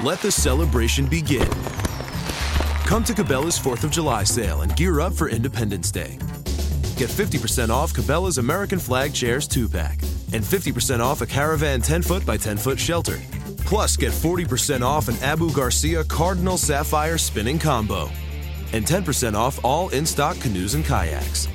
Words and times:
Let 0.00 0.20
the 0.20 0.32
celebration 0.32 1.06
begin. 1.06 1.48
Come 2.86 3.04
to 3.04 3.12
Cabela's 3.12 3.58
4th 3.58 3.84
of 3.84 3.90
July 3.90 4.24
sale 4.24 4.62
and 4.62 4.74
gear 4.74 5.00
up 5.00 5.12
for 5.12 5.28
Independence 5.28 5.90
Day. 5.90 6.16
Get 6.96 7.10
50% 7.10 7.68
off 7.68 7.92
Cabela's 7.92 8.38
American 8.38 8.78
Flag 8.78 9.12
Chairs 9.12 9.46
2 9.46 9.68
pack 9.68 10.00
and 10.32 10.42
50% 10.42 11.00
off 11.00 11.20
a 11.20 11.26
Caravan 11.26 11.82
10 11.82 12.00
foot 12.00 12.24
by 12.24 12.38
10 12.38 12.56
foot 12.56 12.80
shelter. 12.80 13.20
Plus, 13.58 13.96
get 13.98 14.12
40% 14.12 14.80
off 14.80 15.08
an 15.08 15.16
Abu 15.18 15.52
Garcia 15.52 16.02
Cardinal 16.04 16.56
Sapphire 16.56 17.18
spinning 17.18 17.58
combo 17.58 18.08
and 18.72 18.86
10% 18.86 19.34
off 19.34 19.62
all 19.62 19.90
in 19.90 20.06
stock 20.06 20.40
canoes 20.40 20.74
and 20.74 20.86
kayaks. 20.86 21.48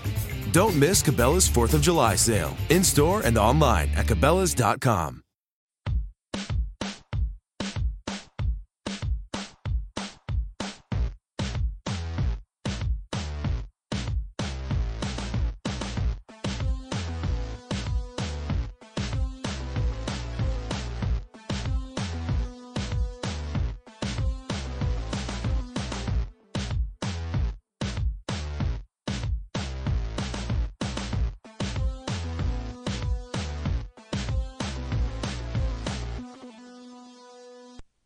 Don't 0.51 0.75
miss 0.75 1.01
Cabela's 1.01 1.49
4th 1.49 1.73
of 1.73 1.81
July 1.81 2.15
sale 2.15 2.55
in 2.69 2.83
store 2.83 3.21
and 3.21 3.35
online 3.35 3.89
at 3.95 4.05
Cabela's.com. 4.05 5.23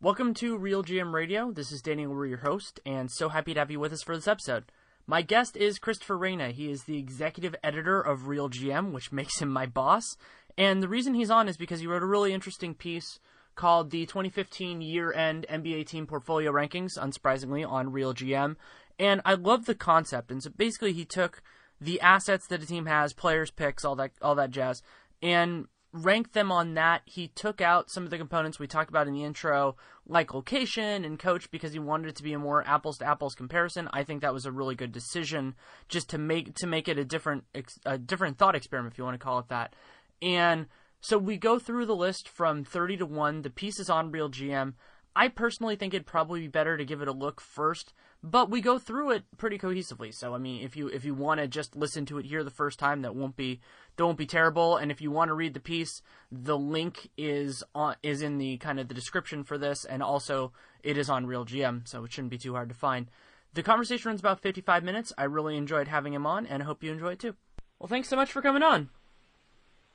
Welcome 0.03 0.33
to 0.35 0.57
Real 0.57 0.83
GM 0.83 1.13
Radio. 1.13 1.51
This 1.51 1.71
is 1.71 1.83
Danny 1.83 2.07
Leroux 2.07 2.27
your 2.27 2.39
host, 2.39 2.79
and 2.87 3.11
so 3.11 3.29
happy 3.29 3.53
to 3.53 3.59
have 3.59 3.69
you 3.69 3.79
with 3.79 3.93
us 3.93 4.01
for 4.01 4.15
this 4.15 4.27
episode. 4.27 4.63
My 5.05 5.21
guest 5.21 5.55
is 5.55 5.77
Christopher 5.77 6.17
Reina. 6.17 6.49
He 6.49 6.71
is 6.71 6.85
the 6.85 6.97
executive 6.97 7.55
editor 7.63 8.01
of 8.01 8.27
Real 8.27 8.49
GM, 8.49 8.93
which 8.93 9.11
makes 9.11 9.39
him 9.39 9.49
my 9.49 9.67
boss. 9.67 10.17
And 10.57 10.81
the 10.81 10.87
reason 10.87 11.13
he's 11.13 11.29
on 11.29 11.47
is 11.47 11.55
because 11.55 11.81
he 11.81 11.85
wrote 11.85 12.01
a 12.01 12.07
really 12.07 12.33
interesting 12.33 12.73
piece 12.73 13.19
called 13.53 13.91
the 13.91 14.07
2015 14.07 14.81
Year 14.81 15.13
End 15.13 15.45
NBA 15.47 15.85
Team 15.85 16.07
Portfolio 16.07 16.51
Rankings, 16.51 16.97
unsurprisingly, 16.97 17.63
on 17.63 17.91
Real 17.91 18.15
GM. 18.15 18.55
And 18.97 19.21
I 19.23 19.35
love 19.35 19.65
the 19.65 19.75
concept. 19.75 20.31
And 20.31 20.41
so 20.41 20.49
basically, 20.49 20.93
he 20.93 21.05
took 21.05 21.43
the 21.79 22.01
assets 22.01 22.47
that 22.47 22.63
a 22.63 22.65
team 22.65 22.87
has, 22.87 23.13
players, 23.13 23.51
picks, 23.51 23.85
all 23.85 23.97
that, 23.97 24.13
all 24.19 24.33
that 24.33 24.49
jazz, 24.49 24.81
and 25.21 25.67
ranked 25.93 26.33
them 26.33 26.51
on 26.51 26.73
that. 26.75 27.01
He 27.05 27.27
took 27.27 27.61
out 27.61 27.89
some 27.89 28.03
of 28.03 28.09
the 28.09 28.17
components 28.17 28.59
we 28.59 28.67
talked 28.67 28.89
about 28.89 29.07
in 29.07 29.13
the 29.13 29.23
intro, 29.23 29.75
like 30.07 30.33
location 30.33 31.03
and 31.03 31.19
coach, 31.19 31.51
because 31.51 31.73
he 31.73 31.79
wanted 31.79 32.09
it 32.09 32.15
to 32.17 32.23
be 32.23 32.33
a 32.33 32.39
more 32.39 32.65
apples 32.67 32.97
to 32.99 33.05
apples 33.05 33.35
comparison. 33.35 33.89
I 33.91 34.03
think 34.03 34.21
that 34.21 34.33
was 34.33 34.45
a 34.45 34.51
really 34.51 34.75
good 34.75 34.91
decision, 34.91 35.55
just 35.89 36.09
to 36.11 36.17
make 36.17 36.55
to 36.55 36.67
make 36.67 36.87
it 36.87 36.97
a 36.97 37.05
different 37.05 37.43
a 37.85 37.97
different 37.97 38.37
thought 38.37 38.55
experiment, 38.55 38.93
if 38.93 38.97
you 38.97 39.03
want 39.03 39.19
to 39.19 39.23
call 39.23 39.39
it 39.39 39.49
that. 39.49 39.75
And 40.21 40.67
so 41.01 41.17
we 41.17 41.37
go 41.37 41.57
through 41.59 41.87
the 41.87 41.95
list 41.95 42.29
from 42.29 42.63
30 42.63 42.97
to 42.97 43.05
1. 43.05 43.41
The 43.41 43.49
piece 43.49 43.79
is 43.79 43.89
on 43.89 44.11
Real 44.11 44.29
GM. 44.29 44.73
I 45.15 45.27
personally 45.27 45.75
think 45.75 45.93
it'd 45.93 46.05
probably 46.05 46.41
be 46.41 46.47
better 46.47 46.77
to 46.77 46.85
give 46.85 47.01
it 47.01 47.07
a 47.07 47.13
look 47.13 47.41
first, 47.41 47.91
but 48.23 48.49
we 48.49 48.61
go 48.61 48.77
through 48.77 49.11
it 49.11 49.23
pretty 49.37 49.57
cohesively. 49.57 50.13
So 50.13 50.35
I 50.35 50.37
mean, 50.37 50.63
if 50.63 50.75
you 50.75 50.87
if 50.87 51.03
you 51.03 51.13
want 51.13 51.39
to 51.39 51.47
just 51.47 51.75
listen 51.75 52.05
to 52.07 52.17
it 52.17 52.25
here 52.25 52.43
the 52.43 52.49
first 52.49 52.79
time, 52.79 53.01
that 53.01 53.15
won't 53.15 53.35
be 53.35 53.59
that 53.95 54.05
won't 54.05 54.17
be 54.17 54.25
terrible. 54.25 54.77
And 54.77 54.91
if 54.91 55.01
you 55.01 55.11
want 55.11 55.29
to 55.29 55.33
read 55.33 55.53
the 55.53 55.59
piece, 55.59 56.01
the 56.31 56.57
link 56.57 57.09
is 57.17 57.63
on 57.73 57.95
is 58.03 58.21
in 58.21 58.37
the 58.37 58.57
kind 58.57 58.79
of 58.79 58.87
the 58.87 58.93
description 58.93 59.43
for 59.43 59.57
this, 59.57 59.85
and 59.85 60.03
also 60.03 60.51
it 60.83 60.97
is 60.97 61.09
on 61.09 61.25
Real 61.25 61.45
GM, 61.45 61.87
so 61.87 62.03
it 62.03 62.11
shouldn't 62.11 62.31
be 62.31 62.37
too 62.37 62.53
hard 62.53 62.69
to 62.69 62.75
find. 62.75 63.09
The 63.53 63.63
conversation 63.63 64.09
runs 64.09 64.21
about 64.21 64.39
55 64.39 64.83
minutes. 64.83 65.11
I 65.17 65.25
really 65.25 65.57
enjoyed 65.57 65.87
having 65.87 66.13
him 66.13 66.25
on, 66.25 66.45
and 66.45 66.63
I 66.63 66.65
hope 66.65 66.83
you 66.83 66.91
enjoy 66.91 67.13
it 67.13 67.19
too. 67.19 67.35
Well, 67.79 67.87
thanks 67.87 68.07
so 68.07 68.15
much 68.15 68.31
for 68.31 68.41
coming 68.41 68.63
on. 68.63 68.89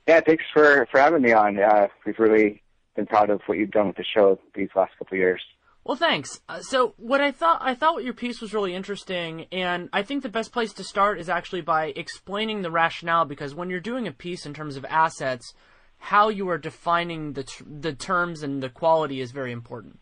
Yeah, 0.07 0.21
thanks 0.21 0.43
for 0.53 0.85
for 0.91 0.99
having 0.99 1.21
me 1.21 1.31
on. 1.31 1.57
Uh, 1.57 1.87
we've 2.05 2.19
really 2.19 2.61
been 2.95 3.05
proud 3.05 3.29
of 3.29 3.41
what 3.45 3.57
you've 3.57 3.71
done 3.71 3.87
with 3.87 3.97
the 3.97 4.03
show 4.03 4.39
these 4.53 4.69
last 4.75 4.97
couple 4.97 5.17
years. 5.17 5.41
Well, 5.87 5.95
thanks. 5.95 6.41
Uh, 6.49 6.59
so, 6.59 6.95
what 6.97 7.21
I 7.21 7.31
thought 7.31 7.59
I 7.61 7.73
thought 7.73 7.93
what 7.93 8.03
your 8.03 8.13
piece 8.13 8.41
was 8.41 8.53
really 8.53 8.75
interesting, 8.75 9.45
and 9.53 9.87
I 9.93 10.03
think 10.03 10.21
the 10.21 10.27
best 10.27 10.51
place 10.51 10.73
to 10.73 10.83
start 10.83 11.17
is 11.17 11.29
actually 11.29 11.61
by 11.61 11.93
explaining 11.95 12.61
the 12.61 12.69
rationale. 12.69 13.23
Because 13.23 13.55
when 13.55 13.69
you're 13.69 13.79
doing 13.79 14.05
a 14.05 14.11
piece 14.11 14.45
in 14.45 14.53
terms 14.53 14.75
of 14.75 14.83
assets, 14.89 15.53
how 15.99 16.27
you 16.27 16.49
are 16.49 16.57
defining 16.57 17.33
the 17.33 17.49
the 17.65 17.93
terms 17.93 18.43
and 18.43 18.61
the 18.61 18.67
quality 18.67 19.21
is 19.21 19.31
very 19.31 19.53
important. 19.53 19.99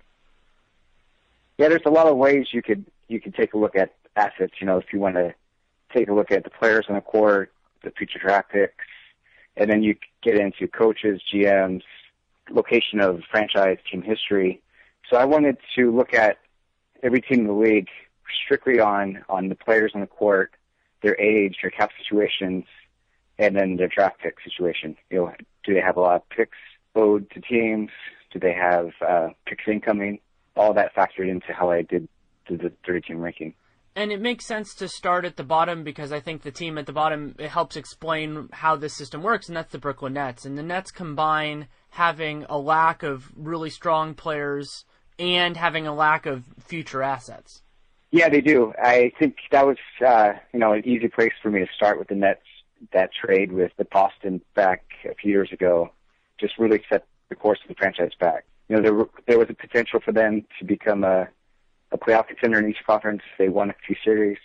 Yeah, 1.59 1.69
there's 1.69 1.85
a 1.85 1.91
lot 1.91 2.07
of 2.07 2.17
ways 2.17 2.47
you 2.51 2.63
could 2.63 2.83
you 3.07 3.21
could 3.21 3.35
take 3.35 3.53
a 3.53 3.57
look 3.59 3.75
at 3.75 3.93
assets. 4.15 4.53
You 4.59 4.65
know, 4.65 4.79
if 4.79 4.91
you 4.91 4.99
want 4.99 5.17
to 5.17 5.35
take 5.95 6.09
a 6.09 6.13
look 6.15 6.31
at 6.31 6.43
the 6.45 6.49
players 6.49 6.87
on 6.89 6.95
the 6.95 7.01
court, 7.01 7.51
the 7.83 7.91
future 7.91 8.17
draft 8.17 8.49
picks, 8.51 8.73
and 9.55 9.69
then 9.69 9.83
you 9.83 9.95
get 10.23 10.35
into 10.35 10.67
coaches, 10.67 11.21
GMs, 11.31 11.83
location 12.49 13.01
of 13.01 13.21
franchise 13.29 13.77
team 13.91 14.01
history. 14.01 14.63
So 15.09 15.17
I 15.17 15.25
wanted 15.25 15.57
to 15.75 15.95
look 15.95 16.13
at 16.13 16.37
every 17.03 17.21
team 17.21 17.41
in 17.41 17.47
the 17.47 17.53
league 17.53 17.89
strictly 18.43 18.79
on 18.79 19.23
on 19.29 19.49
the 19.49 19.55
players 19.55 19.91
on 19.93 20.01
the 20.01 20.07
court, 20.07 20.51
their 21.03 21.19
age, 21.19 21.57
their 21.61 21.71
cap 21.71 21.91
situations, 22.01 22.65
and 23.37 23.55
then 23.55 23.75
their 23.75 23.87
draft 23.87 24.19
pick 24.19 24.37
situation. 24.43 24.95
You 25.09 25.17
know, 25.17 25.33
do 25.63 25.73
they 25.73 25.81
have 25.81 25.97
a 25.97 26.01
lot 26.01 26.15
of 26.15 26.29
picks 26.29 26.57
owed 26.95 27.29
to 27.31 27.41
teams? 27.41 27.91
Do 28.31 28.39
they 28.39 28.53
have 28.53 28.91
uh, 29.07 29.29
picks 29.45 29.63
incoming? 29.67 30.19
All 30.55 30.73
that 30.73 30.95
factored 30.95 31.29
into 31.29 31.53
how 31.53 31.69
I 31.69 31.81
did 31.81 32.07
the 32.49 32.71
30 32.85 33.01
team 33.01 33.19
ranking. 33.19 33.53
And 33.97 34.11
it 34.11 34.19
makes 34.19 34.45
sense 34.45 34.75
to 34.75 34.89
start 34.89 35.23
at 35.23 35.37
the 35.37 35.43
bottom 35.43 35.83
because 35.83 36.11
I 36.11 36.19
think 36.19 36.41
the 36.41 36.51
team 36.51 36.77
at 36.77 36.85
the 36.85 36.91
bottom 36.91 37.33
it 37.39 37.49
helps 37.49 37.77
explain 37.77 38.49
how 38.51 38.75
this 38.75 38.93
system 38.93 39.23
works, 39.23 39.47
and 39.47 39.55
that's 39.55 39.71
the 39.71 39.77
Brooklyn 39.77 40.13
Nets. 40.13 40.45
And 40.45 40.57
the 40.57 40.63
Nets 40.63 40.91
combine 40.91 41.67
having 41.89 42.45
a 42.49 42.57
lack 42.57 43.03
of 43.03 43.31
really 43.37 43.69
strong 43.69 44.13
players 44.13 44.83
and 45.19 45.57
having 45.57 45.87
a 45.87 45.93
lack 45.93 46.25
of 46.25 46.43
future 46.59 47.01
assets. 47.01 47.61
Yeah, 48.11 48.29
they 48.29 48.41
do. 48.41 48.73
I 48.81 49.11
think 49.19 49.37
that 49.51 49.65
was 49.65 49.77
uh, 50.05 50.33
you 50.53 50.59
know 50.59 50.73
an 50.73 50.87
easy 50.87 51.07
place 51.07 51.33
for 51.41 51.49
me 51.49 51.59
to 51.59 51.67
start 51.75 51.99
with 51.99 52.07
the 52.07 52.15
Nets. 52.15 52.41
That 52.93 53.09
trade 53.13 53.51
with 53.51 53.71
the 53.77 53.85
Boston 53.85 54.41
back 54.53 54.83
a 55.09 55.15
few 55.15 55.31
years 55.31 55.51
ago 55.51 55.91
just 56.39 56.57
really 56.59 56.81
set 56.89 57.05
the 57.29 57.35
course 57.35 57.59
of 57.63 57.69
the 57.69 57.75
franchise 57.75 58.11
back. 58.19 58.45
You 58.69 58.75
know, 58.75 58.81
there 58.81 59.05
there 59.27 59.39
was 59.39 59.49
a 59.49 59.53
potential 59.53 59.99
for 59.99 60.11
them 60.11 60.45
to 60.59 60.65
become 60.65 61.03
a 61.03 61.27
a 61.91 61.97
playoff 61.97 62.27
contender 62.27 62.59
in 62.59 62.69
each 62.69 62.83
conference. 62.85 63.21
They 63.37 63.49
won 63.49 63.69
a 63.69 63.75
few 63.85 63.95
series. 64.03 64.37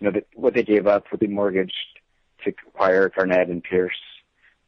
You 0.00 0.06
know, 0.06 0.10
the, 0.12 0.24
what 0.34 0.54
they 0.54 0.62
gave 0.62 0.86
up 0.86 1.10
with 1.10 1.20
the 1.20 1.26
mortgage 1.26 1.72
to 2.44 2.52
acquire 2.68 3.08
Garnett 3.08 3.48
and 3.48 3.62
Pierce 3.62 3.96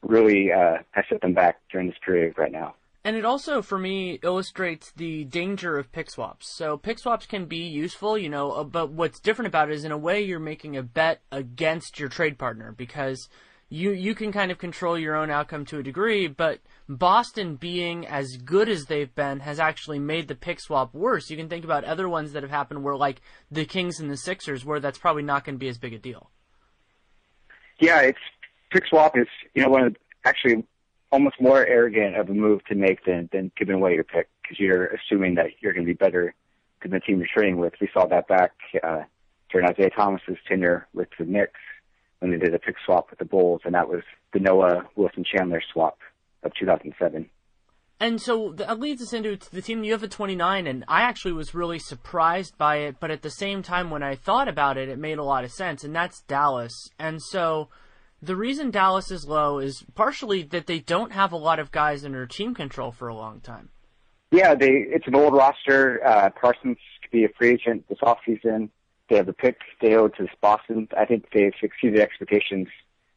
really 0.03 0.53
uh, 0.53 0.79
has 0.93 1.05
set 1.09 1.21
them 1.21 1.35
back 1.35 1.61
during 1.71 1.89
this 1.89 1.99
period 2.05 2.35
right 2.39 2.53
now. 2.53 2.75
And 3.07 3.15
it 3.15 3.25
also, 3.25 3.63
for 3.63 3.79
me, 3.79 4.19
illustrates 4.25 4.91
the 4.91 5.23
danger 5.23 5.79
of 5.79 5.93
pick 5.93 6.11
swaps. 6.11 6.53
So 6.57 6.77
pick 6.77 6.99
swaps 6.99 7.25
can 7.25 7.45
be 7.45 7.59
useful, 7.59 8.19
you 8.19 8.29
know, 8.29 8.51
uh, 8.51 8.65
but 8.65 8.91
what's 8.91 9.21
different 9.21 9.47
about 9.47 9.71
it 9.71 9.75
is 9.77 9.85
in 9.85 9.93
a 9.93 9.97
way 9.97 10.23
you're 10.23 10.41
making 10.41 10.77
a 10.77 10.83
bet 10.83 11.21
against 11.31 12.01
your 12.01 12.09
trade 12.09 12.37
partner 12.37 12.75
because 12.77 13.29
you 13.69 13.93
you 13.93 14.17
can 14.17 14.33
kind 14.33 14.51
of 14.51 14.59
control 14.59 14.99
your 14.99 15.15
own 15.15 15.31
outcome 15.31 15.65
to 15.67 15.79
a 15.79 15.85
degree, 15.85 16.27
but 16.27 16.59
Boston 16.89 17.55
being 17.55 18.09
as 18.09 18.39
good 18.45 18.69
as 18.69 18.87
they've 18.87 19.15
been 19.15 19.39
has 19.39 19.61
actually 19.61 20.01
made 20.01 20.27
the 20.27 20.35
pick 20.35 20.59
swap 20.59 20.93
worse. 20.93 21.31
You 21.31 21.37
can 21.37 21.49
think 21.49 21.65
about 21.65 21.85
other 21.85 22.09
ones 22.09 22.33
that 22.33 22.43
have 22.43 22.51
happened 22.51 22.83
where 22.83 22.97
like 22.97 23.21
the 23.53 23.65
Kings 23.65 24.01
and 24.01 24.11
the 24.11 24.17
Sixers 24.17 24.65
where 24.65 24.81
that's 24.81 24.99
probably 24.99 25.23
not 25.23 25.45
going 25.45 25.55
to 25.55 25.61
be 25.61 25.69
as 25.69 25.79
big 25.79 25.95
a 25.95 25.99
deal. 25.99 26.33
Yeah, 27.79 28.01
it's 28.01 28.19
pick 28.73 28.85
swap 28.89 29.17
is 29.17 29.29
you 29.55 29.63
know 29.63 29.69
one 29.69 29.85
of 29.85 29.93
the, 29.93 29.99
actually 30.25 30.65
almost 31.11 31.41
more 31.41 31.65
arrogant 31.67 32.17
of 32.17 32.29
a 32.29 32.35
move 32.35 32.65
to 32.67 32.75
make 32.75 33.05
than 33.05 33.29
than 33.33 33.51
giving 33.57 33.75
away 33.75 33.95
your 33.95 34.05
pick 34.05 34.29
because 34.43 34.59
you're 34.59 34.87
assuming 34.87 35.35
that 35.37 35.47
you're 35.61 35.73
going 35.73 35.87
to 35.87 35.93
be 35.93 35.97
better 35.97 36.35
than 36.83 36.91
the 36.91 37.01
team 37.01 37.19
you're 37.19 37.29
trading 37.33 37.59
with. 37.59 37.75
We 37.81 37.89
saw 37.93 38.07
that 38.07 38.29
back 38.29 38.53
uh, 38.83 39.03
during 39.51 39.69
Isiah 39.71 39.91
Thomas's 39.91 40.37
tenure 40.49 40.87
with 40.95 41.09
the 41.19 41.25
Knicks 41.25 41.61
when 42.19 42.31
they 42.31 42.39
did 42.39 42.55
a 42.55 42.59
pick 42.59 42.77
swap 42.85 43.11
with 43.11 43.19
the 43.19 43.25
Bulls, 43.25 43.63
and 43.65 43.75
that 43.75 43.89
was 43.89 44.03
the 44.33 44.41
Noah 44.41 44.89
Wilson 44.97 45.25
Chandler 45.25 45.63
swap 45.73 45.99
of 46.43 46.53
2007. 46.59 47.29
And 47.99 48.21
so 48.21 48.53
that 48.53 48.79
leads 48.79 49.01
us 49.01 49.15
into 49.15 49.39
the 49.51 49.63
team 49.63 49.83
you 49.83 49.93
have 49.93 50.05
at 50.05 50.11
29, 50.11 50.67
and 50.67 50.85
I 50.87 51.03
actually 51.03 51.33
was 51.33 51.55
really 51.55 51.79
surprised 51.79 52.59
by 52.59 52.77
it, 52.77 52.97
but 53.01 53.11
at 53.11 53.23
the 53.23 53.31
same 53.31 53.63
time, 53.63 53.89
when 53.89 54.03
I 54.03 54.17
thought 54.17 54.49
about 54.49 54.77
it, 54.77 54.91
it 54.91 54.99
made 54.99 55.17
a 55.17 55.25
lot 55.25 55.45
of 55.45 55.53
sense, 55.53 55.83
and 55.83 55.97
that's 55.97 56.21
Dallas. 56.23 56.91
And 56.99 57.23
so 57.23 57.71
the 58.23 58.37
reason 58.37 58.71
Dallas 58.71 59.11
is 59.11 59.27
low 59.27 59.59
is 59.59 59.85
partially 59.95 60.43
that 60.43 60.67
they 60.67 60.79
don't 60.79 61.13
have 61.13 61.33
a 61.33 61.37
lot 61.37 61.59
of 61.59 61.71
guys 61.71 62.05
under 62.05 62.27
team 62.27 62.55
control 62.55 62.91
for 62.91 63.09
a 63.09 63.15
long 63.15 63.41
time. 63.41 63.71
Yeah, 64.31 64.55
they 64.55 64.71
it's 64.71 65.07
an 65.07 65.15
old 65.15 65.35
roster. 65.35 66.05
Uh, 66.05 66.31
Parsons 66.31 66.79
could 67.03 67.11
be 67.11 67.25
a 67.25 67.29
free 67.29 67.51
agent 67.51 67.89
this 67.89 67.99
offseason. 67.99 68.71
They 69.09 69.17
have 69.17 69.27
the 69.27 69.33
pick 69.33 69.59
they 69.81 69.95
owe 69.95 70.09
to 70.09 70.27
Boston. 70.41 70.89
I 70.97 71.05
think 71.05 71.27
they've 71.33 71.55
exceeded 71.63 72.01
expectations 72.01 72.69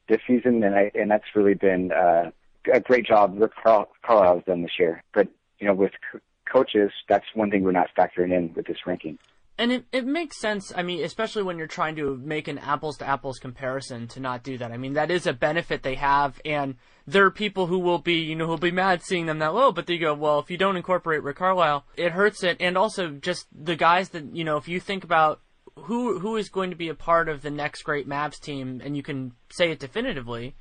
this 0.08 0.20
season, 0.28 0.64
and 0.64 0.76
I 0.76 0.92
and 0.94 1.10
that's 1.10 1.36
really 1.36 1.56
been 1.56 1.92
uh, 1.92 2.32
a 2.72 2.80
great 2.80 3.06
job 3.06 3.36
Rick 3.38 3.54
Carl, 3.62 3.90
Carlisle 4.04 4.36
has 4.36 4.46
done 4.46 4.62
this 4.62 4.78
year. 4.78 5.04
But 5.14 5.30
you 5.60 5.68
know, 5.68 5.74
with 5.74 5.94
co- 6.12 6.20
coaches, 6.52 6.92
that's 7.08 7.26
one 7.34 7.50
thing 7.50 7.64
we're 7.64 7.72
not 7.72 7.90
factoring 7.98 8.32
in 8.36 8.54
with 8.54 8.68
this 8.68 8.86
ranking. 8.86 9.18
And 9.60 9.74
it, 9.74 9.86
it 9.92 10.06
makes 10.06 10.40
sense, 10.40 10.72
I 10.74 10.84
mean, 10.84 11.04
especially 11.04 11.44
when 11.44 11.58
you're 11.58 11.68
trying 11.68 11.98
to 11.98 12.16
make 12.16 12.48
an 12.48 12.58
apples 12.60 12.98
to 13.00 13.06
apples 13.06 13.40
comparison 13.40 14.08
to 14.08 14.22
not 14.22 14.42
do 14.42 14.58
that. 14.58 14.72
I 14.72 14.78
mean, 14.78 14.94
that 14.94 15.12
is 15.12 15.28
a 15.28 15.34
benefit 15.34 15.84
they 15.84 15.96
have, 15.96 16.40
and 16.46 16.76
there 17.06 17.26
are 17.26 17.32
people 17.32 17.68
who 17.68 17.78
will 17.78 18.00
be, 18.00 18.14
you 18.14 18.38
know, 18.38 18.46
who'll 18.46 18.58
be 18.58 18.72
mad 18.72 19.04
seeing 19.04 19.26
them 19.26 19.40
that 19.40 19.54
low, 19.54 19.74
but 19.74 19.86
they 19.86 19.98
go, 19.98 20.14
well, 20.14 20.40
if 20.40 20.50
you 20.50 20.56
don't 20.56 20.78
incorporate 20.78 21.24
Rick 21.24 21.36
Carlisle, 21.36 21.86
it 21.98 22.14
hurts 22.14 22.42
it. 22.42 22.56
And 22.62 22.78
also 22.78 23.10
just 23.10 23.48
the 23.52 23.76
guys 23.76 24.10
that, 24.10 24.34
you 24.34 24.46
know, 24.46 24.56
if 24.56 24.70
you 24.70 24.80
think 24.80 25.04
about 25.04 25.42
who, 25.76 26.20
who 26.20 26.38
is 26.38 26.48
going 26.48 26.70
to 26.70 26.78
be 26.78 26.88
a 26.88 26.96
part 26.96 27.28
of 27.28 27.42
the 27.42 27.52
next 27.52 27.82
great 27.82 28.08
Mavs 28.08 28.40
team, 28.40 28.80
and 28.82 28.96
you 28.96 29.04
can 29.04 29.34
say 29.50 29.72
it 29.72 29.80
definitively, 29.80 30.56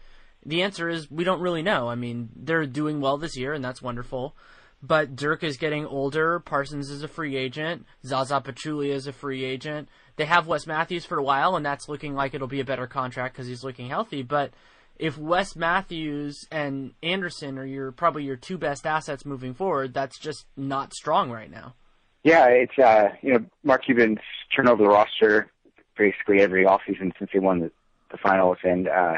the 0.45 0.63
answer 0.63 0.89
is 0.89 1.09
we 1.09 1.23
don't 1.23 1.41
really 1.41 1.63
know. 1.63 1.89
I 1.89 1.95
mean, 1.95 2.31
they're 2.35 2.67
doing 2.67 3.01
well 3.01 3.17
this 3.17 3.37
year, 3.37 3.53
and 3.53 3.65
that's 3.65 3.81
wonderful. 3.81 4.35
But 4.83 5.17
Dirk 5.17 5.43
is 5.43 5.57
getting 5.57 5.87
older. 5.87 6.39
Parsons 6.39 6.89
is 6.91 7.03
a 7.03 7.09
free 7.09 7.37
agent. 7.37 7.85
Zaza 8.05 8.41
Pachulia 8.41 8.93
is 8.93 9.07
a 9.07 9.13
free 9.13 9.45
agent. 9.45 9.89
They 10.17 10.25
have 10.25 10.47
Wes 10.47 10.67
Matthews 10.67 11.05
for 11.05 11.19
a 11.19 11.23
while, 11.23 11.57
and 11.57 11.67
that's 11.67 11.89
looking 11.89 12.15
like 12.15 12.35
it'll 12.35 12.47
be 12.47 12.61
a 12.61 12.65
better 12.65 12.87
contract 12.87 13.35
because 13.35 13.49
he's 13.49 13.65
looking 13.65 13.89
healthy. 13.89 14.23
But 14.23 14.53
if 14.97 15.19
Wes 15.19 15.57
Matthews 15.57 16.47
and 16.53 16.93
Anderson 17.03 17.59
are 17.59 17.67
your 17.67 17.91
probably 17.91 18.25
your 18.25 18.37
two 18.37 18.59
best 18.59 18.87
assets 18.87 19.25
moving 19.25 19.55
forward, 19.55 19.95
that's 19.95 20.19
just 20.19 20.47
not 20.57 20.95
strong 20.95 21.31
right 21.31 21.51
now. 21.51 21.75
Yeah, 22.23 22.47
it's 22.47 22.79
uh, 22.79 23.11
you 23.21 23.33
know 23.33 23.45
Mark 23.65 23.85
Cuban's 23.85 24.19
turned 24.55 24.69
over 24.69 24.83
the 24.83 24.89
roster 24.89 25.51
basically 25.97 26.41
every 26.41 26.65
offseason 26.65 27.13
since 27.19 27.31
they 27.33 27.41
won 27.41 27.59
the, 27.59 27.73
the 28.13 28.19
finals, 28.19 28.59
and 28.63 28.89
uh, 28.89 29.15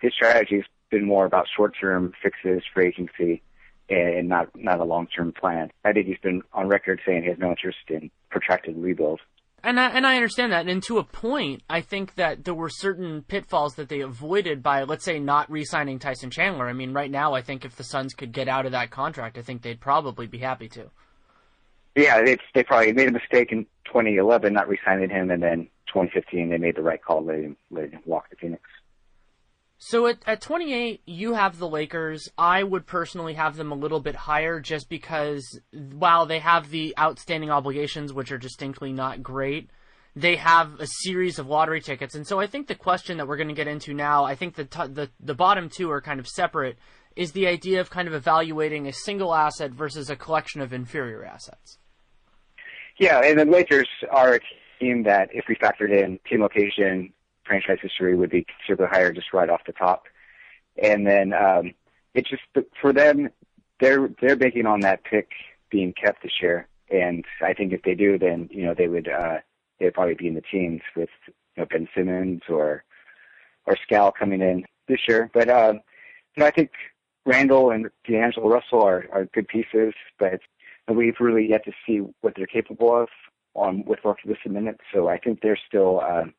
his 0.00 0.12
strategy's 0.12 0.64
been 0.90 1.04
more 1.04 1.24
about 1.24 1.46
short-term 1.54 2.12
fixes 2.22 2.62
for 2.72 2.82
agency 2.82 3.42
and 3.88 4.28
not 4.28 4.48
not 4.54 4.80
a 4.80 4.84
long-term 4.84 5.32
plan. 5.32 5.70
I 5.84 5.92
think 5.92 6.06
he's 6.06 6.18
been 6.18 6.42
on 6.52 6.68
record 6.68 7.00
saying 7.06 7.22
he 7.22 7.28
has 7.28 7.38
no 7.38 7.50
interest 7.50 7.78
in 7.88 8.10
protracted 8.30 8.76
rebuild. 8.76 9.20
And 9.64 9.80
I, 9.80 9.88
and 9.90 10.06
I 10.06 10.14
understand 10.14 10.52
that. 10.52 10.68
And 10.68 10.82
to 10.84 10.98
a 10.98 11.04
point, 11.04 11.62
I 11.68 11.80
think 11.80 12.14
that 12.14 12.44
there 12.44 12.54
were 12.54 12.68
certain 12.68 13.22
pitfalls 13.22 13.74
that 13.74 13.88
they 13.88 14.00
avoided 14.00 14.62
by, 14.62 14.84
let's 14.84 15.04
say, 15.04 15.18
not 15.18 15.50
re-signing 15.50 15.98
Tyson 15.98 16.30
Chandler. 16.30 16.68
I 16.68 16.72
mean, 16.72 16.92
right 16.92 17.10
now, 17.10 17.34
I 17.34 17.42
think 17.42 17.64
if 17.64 17.74
the 17.74 17.82
Suns 17.82 18.14
could 18.14 18.30
get 18.30 18.46
out 18.46 18.66
of 18.66 18.72
that 18.72 18.90
contract, 18.90 19.36
I 19.36 19.42
think 19.42 19.62
they'd 19.62 19.80
probably 19.80 20.28
be 20.28 20.38
happy 20.38 20.68
to. 20.70 20.90
Yeah, 21.96 22.22
they 22.22 22.38
they 22.54 22.62
probably 22.62 22.92
made 22.92 23.08
a 23.08 23.12
mistake 23.12 23.50
in 23.50 23.64
2011 23.86 24.52
not 24.52 24.68
re-signing 24.68 25.10
him, 25.10 25.32
and 25.32 25.42
then 25.42 25.68
2015 25.88 26.50
they 26.50 26.58
made 26.58 26.76
the 26.76 26.82
right 26.82 27.02
call, 27.02 27.24
letting 27.24 27.44
him, 27.44 27.56
letting 27.72 27.92
him 27.92 28.02
walk 28.06 28.30
to 28.30 28.36
Phoenix. 28.36 28.62
So 29.78 30.08
at, 30.08 30.18
at 30.26 30.40
28, 30.40 31.02
you 31.06 31.34
have 31.34 31.58
the 31.58 31.68
Lakers. 31.68 32.28
I 32.36 32.64
would 32.64 32.86
personally 32.86 33.34
have 33.34 33.56
them 33.56 33.70
a 33.70 33.76
little 33.76 34.00
bit 34.00 34.16
higher 34.16 34.58
just 34.58 34.88
because 34.88 35.60
while 35.72 36.26
they 36.26 36.40
have 36.40 36.70
the 36.70 36.94
outstanding 36.98 37.50
obligations, 37.50 38.12
which 38.12 38.32
are 38.32 38.38
distinctly 38.38 38.92
not 38.92 39.22
great, 39.22 39.70
they 40.16 40.34
have 40.34 40.80
a 40.80 40.86
series 40.86 41.38
of 41.38 41.46
lottery 41.46 41.80
tickets. 41.80 42.16
And 42.16 42.26
so 42.26 42.40
I 42.40 42.48
think 42.48 42.66
the 42.66 42.74
question 42.74 43.18
that 43.18 43.28
we're 43.28 43.36
going 43.36 43.48
to 43.48 43.54
get 43.54 43.68
into 43.68 43.94
now, 43.94 44.24
I 44.24 44.34
think 44.34 44.56
the, 44.56 44.64
t- 44.64 44.88
the, 44.88 45.10
the 45.20 45.34
bottom 45.34 45.68
two 45.68 45.90
are 45.92 46.00
kind 46.00 46.18
of 46.18 46.26
separate, 46.26 46.76
is 47.14 47.32
the 47.32 47.46
idea 47.46 47.80
of 47.80 47.88
kind 47.88 48.08
of 48.08 48.14
evaluating 48.14 48.88
a 48.88 48.92
single 48.92 49.32
asset 49.32 49.70
versus 49.70 50.10
a 50.10 50.16
collection 50.16 50.60
of 50.60 50.72
inferior 50.72 51.24
assets. 51.24 51.78
Yeah, 52.98 53.20
and 53.20 53.38
the 53.38 53.44
Lakers 53.44 53.88
are 54.10 54.34
a 54.34 54.40
team 54.80 55.04
that, 55.04 55.28
if 55.32 55.44
we 55.48 55.54
factored 55.54 55.92
in 55.92 56.18
team 56.28 56.42
location, 56.42 57.12
franchise 57.48 57.78
history 57.82 58.14
would 58.14 58.30
be 58.30 58.44
considerably 58.44 58.94
higher 58.94 59.12
just 59.12 59.32
right 59.32 59.50
off 59.50 59.62
the 59.66 59.72
top. 59.72 60.04
And 60.80 61.06
then 61.06 61.32
um, 61.32 61.74
it's 62.14 62.30
just 62.30 62.42
for 62.80 62.92
them, 62.92 63.30
they're 63.80 64.10
they're 64.20 64.36
banking 64.36 64.66
on 64.66 64.80
that 64.80 65.04
pick 65.04 65.30
being 65.70 65.92
kept 65.92 66.22
this 66.22 66.40
year. 66.40 66.68
And 66.90 67.24
I 67.42 67.52
think 67.54 67.72
if 67.72 67.82
they 67.82 67.94
do, 67.94 68.18
then 68.18 68.48
you 68.52 68.64
know 68.64 68.74
they 68.74 68.88
would 68.88 69.08
uh, 69.08 69.38
they'd 69.78 69.94
probably 69.94 70.14
be 70.14 70.28
in 70.28 70.34
the 70.34 70.42
teams 70.42 70.82
with 70.96 71.10
you 71.26 71.32
know 71.56 71.66
Ben 71.70 71.88
Simmons 71.94 72.42
or 72.48 72.84
or 73.66 73.76
Skal 73.82 74.12
coming 74.12 74.40
in 74.40 74.64
this 74.86 75.00
year. 75.08 75.30
But 75.32 75.48
um, 75.48 75.80
you 76.36 76.40
know 76.40 76.46
I 76.46 76.50
think 76.50 76.70
Randle 77.26 77.70
and 77.70 77.88
D'Angelo 78.06 78.48
Russell 78.48 78.82
are 78.82 79.06
are 79.12 79.26
good 79.26 79.48
pieces, 79.48 79.94
but 80.18 80.40
we've 80.88 81.20
really 81.20 81.48
yet 81.48 81.64
to 81.64 81.72
see 81.86 81.98
what 82.20 82.34
they're 82.36 82.46
capable 82.46 82.94
of 82.94 83.08
on 83.54 83.84
with 83.84 84.00
listed 84.24 84.52
minutes. 84.52 84.80
So 84.92 85.08
I 85.08 85.18
think 85.18 85.40
they're 85.40 85.58
still 85.68 86.00
um, 86.00 86.34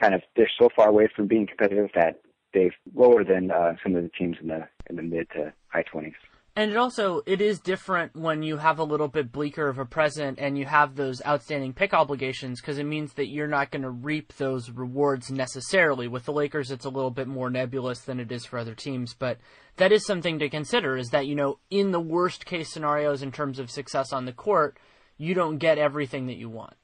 kind 0.00 0.14
of 0.14 0.22
they're 0.36 0.50
so 0.58 0.68
far 0.74 0.88
away 0.88 1.08
from 1.14 1.26
being 1.26 1.46
competitive 1.46 1.90
that 1.94 2.20
they've 2.54 2.72
lower 2.94 3.24
than 3.24 3.50
uh, 3.50 3.74
some 3.82 3.94
of 3.94 4.02
the 4.02 4.10
teams 4.10 4.36
in 4.40 4.48
the 4.48 4.68
in 4.88 4.96
the 4.96 5.02
mid 5.02 5.28
to 5.30 5.52
high 5.68 5.82
twenties. 5.82 6.14
And 6.58 6.72
it 6.72 6.76
also 6.76 7.22
it 7.24 7.40
is 7.40 7.60
different 7.60 8.16
when 8.16 8.42
you 8.42 8.56
have 8.56 8.80
a 8.80 8.84
little 8.84 9.06
bit 9.06 9.30
bleaker 9.30 9.68
of 9.68 9.78
a 9.78 9.84
present 9.84 10.40
and 10.40 10.58
you 10.58 10.64
have 10.64 10.96
those 10.96 11.22
outstanding 11.24 11.72
pick 11.72 11.94
obligations 11.94 12.60
because 12.60 12.78
it 12.78 12.84
means 12.84 13.12
that 13.12 13.28
you're 13.28 13.46
not 13.46 13.70
going 13.70 13.82
to 13.82 13.90
reap 13.90 14.32
those 14.38 14.68
rewards 14.68 15.30
necessarily. 15.30 16.08
With 16.08 16.24
the 16.24 16.32
Lakers, 16.32 16.72
it's 16.72 16.84
a 16.84 16.90
little 16.90 17.12
bit 17.12 17.28
more 17.28 17.48
nebulous 17.48 18.00
than 18.00 18.18
it 18.18 18.32
is 18.32 18.44
for 18.44 18.58
other 18.58 18.74
teams, 18.74 19.14
but 19.14 19.38
that 19.76 19.92
is 19.92 20.04
something 20.04 20.40
to 20.40 20.48
consider. 20.48 20.96
Is 20.96 21.10
that 21.10 21.28
you 21.28 21.36
know 21.36 21.60
in 21.70 21.92
the 21.92 22.00
worst 22.00 22.44
case 22.44 22.72
scenarios 22.72 23.22
in 23.22 23.30
terms 23.30 23.60
of 23.60 23.70
success 23.70 24.12
on 24.12 24.24
the 24.24 24.32
court, 24.32 24.78
you 25.16 25.34
don't 25.34 25.58
get 25.58 25.78
everything 25.78 26.26
that 26.26 26.38
you 26.38 26.48
want. 26.48 26.74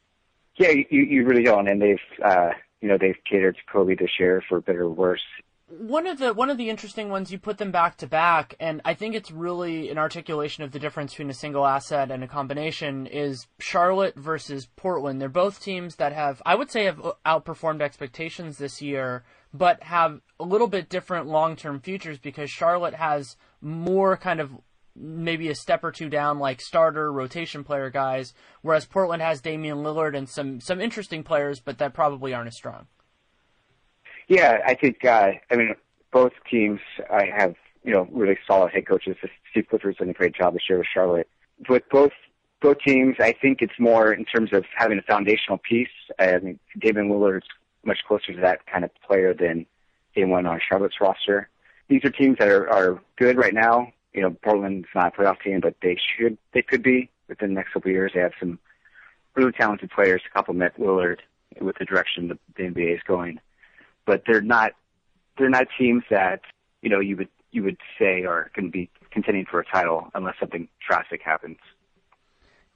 Yeah, 0.57 0.71
you 0.71 1.03
you 1.03 1.25
really 1.25 1.43
don't, 1.43 1.67
and 1.67 1.83
they've 1.83 1.99
uh, 2.25 2.51
you 2.85 2.91
know 2.91 2.99
they've 2.99 3.17
catered 3.29 3.57
to 3.57 3.73
Kobe 3.73 3.95
this 3.95 4.11
year 4.21 4.43
for 4.47 4.61
better 4.61 4.83
or 4.83 4.91
worse. 4.91 5.23
One 5.69 6.07
of 6.07 6.19
the 6.19 6.35
one 6.35 6.51
of 6.51 6.59
the 6.59 6.69
interesting 6.69 7.09
ones 7.09 7.33
you 7.33 7.39
put 7.39 7.57
them 7.57 7.73
back 7.73 7.97
to 7.97 8.07
back, 8.07 8.55
and 8.61 8.83
I 8.85 8.93
think 8.93 9.15
it's 9.15 9.31
really 9.31 9.89
an 9.89 9.97
articulation 9.97 10.65
of 10.65 10.73
the 10.73 10.79
difference 10.79 11.13
between 11.13 11.31
a 11.31 11.35
single 11.35 11.65
asset 11.65 12.11
and 12.11 12.23
a 12.23 12.29
combination 12.29 13.07
is 13.07 13.47
Charlotte 13.59 14.17
versus 14.17 14.69
Portland. 14.77 15.19
They're 15.19 15.31
both 15.31 15.63
teams 15.63 15.97
that 15.97 16.13
have, 16.13 16.43
I 16.45 16.57
would 16.57 16.71
say, 16.71 16.85
have 16.85 17.01
outperformed 17.25 17.81
expectations 17.81 18.59
this 18.59 18.83
year, 18.83 19.25
but 19.55 19.83
have 19.85 20.21
a 20.39 20.45
little 20.45 20.69
bit 20.69 20.91
different 20.91 21.27
long 21.27 21.57
term 21.57 21.81
futures 21.81 22.19
because 22.19 22.51
Charlotte 22.51 22.95
has 22.95 23.39
more 23.63 24.19
kind 24.19 24.41
of 24.41 24.53
maybe 24.97 25.49
a 25.49 25.55
step 25.55 25.83
or 25.83 25.91
two 25.91 26.09
down, 26.09 26.39
like 26.39 26.61
starter 26.61 27.13
rotation 27.13 27.65
player 27.65 27.91
guys, 27.91 28.33
whereas 28.63 28.87
Portland 28.87 29.23
has 29.23 29.41
Damian 29.41 29.79
Lillard 29.79 30.17
and 30.17 30.29
some 30.29 30.61
some 30.61 30.81
interesting 30.81 31.23
players, 31.23 31.61
but 31.61 31.79
that 31.79 31.95
probably 31.95 32.35
aren't 32.35 32.49
as 32.49 32.57
strong. 32.57 32.87
Yeah, 34.29 34.61
I 34.65 34.75
think 34.75 35.05
uh, 35.05 35.33
I 35.51 35.57
mean 35.57 35.75
both 36.13 36.33
teams 36.51 36.81
I 37.11 37.27
have 37.37 37.55
you 37.83 37.93
know 37.93 38.09
really 38.11 38.39
solid 38.47 38.73
head 38.73 38.87
coaches. 38.87 39.17
Steve 39.51 39.67
Clifford's 39.71 39.99
done 39.99 40.11
a 40.11 40.15
great 40.15 40.35
job 40.35 40.55
this 40.55 40.63
year 40.69 40.79
with 40.79 40.89
Charlotte. 40.93 41.29
With 41.69 41.83
both 41.91 42.13
both 42.61 42.79
teams, 42.87 43.17
I 43.21 43.33
think 43.33 43.61
it's 43.61 43.79
more 43.79 44.13
in 44.13 44.25
terms 44.25 44.53
of 44.53 44.65
having 44.77 44.99
a 44.99 45.03
foundational 45.03 45.59
piece. 45.59 45.89
I 46.19 46.39
mean, 46.39 46.59
Damian 46.79 47.11
Lillard's 47.11 47.47
much 47.85 47.99
closer 48.09 48.33
to 48.33 48.41
that 48.41 48.67
kind 48.67 48.85
of 48.85 48.91
player 49.07 49.35
than 49.35 49.67
anyone 50.17 50.47
on 50.47 50.61
Charlotte's 50.67 51.01
roster. 51.01 51.51
These 51.89 52.03
are 52.05 52.11
teams 52.11 52.39
that 52.39 52.49
are, 52.49 52.69
are 52.71 53.03
good 53.17 53.37
right 53.37 53.53
now 53.53 53.93
you 54.15 54.23
know, 54.23 54.31
Portland's 54.31 54.89
not 54.95 55.15
a 55.15 55.21
playoff 55.21 55.41
team, 55.43 55.61
but 55.61 55.75
they 55.83 55.97
should, 56.17 56.39
they 56.53 56.63
could 56.63 56.83
be 56.83 57.11
within 57.29 57.51
the 57.51 57.55
next 57.55 57.73
couple 57.73 57.91
of 57.91 57.95
years. 57.95 58.13
They 58.15 58.21
have 58.21 58.33
some 58.39 58.59
really 59.35 59.53
talented 59.53 59.91
players 59.91 60.23
to 60.23 60.31
complement 60.31 60.79
Lillard 60.79 61.19
with 61.61 61.77
the 61.79 61.85
direction 61.85 62.29
the, 62.29 62.39
the 62.57 62.63
NBA 62.65 62.95
is 62.95 63.03
going, 63.07 63.41
but 64.07 64.23
they're 64.27 64.41
not 64.41 64.73
they're 65.37 65.51
not 65.51 65.67
teams 65.77 66.05
that 66.11 66.41
you 66.83 66.91
know 66.91 67.01
you 67.01 67.17
would 67.17 67.29
you 67.51 67.63
would 67.63 67.77
say 67.99 68.25
are 68.25 68.51
going 68.55 68.67
to 68.67 68.71
be 68.71 68.91
contending 69.11 69.47
for 69.49 69.61
a 69.61 69.65
title 69.65 70.11
unless 70.15 70.35
something 70.41 70.69
drastic 70.87 71.23
happens. 71.23 71.59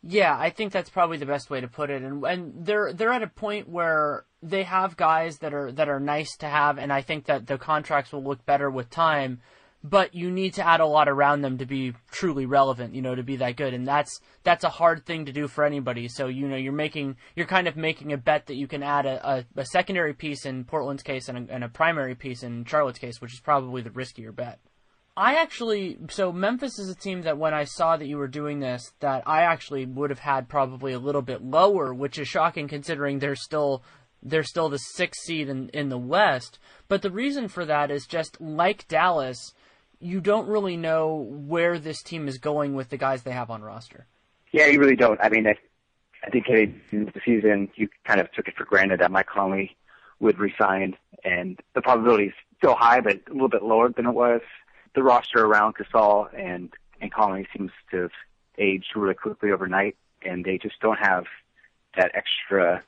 Yeah, 0.02 0.36
I 0.38 0.50
think 0.50 0.72
that's 0.72 0.90
probably 0.90 1.16
the 1.16 1.26
best 1.26 1.50
way 1.50 1.60
to 1.60 1.68
put 1.68 1.90
it. 1.90 2.02
And 2.02 2.24
and 2.24 2.52
they're 2.64 2.92
they're 2.92 3.12
at 3.12 3.22
a 3.22 3.28
point 3.28 3.68
where 3.68 4.24
they 4.42 4.62
have 4.62 4.96
guys 4.96 5.38
that 5.38 5.52
are 5.52 5.72
that 5.72 5.88
are 5.88 6.00
nice 6.00 6.36
to 6.38 6.46
have, 6.46 6.78
and 6.78 6.92
I 6.92 7.02
think 7.02 7.26
that 7.26 7.46
the 7.46 7.58
contracts 7.58 8.12
will 8.12 8.22
look 8.22 8.46
better 8.46 8.70
with 8.70 8.90
time. 8.90 9.40
But 9.84 10.12
you 10.12 10.30
need 10.30 10.54
to 10.54 10.66
add 10.66 10.80
a 10.80 10.86
lot 10.86 11.08
around 11.08 11.42
them 11.42 11.58
to 11.58 11.66
be 11.66 11.94
truly 12.10 12.46
relevant, 12.46 12.94
you 12.94 13.02
know, 13.02 13.14
to 13.14 13.22
be 13.22 13.36
that 13.36 13.56
good, 13.56 13.74
and 13.74 13.86
that's 13.86 14.20
that's 14.42 14.64
a 14.64 14.68
hard 14.68 15.06
thing 15.06 15.26
to 15.26 15.32
do 15.32 15.46
for 15.46 15.64
anybody. 15.64 16.08
So 16.08 16.26
you 16.26 16.48
know, 16.48 16.56
you're 16.56 16.72
making 16.72 17.16
you're 17.36 17.46
kind 17.46 17.68
of 17.68 17.76
making 17.76 18.12
a 18.12 18.16
bet 18.16 18.46
that 18.46 18.56
you 18.56 18.66
can 18.66 18.82
add 18.82 19.06
a, 19.06 19.30
a, 19.30 19.44
a 19.60 19.64
secondary 19.66 20.14
piece 20.14 20.44
in 20.44 20.64
Portland's 20.64 21.04
case 21.04 21.28
and 21.28 21.48
a, 21.48 21.54
and 21.54 21.62
a 21.62 21.68
primary 21.68 22.16
piece 22.16 22.42
in 22.42 22.64
Charlotte's 22.64 22.98
case, 22.98 23.20
which 23.20 23.32
is 23.32 23.40
probably 23.40 23.80
the 23.80 23.90
riskier 23.90 24.34
bet. 24.34 24.58
I 25.18 25.34
actually 25.34 25.98
so 26.10 26.30
Memphis 26.30 26.78
is 26.78 26.88
a 26.88 26.94
team 26.94 27.22
that 27.22 27.38
when 27.38 27.52
I 27.52 27.64
saw 27.64 27.96
that 27.96 28.06
you 28.06 28.18
were 28.18 28.28
doing 28.28 28.60
this 28.60 28.92
that 29.00 29.24
I 29.26 29.42
actually 29.42 29.84
would 29.84 30.10
have 30.10 30.20
had 30.20 30.48
probably 30.48 30.92
a 30.92 30.98
little 31.00 31.22
bit 31.22 31.42
lower, 31.42 31.92
which 31.92 32.20
is 32.20 32.28
shocking 32.28 32.68
considering 32.68 33.18
they're 33.18 33.34
still 33.34 33.82
they're 34.22 34.44
still 34.44 34.68
the 34.68 34.78
sixth 34.78 35.22
seed 35.24 35.48
in 35.48 35.70
in 35.70 35.88
the 35.88 35.98
West. 35.98 36.60
But 36.86 37.02
the 37.02 37.10
reason 37.10 37.48
for 37.48 37.64
that 37.64 37.90
is 37.90 38.06
just 38.06 38.40
like 38.40 38.86
Dallas, 38.86 39.54
you 40.00 40.20
don't 40.20 40.48
really 40.48 40.76
know 40.76 41.14
where 41.16 41.78
this 41.78 42.02
team 42.02 42.28
is 42.28 42.38
going 42.38 42.74
with 42.74 42.88
the 42.90 42.96
guys 42.96 43.22
they 43.22 43.32
have 43.32 43.50
on 43.50 43.62
roster. 43.62 44.06
Yeah, 44.52 44.66
you 44.66 44.80
really 44.80 44.96
don't. 44.96 45.20
I 45.22 45.28
mean, 45.28 45.46
I, 45.46 45.54
I 46.24 46.30
think 46.30 46.46
heading 46.46 46.80
into 46.90 47.12
the 47.12 47.20
season, 47.24 47.68
you 47.74 47.88
kind 48.04 48.20
of 48.20 48.30
took 48.32 48.48
it 48.48 48.56
for 48.56 48.64
granted 48.64 49.00
that 49.00 49.10
Mike 49.10 49.26
Conley 49.26 49.76
would 50.20 50.38
resign, 50.38 50.96
and 51.24 51.60
the 51.74 51.82
probability 51.82 52.26
is 52.26 52.34
still 52.56 52.74
high, 52.74 53.00
but 53.00 53.20
a 53.28 53.32
little 53.32 53.48
bit 53.48 53.62
lower 53.62 53.88
than 53.90 54.06
it 54.06 54.12
was 54.12 54.40
the 54.94 55.02
roster 55.02 55.44
around 55.44 55.76
Gasol 55.76 56.28
and 56.36 56.72
and 57.00 57.12
Conley 57.12 57.46
seems 57.56 57.70
to 57.92 58.02
have 58.02 58.10
aged 58.58 58.96
really 58.96 59.14
quickly 59.14 59.52
overnight, 59.52 59.96
and 60.22 60.44
they 60.44 60.58
just 60.58 60.80
don't 60.80 60.98
have 60.98 61.24
that 61.96 62.10
extra 62.14 62.82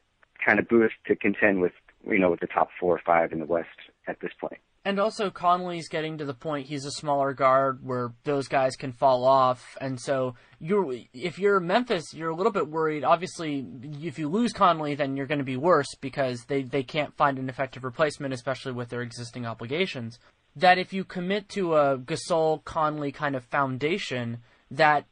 kind 0.45 0.59
of 0.59 0.67
boost 0.67 0.95
to 1.07 1.14
contend 1.14 1.61
with 1.61 1.73
you 2.05 2.19
know 2.19 2.31
with 2.31 2.40
the 2.40 2.49
top 2.49 2.71
four 2.79 2.97
or 2.97 3.00
five 3.05 3.31
in 3.33 3.38
the 3.38 3.47
West 3.47 3.69
at 4.09 4.19
this 4.21 4.33
point. 4.40 4.59
And 4.82 4.99
also 4.99 5.28
Conley's 5.28 5.88
getting 5.88 6.16
to 6.18 6.25
the 6.25 6.32
point 6.32 6.68
he's 6.68 6.87
a 6.87 6.90
smaller 6.90 7.34
guard 7.34 7.80
where 7.82 8.12
those 8.25 8.49
guys 8.49 8.76
can 8.76 8.92
fall 8.92 9.25
off, 9.25 9.76
and 9.78 10.00
so 10.00 10.37
you're 10.58 10.94
if 11.12 11.38
you're 11.38 11.60
Memphis, 11.60 12.14
you're 12.14 12.30
a 12.30 12.34
little 12.34 12.50
bit 12.50 12.66
worried. 12.66 13.04
Obviously, 13.04 13.66
if 14.02 14.18
you 14.18 14.28
lose 14.28 14.54
Conley, 14.54 14.94
then 14.94 15.18
you're 15.18 15.26
going 15.26 15.38
to 15.38 15.44
be 15.44 15.58
worse 15.58 15.94
because 16.00 16.44
they 16.46 16.62
they 16.62 16.82
can't 16.82 17.14
find 17.14 17.38
an 17.38 17.50
effective 17.50 17.84
replacement, 17.84 18.32
especially 18.32 18.72
with 18.72 18.88
their 18.88 19.02
existing 19.02 19.44
obligations 19.44 20.18
that 20.56 20.78
if 20.78 20.92
you 20.92 21.04
commit 21.04 21.49
to 21.50 21.75
a 21.76 21.99
Gasol 21.99 22.64
Conley 22.64 23.12
kind 23.12 23.37
of 23.37 23.44
foundation, 23.44 24.38
that 24.70 25.06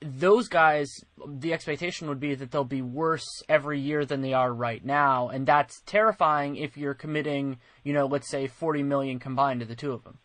those 0.00 0.48
guys, 0.48 0.88
the 1.26 1.52
expectation 1.52 2.08
would 2.08 2.20
be 2.20 2.34
that 2.34 2.50
they'll 2.50 2.64
be 2.64 2.82
worse 2.82 3.26
every 3.48 3.80
year 3.80 4.04
than 4.04 4.20
they 4.20 4.34
are 4.34 4.52
right 4.52 4.84
now, 4.84 5.28
and 5.28 5.46
that's 5.46 5.80
terrifying 5.86 6.56
if 6.56 6.76
you're 6.76 6.94
committing, 6.94 7.58
you 7.82 7.92
know, 7.92 8.06
let's 8.06 8.28
say 8.28 8.46
40 8.46 8.82
million 8.82 9.18
combined 9.18 9.60
to 9.60 9.66
the 9.66 9.74
two 9.74 9.92
of 9.92 10.04
them. 10.04 10.18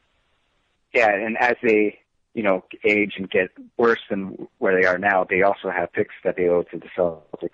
Yeah, 0.94 1.10
and 1.10 1.38
as 1.40 1.56
they, 1.63 2.00
you 2.34 2.44
know, 2.44 2.66
age 2.84 3.13
and 3.18 3.30
get 3.30 3.50
worse 3.78 4.01
than 4.10 4.48
where 4.58 4.80
they 4.80 4.86
are 4.86 4.98
now, 4.98 5.25
they 5.30 5.42
also 5.42 5.70
have 5.70 5.94
picks 5.94 6.16
that 6.24 6.36
they 6.36 6.48
owe 6.48 6.63
to 6.63 6.78
the 6.78 6.90
Celtics 6.98 7.50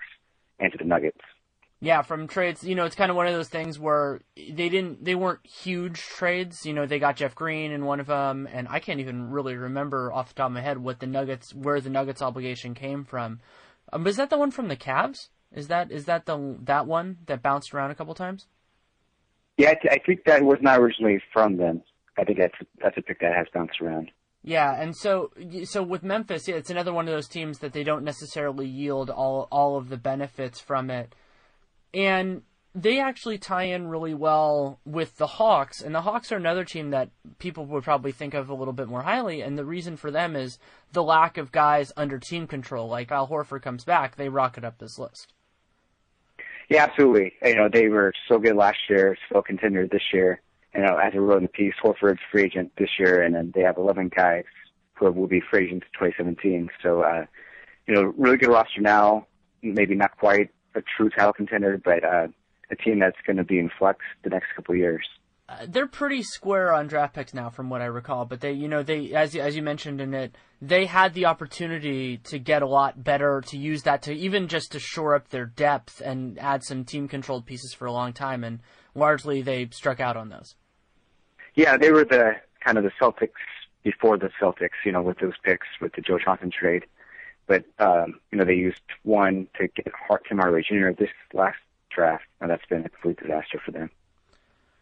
and 0.60 0.72
to 0.72 0.78
the 0.78 0.86
Nuggets. 0.86 1.22
Yeah, 1.79 2.01
from 2.01 2.27
trades, 2.27 2.63
you 2.63 2.74
know, 2.74 2.86
it's 2.86 2.96
kind 2.96 3.12
of 3.12 3.17
one 3.17 3.27
of 3.27 3.34
those 3.34 3.50
things 3.50 3.77
where 3.77 4.22
they 4.36 4.67
didn't, 4.67 5.05
they 5.05 5.13
weren't 5.13 5.46
huge 5.46 6.00
trades. 6.00 6.65
You 6.65 6.74
know, 6.74 6.88
they 6.88 6.98
got 6.98 7.17
Jeff 7.17 7.36
Green 7.36 7.72
in 7.72 7.86
one 7.86 8.00
of 8.00 8.07
them, 8.07 8.48
and 8.51 8.67
I 8.67 8.79
can't 8.79 9.00
even 9.00 9.29
really 9.29 9.55
remember 9.55 10.12
off 10.12 10.29
the 10.29 10.34
top 10.34 10.48
of 10.48 10.53
my 10.53 10.62
head 10.62 10.79
what 10.79 11.00
the 11.00 11.05
Nuggets, 11.05 11.53
where 11.53 11.79
the 11.79 11.91
Nuggets 11.91 12.22
obligation 12.22 12.74
came 12.74 13.05
from. 13.05 13.41
Um, 13.93 14.03
was 14.03 14.17
that 14.17 14.31
the 14.31 14.39
one 14.39 14.50
from 14.50 14.69
the 14.69 14.75
Cavs? 14.75 15.29
Is 15.53 15.67
that 15.67 15.91
is 15.91 16.05
that 16.05 16.25
the 16.25 16.57
that 16.63 16.88
one 16.88 17.19
that 17.27 17.41
bounced 17.41 17.74
around 17.74 17.91
a 17.91 17.96
couple 17.96 18.13
times? 18.13 18.48
Yeah, 19.57 19.74
I 19.89 19.98
think 20.05 20.25
that 20.25 20.43
was 20.43 20.57
not 20.62 20.79
originally 20.79 21.22
from 21.31 21.57
them. 21.57 21.81
I 22.17 22.24
think 22.24 22.38
that's 22.39 22.55
that's 22.81 22.98
a 22.98 23.01
pick 23.01 23.19
that 23.22 23.34
has 23.34 23.48
bounced 23.53 23.79
around. 23.81 24.12
Yeah, 24.43 24.79
and 24.79 24.96
so 24.96 25.31
so 25.63 25.84
with 25.84 26.03
Memphis, 26.03 26.48
yeah, 26.48 26.55
it's 26.55 26.69
another 26.69 26.91
one 26.91 27.07
of 27.07 27.13
those 27.13 27.27
teams 27.27 27.60
that 27.60 27.74
they 27.74 27.84
don't 27.84 28.03
necessarily 28.03 28.67
yield 28.67 29.10
all 29.10 29.48
all 29.51 29.77
of 29.77 29.89
the 29.89 29.98
benefits 29.98 30.60
from 30.60 30.89
it 30.89 31.13
and 31.94 32.41
they 32.77 33.00
actually 33.00 33.39
tie 33.39 33.63
in 33.63 33.88
really 33.88 34.13
well 34.13 34.79
with 34.86 35.17
the 35.17 35.25
Hawks, 35.25 35.82
and 35.82 35.96
the 35.96 36.01
Hawks 36.01 36.32
are 36.32 36.36
another 36.36 36.63
team 36.63 36.91
that 36.91 37.10
people 37.39 37.65
would 37.65 37.84
probably 37.84 38.12
think 38.12 38.36
of 38.36 38.50
a 38.50 38.53
little 38.53 38.74
bit 38.74 38.88
more 38.88 39.01
highly. 39.01 39.41
And 39.41 39.58
the 39.58 39.65
reason 39.65 39.98
for 39.98 40.12
them 40.12 40.36
is 40.36 40.60
the 40.94 41.01
lack 41.03 41.38
of 41.38 41.51
guys 41.51 41.91
under 41.98 42.20
team 42.20 42.46
control. 42.46 42.88
Like 42.88 43.12
Al 43.12 43.27
Horford 43.27 43.63
comes 43.63 43.84
back, 43.84 44.15
they 44.15 44.29
rocket 44.29 44.63
up 44.63 44.77
this 44.77 45.00
list. 45.00 45.34
Yeah, 46.70 46.84
absolutely. 46.84 47.34
You 47.41 47.56
know, 47.56 47.70
they 47.72 47.88
were 47.88 48.13
so 48.27 48.38
good 48.38 48.56
last 48.56 48.77
year, 48.89 49.17
so 49.32 49.41
contender 49.41 49.88
this 49.88 50.13
year. 50.13 50.41
You 50.75 50.82
know, 50.82 50.98
as 50.98 51.13
I 51.15 51.17
wrote 51.17 51.38
in 51.38 51.44
the 51.44 51.50
piece, 51.50 51.74
Horford's 51.84 52.20
free 52.32 52.44
agent 52.44 52.74
this 52.77 52.89
year, 53.00 53.24
and 53.24 53.34
then 53.34 53.51
they 53.56 53.62
have 53.62 53.77
11 53.77 54.12
guys 54.15 54.44
who 54.94 55.12
will 55.12 55.27
be 55.27 55.41
free 55.50 55.65
agents 55.65 55.88
2017. 55.94 56.70
So, 56.84 57.01
uh, 57.01 57.25
you 57.88 57.96
know, 57.96 58.13
really 58.17 58.38
good 58.38 58.50
roster 58.50 58.82
now. 58.82 59.25
Maybe 59.63 59.96
not 59.96 60.17
quite 60.20 60.51
a 60.77 60.84
true 60.96 61.10
title 61.10 61.34
contender, 61.34 61.79
but 61.84 62.03
uh, 62.03 62.27
a 62.69 62.75
team 62.75 63.00
that's 63.00 63.17
going 63.25 63.38
to 63.38 63.43
be 63.43 63.60
in 63.60 63.69
flux 63.77 64.00
the 64.24 64.29
next 64.29 64.48
couple 64.55 64.74
of 64.74 64.79
years. 64.79 65.05
Uh, 65.50 65.65
they're 65.69 65.88
pretty 65.88 66.22
square 66.22 66.74
on 66.74 66.88
draft 66.88 67.15
picks 67.15 67.34
now, 67.34 67.50
from 67.50 67.69
what 67.69 67.81
I 67.81 67.86
recall. 67.86 68.25
But 68.25 68.41
they, 68.41 68.51
you 68.51 68.67
know, 68.67 68.84
they 68.84 69.13
as 69.13 69.34
as 69.36 69.55
you 69.55 69.62
mentioned 69.62 70.01
in 70.01 70.13
it, 70.13 70.36
they 70.62 70.86
had 70.86 71.13
the 71.13 71.25
opportunity 71.25 72.17
to 72.25 72.38
get 72.38 72.62
a 72.62 72.67
lot 72.67 73.01
better, 73.01 73.41
to 73.48 73.57
use 73.57 73.84
that 73.84 74.01
to 74.03 74.13
even 74.13 74.50
just 74.50 74.74
to 74.74 74.79
shore 74.79 75.15
up 75.15 75.29
their 75.29 75.46
depth 75.46 76.01
and 76.01 76.38
add 76.38 76.63
some 76.63 76.84
team 76.84 77.07
controlled 77.07 77.46
pieces 77.46 77.74
for 77.74 77.86
a 77.86 77.93
long 77.93 78.12
time, 78.12 78.43
and 78.43 78.60
largely 78.93 79.41
they 79.41 79.69
struck 79.72 80.01
out 80.01 80.17
on 80.17 80.27
those. 80.27 80.55
Yeah, 81.55 81.77
they 81.77 81.91
were 81.91 82.03
the 82.03 82.34
kind 82.63 82.77
of 82.77 82.84
the 82.84 82.91
Celtics 83.01 83.29
before 83.84 84.17
the 84.17 84.29
Celtics, 84.41 84.84
you 84.86 84.91
know, 84.91 85.01
with 85.01 85.19
those 85.19 85.34
picks 85.43 85.67
with 85.79 85.93
the 85.93 86.01
Joe 86.01 86.19
Johnson 86.24 86.51
trade. 86.51 86.84
But 87.48 87.63
um, 87.80 88.20
you 88.32 88.38
know, 88.38 88.46
they 88.46 88.56
used 88.56 88.82
one 89.04 89.48
to 89.58 89.68
get 89.68 89.92
Hart 90.08 90.24
Tim 90.27 90.38
Hardaway 90.38 90.63
Jr. 90.63 90.89
this 90.98 91.10
last 91.34 91.58
draft, 91.89 92.25
and 92.42 92.50
that's 92.50 92.66
been 92.66 92.86
a 92.86 92.89
complete 92.89 93.20
disaster 93.20 93.60
for 93.66 93.72
them. 93.72 93.89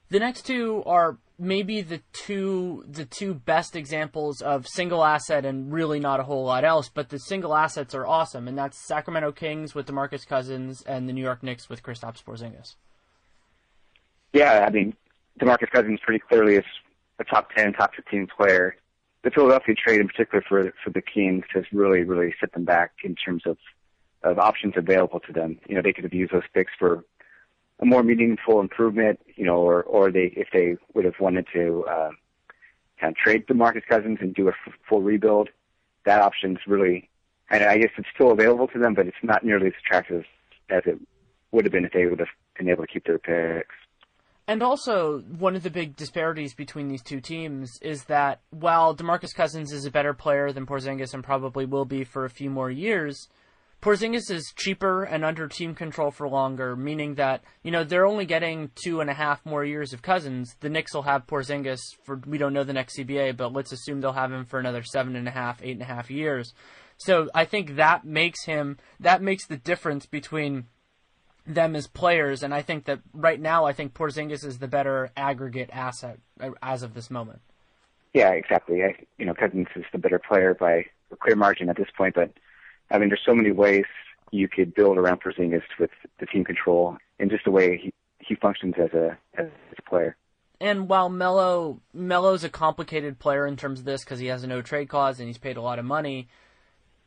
The 0.09 0.19
next 0.19 0.43
two 0.45 0.83
are 0.85 1.17
maybe 1.37 1.81
the 1.81 2.01
two 2.13 2.83
the 2.87 3.05
two 3.05 3.33
best 3.33 3.75
examples 3.75 4.41
of 4.41 4.67
single 4.67 5.03
asset 5.03 5.45
and 5.45 5.71
really 5.71 5.99
not 5.99 6.19
a 6.19 6.23
whole 6.23 6.45
lot 6.45 6.63
else, 6.63 6.89
but 6.89 7.09
the 7.09 7.19
single 7.19 7.55
assets 7.55 7.93
are 7.93 8.05
awesome, 8.05 8.47
and 8.47 8.57
that's 8.57 8.87
Sacramento 8.87 9.31
Kings 9.31 9.75
with 9.75 9.87
DeMarcus 9.87 10.27
Cousins 10.27 10.81
and 10.83 11.09
the 11.09 11.13
New 11.13 11.23
York 11.23 11.43
Knicks 11.43 11.69
with 11.69 11.83
Kristaps 11.83 12.23
Porzingis. 12.23 12.75
Yeah, 14.33 14.65
I 14.67 14.69
mean, 14.69 14.95
DeMarcus 15.39 15.71
Cousins 15.71 15.99
pretty 16.03 16.23
clearly 16.27 16.55
is 16.55 16.65
a 17.19 17.23
top 17.23 17.51
ten, 17.55 17.73
top 17.73 17.93
fifteen 17.95 18.27
player 18.27 18.75
the 19.25 19.31
Philadelphia 19.31 19.73
trade 19.73 19.99
in 19.99 20.07
particular 20.07 20.43
for 20.47 20.71
for 20.83 20.91
the 20.91 21.01
Kings 21.01 21.45
has 21.53 21.65
really 21.73 22.03
really 22.03 22.33
set 22.39 22.53
them 22.53 22.63
back 22.63 22.91
in 23.03 23.15
terms 23.15 23.43
of 23.45 23.57
of 24.23 24.39
options 24.39 24.75
available 24.77 25.19
to 25.19 25.33
them. 25.33 25.59
You 25.67 25.75
know, 25.75 25.81
they 25.81 25.91
could 25.91 26.03
have 26.03 26.13
used 26.13 26.31
those 26.31 26.43
picks 26.53 26.71
for 26.79 27.03
a 27.79 27.85
more 27.85 28.03
meaningful 28.03 28.61
improvement. 28.61 29.19
You 29.35 29.45
know, 29.45 29.57
or 29.57 29.83
or 29.83 30.11
they 30.11 30.31
if 30.37 30.49
they 30.53 30.77
would 30.93 31.05
have 31.05 31.19
wanted 31.19 31.47
to 31.53 31.83
uh, 31.89 32.11
kind 33.01 33.11
of 33.11 33.17
trade 33.17 33.47
DeMarcus 33.47 33.85
Cousins 33.89 34.19
and 34.21 34.33
do 34.33 34.47
a 34.47 34.51
f- 34.51 34.73
full 34.87 35.01
rebuild, 35.01 35.49
that 36.05 36.21
option's 36.21 36.59
really, 36.67 37.09
and 37.49 37.63
I 37.63 37.79
guess 37.79 37.91
it's 37.97 38.07
still 38.13 38.31
available 38.31 38.67
to 38.69 38.79
them, 38.79 38.93
but 38.93 39.07
it's 39.07 39.17
not 39.23 39.43
nearly 39.43 39.67
as 39.67 39.73
attractive 39.83 40.23
as 40.69 40.83
it 40.85 40.99
would 41.51 41.65
have 41.65 41.71
been 41.71 41.85
if 41.85 41.93
they 41.93 42.05
would 42.05 42.19
have 42.19 42.29
been 42.57 42.69
able 42.69 42.85
to 42.85 42.91
keep 42.93 43.05
their 43.05 43.17
picks. 43.17 43.75
And 44.47 44.61
also, 44.61 45.21
one 45.21 45.55
of 45.55 45.63
the 45.63 45.71
big 45.71 45.95
disparities 45.95 46.53
between 46.53 46.87
these 46.87 47.01
two 47.01 47.19
teams 47.19 47.79
is 47.81 48.03
that 48.05 48.41
while 48.51 48.95
DeMarcus 48.95 49.33
Cousins 49.33 49.71
is 49.71 49.85
a 49.85 49.91
better 49.91 50.13
player 50.13 50.51
than 50.51 50.67
Porzingis 50.67 51.15
and 51.15 51.23
probably 51.23 51.65
will 51.65 51.85
be 51.85 52.03
for 52.03 52.25
a 52.25 52.29
few 52.29 52.51
more 52.51 52.69
years, 52.69 53.27
Porzingis 53.81 54.29
is 54.29 54.53
cheaper 54.55 55.03
and 55.03 55.25
under 55.25 55.47
team 55.47 55.73
control 55.73 56.11
for 56.11 56.27
longer, 56.29 56.75
meaning 56.75 57.15
that, 57.15 57.43
you 57.63 57.71
know, 57.71 57.83
they're 57.83 58.05
only 58.05 58.25
getting 58.25 58.69
two 58.75 59.01
and 59.01 59.09
a 59.09 59.13
half 59.13 59.43
more 59.45 59.65
years 59.65 59.93
of 59.93 60.01
Cousins. 60.03 60.55
The 60.59 60.69
Knicks 60.69 60.93
will 60.93 61.03
have 61.03 61.27
Porzingis 61.27 61.81
for, 62.03 62.21
we 62.25 62.37
don't 62.37 62.53
know 62.53 62.63
the 62.63 62.73
next 62.73 62.97
CBA, 62.97 63.37
but 63.37 63.53
let's 63.53 63.71
assume 63.71 64.01
they'll 64.01 64.13
have 64.13 64.31
him 64.31 64.45
for 64.45 64.59
another 64.59 64.83
seven 64.83 65.15
and 65.15 65.27
a 65.27 65.31
half, 65.31 65.61
eight 65.63 65.73
and 65.73 65.81
a 65.81 65.85
half 65.85 66.11
years. 66.11 66.53
So 66.97 67.29
I 67.35 67.45
think 67.45 67.75
that 67.75 68.05
makes 68.05 68.45
him, 68.45 68.77
that 68.99 69.21
makes 69.21 69.45
the 69.47 69.57
difference 69.57 70.05
between 70.05 70.65
them 71.45 71.75
as 71.75 71.87
players, 71.87 72.43
and 72.43 72.53
I 72.53 72.61
think 72.61 72.85
that 72.85 72.99
right 73.13 73.39
now, 73.39 73.65
I 73.65 73.73
think 73.73 73.93
Porzingis 73.93 74.43
is 74.43 74.59
the 74.59 74.67
better 74.67 75.11
aggregate 75.15 75.69
asset 75.71 76.19
uh, 76.39 76.51
as 76.61 76.83
of 76.83 76.93
this 76.93 77.09
moment. 77.09 77.41
Yeah, 78.13 78.31
exactly. 78.31 78.83
I, 78.83 78.95
you 79.17 79.25
know, 79.25 79.33
Cousins 79.33 79.67
is 79.75 79.83
the 79.91 79.97
better 79.97 80.19
player 80.19 80.53
by 80.53 80.85
a 81.11 81.15
clear 81.17 81.35
margin 81.35 81.69
at 81.69 81.77
this 81.77 81.89
point, 81.95 82.15
but 82.15 82.31
I 82.89 82.97
mean, 82.97 83.09
there's 83.09 83.21
so 83.25 83.35
many 83.35 83.51
ways 83.51 83.85
you 84.31 84.47
could 84.47 84.73
build 84.73 84.97
around 84.97 85.21
Porzingis 85.21 85.63
with 85.79 85.91
the 86.19 86.25
team 86.25 86.43
control 86.43 86.97
and 87.19 87.29
just 87.29 87.45
the 87.45 87.51
way 87.51 87.77
he 87.77 87.93
he 88.19 88.35
functions 88.35 88.73
as 88.77 88.91
a 88.93 89.17
as 89.37 89.47
a 89.77 89.81
player. 89.89 90.15
and 90.59 90.89
while 90.89 91.09
Melo 91.09 91.79
Melo's 91.93 92.43
a 92.43 92.49
complicated 92.49 93.19
player 93.19 93.45
in 93.45 93.55
terms 93.55 93.79
of 93.79 93.85
this 93.85 94.03
because 94.03 94.19
he 94.19 94.27
has 94.27 94.43
a 94.43 94.47
no 94.47 94.61
trade 94.61 94.89
clause 94.89 95.19
and 95.19 95.27
he's 95.27 95.37
paid 95.37 95.57
a 95.57 95.61
lot 95.61 95.77
of 95.77 95.85
money, 95.85 96.27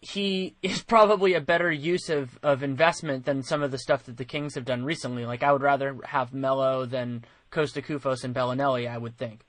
he 0.00 0.54
is 0.62 0.82
probably 0.82 1.34
a 1.34 1.40
better 1.40 1.70
use 1.70 2.08
of, 2.08 2.38
of 2.42 2.62
investment 2.62 3.24
than 3.24 3.42
some 3.42 3.62
of 3.62 3.70
the 3.70 3.78
stuff 3.78 4.04
that 4.04 4.16
the 4.16 4.24
Kings 4.24 4.54
have 4.54 4.64
done 4.64 4.84
recently. 4.84 5.26
Like 5.26 5.42
I 5.42 5.52
would 5.52 5.62
rather 5.62 5.96
have 6.04 6.32
Melo 6.32 6.86
than 6.86 7.24
Kosta 7.50 7.84
Koufos 7.84 8.24
and 8.24 8.34
Belinelli, 8.34 8.88
I 8.88 8.98
would 8.98 9.16
think. 9.16 9.44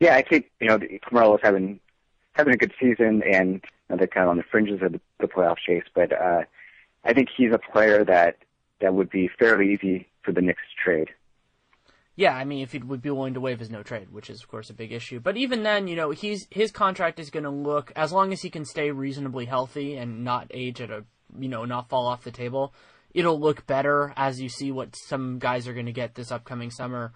Yeah, 0.00 0.16
I 0.16 0.22
think 0.22 0.50
you 0.60 0.66
know 0.66 0.80
Carmelo's 1.08 1.40
having 1.42 1.78
having 2.32 2.54
a 2.54 2.56
good 2.56 2.72
season, 2.80 3.22
and 3.22 3.54
you 3.54 3.60
know, 3.90 3.96
they're 3.96 4.08
kind 4.08 4.24
of 4.24 4.30
on 4.30 4.36
the 4.36 4.42
fringes 4.42 4.82
of 4.82 4.92
the, 4.92 5.00
the 5.20 5.28
playoff 5.28 5.58
chase. 5.64 5.84
But 5.94 6.12
uh, 6.12 6.42
I 7.04 7.12
think 7.12 7.28
he's 7.36 7.52
a 7.52 7.58
player 7.58 8.04
that 8.04 8.38
that 8.80 8.94
would 8.94 9.10
be 9.10 9.30
fairly 9.38 9.72
easy 9.72 10.08
for 10.22 10.32
the 10.32 10.40
Knicks 10.40 10.62
to 10.62 10.82
trade. 10.82 11.10
Yeah, 12.14 12.34
I 12.34 12.44
mean, 12.44 12.62
if 12.62 12.72
he 12.72 12.78
would 12.78 13.00
be 13.00 13.10
willing 13.10 13.34
to 13.34 13.40
waive 13.40 13.60
his 13.60 13.70
no 13.70 13.82
trade, 13.82 14.12
which 14.12 14.28
is 14.28 14.42
of 14.42 14.48
course 14.48 14.68
a 14.68 14.74
big 14.74 14.92
issue. 14.92 15.18
But 15.18 15.36
even 15.36 15.62
then, 15.62 15.88
you 15.88 15.96
know, 15.96 16.10
he's 16.10 16.46
his 16.50 16.70
contract 16.70 17.18
is 17.18 17.30
going 17.30 17.44
to 17.44 17.50
look 17.50 17.90
as 17.96 18.12
long 18.12 18.32
as 18.32 18.42
he 18.42 18.50
can 18.50 18.64
stay 18.64 18.90
reasonably 18.90 19.46
healthy 19.46 19.96
and 19.96 20.22
not 20.22 20.50
age 20.52 20.80
at 20.80 20.90
a 20.90 21.04
you 21.38 21.48
know 21.48 21.64
not 21.64 21.88
fall 21.88 22.06
off 22.06 22.24
the 22.24 22.30
table. 22.30 22.74
It'll 23.14 23.40
look 23.40 23.66
better 23.66 24.12
as 24.16 24.40
you 24.40 24.48
see 24.48 24.72
what 24.72 24.94
some 24.96 25.38
guys 25.38 25.66
are 25.68 25.74
going 25.74 25.86
to 25.86 25.92
get 25.92 26.14
this 26.14 26.30
upcoming 26.30 26.70
summer. 26.70 27.12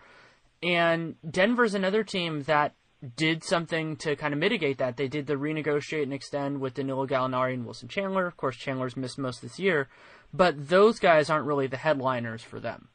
And 0.62 1.16
Denver's 1.28 1.74
another 1.74 2.02
team 2.02 2.42
that 2.44 2.74
did 3.16 3.44
something 3.44 3.96
to 3.96 4.16
kind 4.16 4.32
of 4.32 4.40
mitigate 4.40 4.78
that. 4.78 4.96
They 4.96 5.08
did 5.08 5.26
the 5.26 5.34
renegotiate 5.34 6.02
and 6.02 6.12
extend 6.12 6.60
with 6.60 6.74
Danilo 6.74 7.06
Gallinari 7.06 7.54
and 7.54 7.64
Wilson 7.64 7.88
Chandler. 7.88 8.26
Of 8.26 8.36
course, 8.36 8.56
Chandler's 8.56 8.96
missed 8.96 9.18
most 9.18 9.42
this 9.42 9.58
year, 9.58 9.88
but 10.32 10.68
those 10.68 10.98
guys 10.98 11.28
aren't 11.28 11.46
really 11.46 11.66
the 11.66 11.76
headliners 11.76 12.42
for 12.42 12.60
them. 12.60 12.88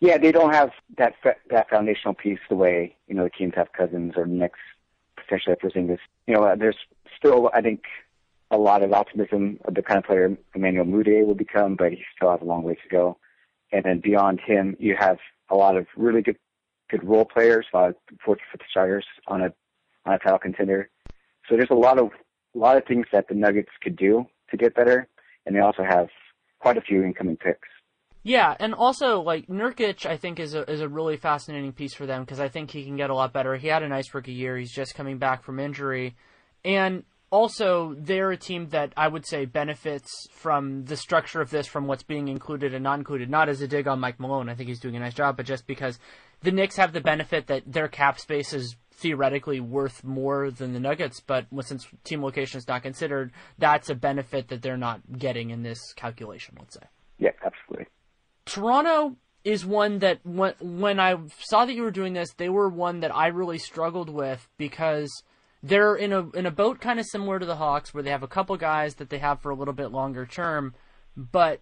Yeah, 0.00 0.18
they 0.18 0.32
don't 0.32 0.52
have 0.52 0.70
that 0.98 1.14
that 1.50 1.70
foundational 1.70 2.14
piece 2.14 2.38
the 2.48 2.54
way 2.54 2.96
you 3.06 3.14
know 3.14 3.24
the 3.24 3.30
Kings 3.30 3.54
have 3.56 3.72
Cousins 3.72 4.14
or 4.16 4.26
Knicks 4.26 4.58
potentially 5.16 5.56
have 5.58 5.70
Porzingis. 5.70 5.98
You 6.26 6.34
know, 6.34 6.44
uh, 6.44 6.54
there's 6.54 6.76
still 7.16 7.50
I 7.54 7.62
think 7.62 7.84
a 8.50 8.58
lot 8.58 8.82
of 8.82 8.92
optimism 8.92 9.58
of 9.64 9.74
the 9.74 9.82
kind 9.82 9.98
of 9.98 10.04
player 10.04 10.36
Emmanuel 10.54 10.84
Mudiay 10.84 11.26
will 11.26 11.34
become, 11.34 11.76
but 11.76 11.92
he 11.92 12.04
still 12.14 12.30
has 12.30 12.40
a 12.40 12.44
long 12.44 12.62
way 12.62 12.74
to 12.74 12.88
go. 12.90 13.18
And 13.72 13.84
then 13.84 14.00
beyond 14.00 14.40
him, 14.40 14.76
you 14.78 14.96
have 14.96 15.18
a 15.50 15.56
lot 15.56 15.76
of 15.76 15.86
really 15.96 16.22
good 16.22 16.36
good 16.90 17.02
role 17.02 17.24
players, 17.24 17.66
a 17.72 17.76
lot 17.76 17.88
of 17.90 17.96
fourth 18.24 18.38
fifth 18.52 18.66
starters 18.70 19.06
on 19.26 19.40
a 19.40 19.52
on 20.04 20.14
a 20.14 20.18
title 20.18 20.38
contender. 20.38 20.90
So 21.48 21.56
there's 21.56 21.70
a 21.70 21.74
lot 21.74 21.98
of 21.98 22.10
a 22.54 22.58
lot 22.58 22.76
of 22.76 22.84
things 22.84 23.06
that 23.12 23.28
the 23.28 23.34
Nuggets 23.34 23.72
could 23.82 23.96
do 23.96 24.26
to 24.50 24.56
get 24.56 24.74
better, 24.74 25.08
and 25.44 25.56
they 25.56 25.60
also 25.60 25.82
have 25.82 26.08
quite 26.58 26.76
a 26.76 26.80
few 26.80 27.02
incoming 27.02 27.36
picks. 27.36 27.68
Yeah, 28.26 28.56
and 28.58 28.74
also 28.74 29.20
like 29.20 29.46
Nurkic, 29.46 30.04
I 30.04 30.16
think 30.16 30.40
is 30.40 30.54
a 30.54 30.68
is 30.68 30.80
a 30.80 30.88
really 30.88 31.16
fascinating 31.16 31.72
piece 31.72 31.94
for 31.94 32.06
them 32.06 32.24
because 32.24 32.40
I 32.40 32.48
think 32.48 32.72
he 32.72 32.82
can 32.82 32.96
get 32.96 33.08
a 33.08 33.14
lot 33.14 33.32
better. 33.32 33.54
He 33.54 33.68
had 33.68 33.84
a 33.84 33.88
nice 33.88 34.12
rookie 34.12 34.32
year. 34.32 34.56
He's 34.56 34.72
just 34.72 34.96
coming 34.96 35.18
back 35.18 35.44
from 35.44 35.60
injury, 35.60 36.16
and 36.64 37.04
also 37.30 37.94
they're 37.96 38.32
a 38.32 38.36
team 38.36 38.70
that 38.70 38.92
I 38.96 39.06
would 39.06 39.24
say 39.24 39.44
benefits 39.44 40.10
from 40.32 40.86
the 40.86 40.96
structure 40.96 41.40
of 41.40 41.50
this, 41.50 41.68
from 41.68 41.86
what's 41.86 42.02
being 42.02 42.26
included 42.26 42.74
and 42.74 42.82
not 42.82 42.98
included. 42.98 43.30
Not 43.30 43.48
as 43.48 43.60
a 43.60 43.68
dig 43.68 43.86
on 43.86 44.00
Mike 44.00 44.18
Malone. 44.18 44.48
I 44.48 44.56
think 44.56 44.70
he's 44.70 44.80
doing 44.80 44.96
a 44.96 45.00
nice 45.00 45.14
job, 45.14 45.36
but 45.36 45.46
just 45.46 45.68
because 45.68 46.00
the 46.42 46.50
Knicks 46.50 46.74
have 46.78 46.92
the 46.92 47.00
benefit 47.00 47.46
that 47.46 47.62
their 47.64 47.86
cap 47.86 48.18
space 48.18 48.52
is 48.52 48.74
theoretically 48.90 49.60
worth 49.60 50.02
more 50.02 50.50
than 50.50 50.72
the 50.72 50.80
Nuggets, 50.80 51.20
but 51.24 51.46
since 51.60 51.86
team 52.02 52.24
location 52.24 52.58
is 52.58 52.66
not 52.66 52.82
considered, 52.82 53.30
that's 53.56 53.88
a 53.88 53.94
benefit 53.94 54.48
that 54.48 54.62
they're 54.62 54.76
not 54.76 55.00
getting 55.16 55.50
in 55.50 55.62
this 55.62 55.92
calculation. 55.92 56.56
Let's 56.58 56.74
say. 56.74 56.86
Yeah, 57.18 57.30
absolutely. 57.44 57.86
Toronto 58.46 59.16
is 59.44 59.66
one 59.66 59.98
that 59.98 60.20
when 60.24 60.54
when 60.60 60.98
I 60.98 61.16
saw 61.38 61.66
that 61.66 61.74
you 61.74 61.82
were 61.82 61.90
doing 61.90 62.14
this, 62.14 62.32
they 62.32 62.48
were 62.48 62.68
one 62.68 63.00
that 63.00 63.14
I 63.14 63.28
really 63.28 63.58
struggled 63.58 64.08
with 64.08 64.48
because 64.56 65.22
they're 65.62 65.94
in 65.94 66.12
a 66.12 66.30
in 66.30 66.46
a 66.46 66.50
boat 66.50 66.80
kind 66.80 66.98
of 66.98 67.06
similar 67.06 67.38
to 67.38 67.46
the 67.46 67.56
Hawks, 67.56 67.92
where 67.92 68.02
they 68.02 68.10
have 68.10 68.22
a 68.22 68.28
couple 68.28 68.56
guys 68.56 68.94
that 68.94 69.10
they 69.10 69.18
have 69.18 69.40
for 69.40 69.50
a 69.50 69.54
little 69.54 69.74
bit 69.74 69.92
longer 69.92 70.26
term, 70.26 70.74
but 71.16 71.60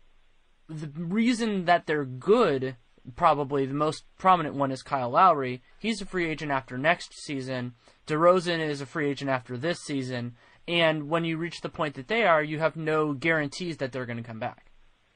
the 0.68 0.90
reason 0.96 1.66
that 1.66 1.86
they're 1.86 2.04
good, 2.04 2.76
probably 3.16 3.66
the 3.66 3.74
most 3.74 4.04
prominent 4.18 4.54
one 4.54 4.70
is 4.70 4.82
Kyle 4.82 5.10
Lowry. 5.10 5.62
He's 5.78 6.00
a 6.00 6.06
free 6.06 6.28
agent 6.28 6.50
after 6.50 6.78
next 6.78 7.12
season. 7.22 7.74
DeRozan 8.06 8.66
is 8.66 8.80
a 8.80 8.86
free 8.86 9.10
agent 9.10 9.30
after 9.30 9.58
this 9.58 9.80
season. 9.80 10.36
And 10.66 11.10
when 11.10 11.24
you 11.24 11.36
reach 11.36 11.60
the 11.60 11.68
point 11.68 11.94
that 11.96 12.08
they 12.08 12.24
are, 12.24 12.42
you 12.42 12.58
have 12.60 12.76
no 12.76 13.12
guarantees 13.12 13.76
that 13.76 13.92
they're 13.92 14.06
going 14.06 14.16
to 14.16 14.22
come 14.22 14.38
back. 14.38 14.70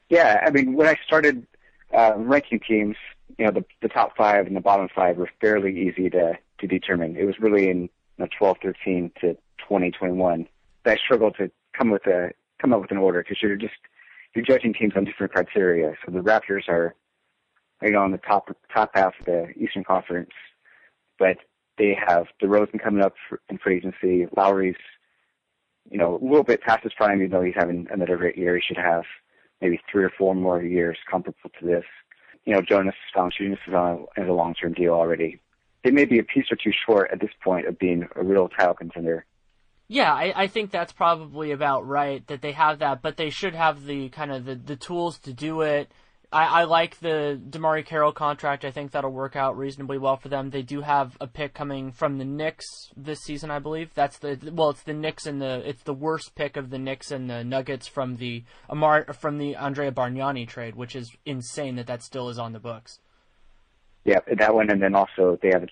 Yeah, 0.09 0.43
I 0.45 0.51
mean, 0.51 0.73
when 0.73 0.87
I 0.87 0.95
started 1.05 1.47
uh, 1.97 2.13
ranking 2.15 2.59
teams, 2.59 2.95
you 3.37 3.45
know, 3.45 3.51
the, 3.51 3.65
the 3.81 3.87
top 3.87 4.15
five 4.15 4.47
and 4.47 4.55
the 4.55 4.61
bottom 4.61 4.87
five 4.93 5.17
were 5.17 5.29
fairly 5.41 5.87
easy 5.87 6.09
to, 6.09 6.37
to 6.59 6.67
determine. 6.67 7.15
It 7.15 7.25
was 7.25 7.39
really 7.39 7.69
in 7.69 7.81
you 7.81 7.89
know, 8.19 8.27
12, 8.37 8.57
13 8.61 9.11
to 9.21 9.37
20, 9.67 9.91
21 9.91 10.47
that 10.83 10.97
I 10.97 10.97
struggled 10.97 11.35
to 11.37 11.51
come 11.77 11.91
with 11.91 12.05
a 12.07 12.31
come 12.61 12.73
up 12.73 12.81
with 12.81 12.91
an 12.91 12.97
order 12.97 13.21
because 13.21 13.37
you're 13.41 13.55
just 13.55 13.73
you're 14.35 14.45
judging 14.45 14.73
teams 14.73 14.93
on 14.95 15.05
different 15.05 15.33
criteria. 15.33 15.93
So 16.05 16.11
the 16.11 16.19
Raptors 16.19 16.67
are, 16.67 16.95
you 17.81 17.91
know, 17.91 18.01
on 18.01 18.11
the 18.11 18.17
top 18.17 18.55
top 18.73 18.91
half 18.93 19.13
of 19.19 19.25
the 19.25 19.49
Eastern 19.57 19.83
Conference, 19.83 20.31
but 21.17 21.37
they 21.77 21.97
have 22.07 22.27
DeRozan 22.41 22.81
coming 22.81 23.03
up 23.03 23.13
for, 23.27 23.39
in 23.49 23.57
free 23.57 23.77
agency. 23.77 24.27
Lowry's, 24.35 24.75
you 25.89 25.97
know, 25.97 26.15
a 26.15 26.23
little 26.23 26.43
bit 26.43 26.61
past 26.61 26.83
his 26.83 26.93
prime, 26.93 27.19
even 27.19 27.31
though 27.31 27.41
he's 27.41 27.55
having 27.55 27.87
another 27.91 28.17
great 28.17 28.37
year. 28.37 28.55
He 28.55 28.61
should 28.61 28.77
have 28.77 29.03
maybe 29.61 29.79
three 29.91 30.03
or 30.03 30.11
four 30.17 30.35
more 30.35 30.61
years 30.61 30.97
comparable 31.09 31.49
to 31.59 31.65
this. 31.65 31.85
You 32.45 32.53
know, 32.55 32.61
Jonas 32.61 32.95
Valanciunas 33.15 33.57
is 33.67 33.73
on 33.73 34.05
a, 34.17 34.23
a 34.23 34.33
long-term 34.33 34.73
deal 34.73 34.93
already. 34.93 35.39
They 35.83 35.91
may 35.91 36.05
be 36.05 36.19
a 36.19 36.23
piece 36.23 36.45
or 36.51 36.57
two 36.61 36.71
short 36.85 37.09
at 37.11 37.19
this 37.19 37.31
point 37.43 37.67
of 37.67 37.77
being 37.79 38.07
a 38.15 38.23
real 38.23 38.49
title 38.49 38.73
contender. 38.73 39.25
Yeah, 39.87 40.13
I, 40.13 40.43
I 40.43 40.47
think 40.47 40.69
that's 40.69 40.93
probably 40.93 41.51
about 41.51 41.87
right 41.87 42.25
that 42.27 42.41
they 42.41 42.51
have 42.51 42.79
that, 42.79 43.01
but 43.01 43.17
they 43.17 43.29
should 43.29 43.55
have 43.55 43.85
the 43.85 44.09
kind 44.09 44.31
of 44.31 44.45
the, 44.45 44.55
the 44.55 44.75
tools 44.75 45.17
to 45.19 45.33
do 45.33 45.61
it. 45.61 45.91
I, 46.31 46.61
I 46.61 46.63
like 46.65 46.99
the 46.99 47.39
DeMarre 47.49 47.83
Carroll 47.83 48.11
contract. 48.11 48.63
I 48.63 48.69
think 48.69 48.91
that'll 48.91 49.11
work 49.11 49.35
out 49.35 49.57
reasonably 49.57 49.97
well 49.97 50.17
for 50.17 50.29
them. 50.29 50.51
They 50.51 50.61
do 50.61 50.81
have 50.81 51.17
a 51.19 51.25
pick 51.25 51.55
coming 51.55 51.91
from 51.91 52.19
the 52.19 52.25
Knicks 52.25 52.65
this 52.95 53.19
season, 53.21 53.49
I 53.49 53.57
believe. 53.57 53.93
That's 53.95 54.19
the 54.19 54.37
well, 54.53 54.69
it's 54.69 54.83
the 54.83 54.93
Knicks 54.93 55.25
and 55.25 55.41
the 55.41 55.67
it's 55.67 55.83
the 55.83 55.93
worst 55.93 56.35
pick 56.35 56.55
of 56.55 56.69
the 56.69 56.77
Knicks 56.77 57.09
and 57.09 57.29
the 57.29 57.43
Nuggets 57.43 57.87
from 57.87 58.17
the 58.17 58.43
Amar 58.69 59.11
from 59.13 59.39
the 59.39 59.55
Andrea 59.55 59.91
Bargnani 59.91 60.47
trade, 60.47 60.75
which 60.75 60.95
is 60.95 61.11
insane 61.25 61.75
that 61.77 61.87
that 61.87 62.03
still 62.03 62.29
is 62.29 62.37
on 62.37 62.53
the 62.53 62.59
books. 62.59 62.99
Yeah, 64.05 64.19
that 64.37 64.53
one, 64.53 64.69
and 64.69 64.81
then 64.81 64.95
also 64.95 65.39
they 65.41 65.49
have 65.49 65.63
a 65.63 65.67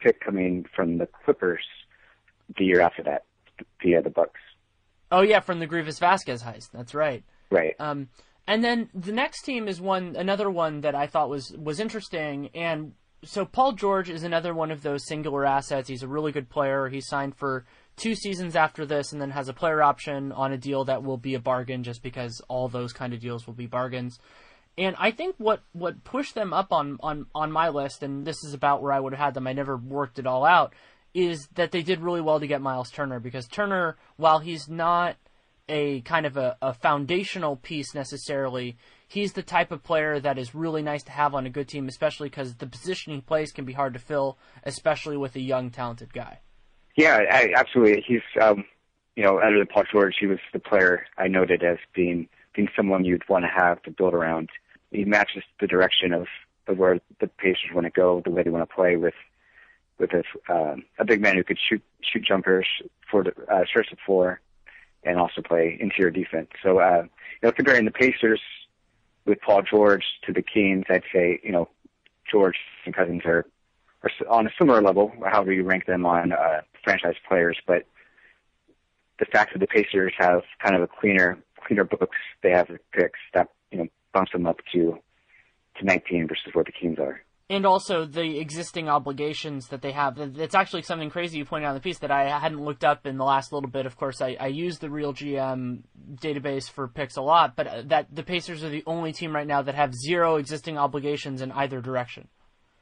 pick 0.00 0.20
coming 0.20 0.66
from 0.74 0.98
the 0.98 1.06
Clippers 1.06 1.64
the 2.58 2.64
year 2.64 2.80
after 2.80 3.04
that 3.04 3.24
via 3.80 4.02
the 4.02 4.10
Bucks. 4.10 4.40
Oh 5.12 5.22
yeah, 5.22 5.38
from 5.38 5.60
the 5.60 5.68
Greivis 5.68 6.00
Vasquez 6.00 6.42
heist. 6.42 6.70
That's 6.72 6.94
right. 6.94 7.22
Right. 7.50 7.74
Um, 7.78 8.08
and 8.50 8.64
then 8.64 8.90
the 8.92 9.12
next 9.12 9.42
team 9.42 9.68
is 9.68 9.80
one 9.80 10.16
another 10.16 10.50
one 10.50 10.80
that 10.80 10.96
I 10.96 11.06
thought 11.06 11.30
was 11.30 11.52
was 11.52 11.78
interesting 11.78 12.50
and 12.52 12.94
so 13.22 13.44
Paul 13.44 13.72
George 13.72 14.10
is 14.10 14.24
another 14.24 14.54
one 14.54 14.70
of 14.70 14.82
those 14.82 15.06
singular 15.06 15.44
assets. 15.44 15.88
He's 15.88 16.02
a 16.02 16.08
really 16.08 16.32
good 16.32 16.48
player. 16.48 16.88
He 16.88 17.00
signed 17.00 17.36
for 17.36 17.66
two 17.96 18.14
seasons 18.14 18.56
after 18.56 18.86
this 18.86 19.12
and 19.12 19.20
then 19.20 19.30
has 19.30 19.48
a 19.48 19.52
player 19.52 19.82
option 19.82 20.32
on 20.32 20.52
a 20.52 20.58
deal 20.58 20.84
that 20.86 21.04
will 21.04 21.18
be 21.18 21.34
a 21.34 21.40
bargain 21.40 21.84
just 21.84 22.02
because 22.02 22.40
all 22.48 22.66
those 22.68 22.94
kind 22.94 23.12
of 23.12 23.20
deals 23.20 23.46
will 23.46 23.54
be 23.54 23.66
bargains. 23.66 24.18
And 24.78 24.96
I 24.98 25.10
think 25.10 25.34
what, 25.36 25.62
what 25.72 26.02
pushed 26.02 26.34
them 26.34 26.54
up 26.54 26.72
on, 26.72 26.96
on, 27.02 27.26
on 27.34 27.52
my 27.52 27.68
list, 27.68 28.02
and 28.02 28.26
this 28.26 28.42
is 28.42 28.54
about 28.54 28.82
where 28.82 28.92
I 28.92 29.00
would 29.00 29.12
have 29.12 29.22
had 29.22 29.34
them, 29.34 29.46
I 29.46 29.52
never 29.52 29.76
worked 29.76 30.18
it 30.18 30.26
all 30.26 30.46
out, 30.46 30.72
is 31.12 31.46
that 31.56 31.72
they 31.72 31.82
did 31.82 32.00
really 32.00 32.22
well 32.22 32.40
to 32.40 32.46
get 32.46 32.62
Miles 32.62 32.90
Turner 32.90 33.20
because 33.20 33.46
Turner, 33.46 33.98
while 34.16 34.38
he's 34.38 34.66
not– 34.66 35.16
a 35.70 36.00
kind 36.02 36.26
of 36.26 36.36
a, 36.36 36.56
a 36.60 36.74
foundational 36.74 37.56
piece 37.56 37.94
necessarily. 37.94 38.76
He's 39.08 39.32
the 39.32 39.42
type 39.42 39.72
of 39.72 39.82
player 39.82 40.20
that 40.20 40.38
is 40.38 40.54
really 40.54 40.82
nice 40.82 41.02
to 41.04 41.12
have 41.12 41.34
on 41.34 41.46
a 41.46 41.50
good 41.50 41.68
team, 41.68 41.88
especially 41.88 42.28
because 42.28 42.56
the 42.56 42.66
position 42.66 43.14
he 43.14 43.20
plays 43.20 43.52
can 43.52 43.64
be 43.64 43.72
hard 43.72 43.94
to 43.94 43.98
fill, 43.98 44.38
especially 44.64 45.16
with 45.16 45.34
a 45.36 45.40
young, 45.40 45.70
talented 45.70 46.12
guy. 46.12 46.40
Yeah, 46.96 47.20
I, 47.30 47.52
absolutely. 47.56 48.04
He's, 48.06 48.20
um, 48.40 48.64
you 49.16 49.22
know, 49.22 49.38
other 49.38 49.58
than 49.58 49.66
Paul 49.66 49.84
George, 49.90 50.16
he 50.18 50.26
was 50.26 50.38
the 50.52 50.58
player 50.58 51.06
I 51.16 51.28
noted 51.28 51.62
as 51.62 51.78
being 51.94 52.28
being 52.54 52.68
someone 52.76 53.04
you'd 53.04 53.28
want 53.28 53.44
to 53.44 53.48
have 53.48 53.80
to 53.82 53.92
build 53.92 54.12
around. 54.12 54.50
He 54.90 55.04
matches 55.04 55.44
the 55.60 55.68
direction 55.68 56.12
of, 56.12 56.26
of 56.66 56.78
where 56.78 56.98
the 57.20 57.28
Pacers 57.28 57.70
want 57.72 57.84
to 57.86 57.90
go, 57.90 58.20
the 58.24 58.30
way 58.30 58.42
they 58.42 58.50
want 58.50 58.68
to 58.68 58.74
play 58.74 58.96
with 58.96 59.14
with 59.98 60.10
a 60.12 60.52
um, 60.52 60.84
a 60.98 61.04
big 61.04 61.20
man 61.20 61.36
who 61.36 61.44
could 61.44 61.58
shoot 61.58 61.82
shoot 62.02 62.24
jumpers 62.24 62.66
for 63.10 63.22
the 63.22 63.30
uh, 63.52 63.64
stretch 63.66 63.90
the 63.90 63.96
floor 64.04 64.40
and 65.04 65.18
also 65.18 65.42
play 65.42 65.76
interior 65.80 66.10
defense. 66.10 66.48
So, 66.62 66.78
uh, 66.78 67.02
you 67.04 67.48
know, 67.48 67.52
comparing 67.52 67.84
the 67.84 67.90
Pacers 67.90 68.40
with 69.24 69.40
Paul 69.40 69.62
George 69.62 70.04
to 70.26 70.32
the 70.32 70.42
Kings, 70.42 70.84
I'd 70.88 71.02
say, 71.12 71.40
you 71.42 71.52
know, 71.52 71.68
George 72.30 72.56
and 72.84 72.94
Cousins 72.94 73.22
are, 73.24 73.46
are 74.02 74.10
on 74.28 74.46
a 74.46 74.50
similar 74.58 74.82
level, 74.82 75.12
however 75.24 75.52
you 75.52 75.64
rank 75.64 75.86
them 75.86 76.06
on 76.06 76.32
uh, 76.32 76.60
franchise 76.84 77.16
players. 77.28 77.58
But 77.66 77.86
the 79.18 79.26
fact 79.26 79.52
that 79.52 79.58
the 79.58 79.66
Pacers 79.66 80.12
have 80.18 80.42
kind 80.62 80.76
of 80.76 80.82
a 80.82 80.86
cleaner, 80.88 81.38
cleaner 81.66 81.84
books, 81.84 82.16
they 82.42 82.50
have 82.50 82.68
the 82.68 82.78
picks 82.92 83.18
that 83.34 83.48
you 83.70 83.78
know 83.78 83.86
bumps 84.12 84.32
them 84.32 84.46
up 84.46 84.58
to 84.72 84.98
to 85.78 85.84
19 85.84 86.28
versus 86.28 86.52
where 86.52 86.64
the 86.64 86.72
Kings 86.72 86.98
are. 86.98 87.22
And 87.50 87.66
also 87.66 88.06
the 88.06 88.38
existing 88.38 88.88
obligations 88.88 89.66
that 89.68 89.82
they 89.82 89.90
have. 89.90 90.16
It's 90.18 90.54
actually 90.54 90.82
something 90.82 91.10
crazy 91.10 91.38
you 91.38 91.44
pointed 91.44 91.66
out 91.66 91.70
in 91.70 91.74
the 91.74 91.80
piece 91.80 91.98
that 91.98 92.12
I 92.12 92.38
hadn't 92.38 92.64
looked 92.64 92.84
up 92.84 93.06
in 93.06 93.18
the 93.18 93.24
last 93.24 93.52
little 93.52 93.68
bit. 93.68 93.86
Of 93.86 93.96
course, 93.96 94.22
I, 94.22 94.36
I 94.38 94.46
use 94.46 94.78
the 94.78 94.88
Real 94.88 95.12
GM 95.12 95.80
database 96.14 96.70
for 96.70 96.86
picks 96.86 97.16
a 97.16 97.22
lot, 97.22 97.56
but 97.56 97.66
uh, 97.66 97.82
that 97.86 98.06
the 98.14 98.22
Pacers 98.22 98.62
are 98.62 98.68
the 98.68 98.84
only 98.86 99.12
team 99.12 99.34
right 99.34 99.48
now 99.48 99.62
that 99.62 99.74
have 99.74 99.92
zero 99.94 100.36
existing 100.36 100.78
obligations 100.78 101.42
in 101.42 101.50
either 101.50 101.80
direction. 101.80 102.28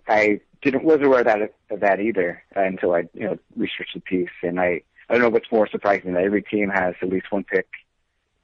I 0.07 0.41
didn't 0.61 0.85
was 0.85 1.01
aware 1.03 1.21
of 1.21 1.27
that 1.27 1.41
of 1.71 1.81
that 1.81 2.01
either 2.01 2.43
until 2.55 2.93
I 2.93 3.05
you 3.15 3.25
know 3.25 3.37
researched 3.57 3.95
the 3.95 4.01
piece, 4.01 4.29
and 4.43 4.61
I 4.61 4.83
I 5.09 5.15
don't 5.15 5.23
know 5.23 5.31
what's 5.31 5.51
more 5.51 5.69
surprising 5.71 6.13
that 6.13 6.25
every 6.25 6.43
team 6.43 6.69
has 6.69 6.95
at 7.01 7.09
least 7.09 7.27
one 7.31 7.45
pick 7.45 7.67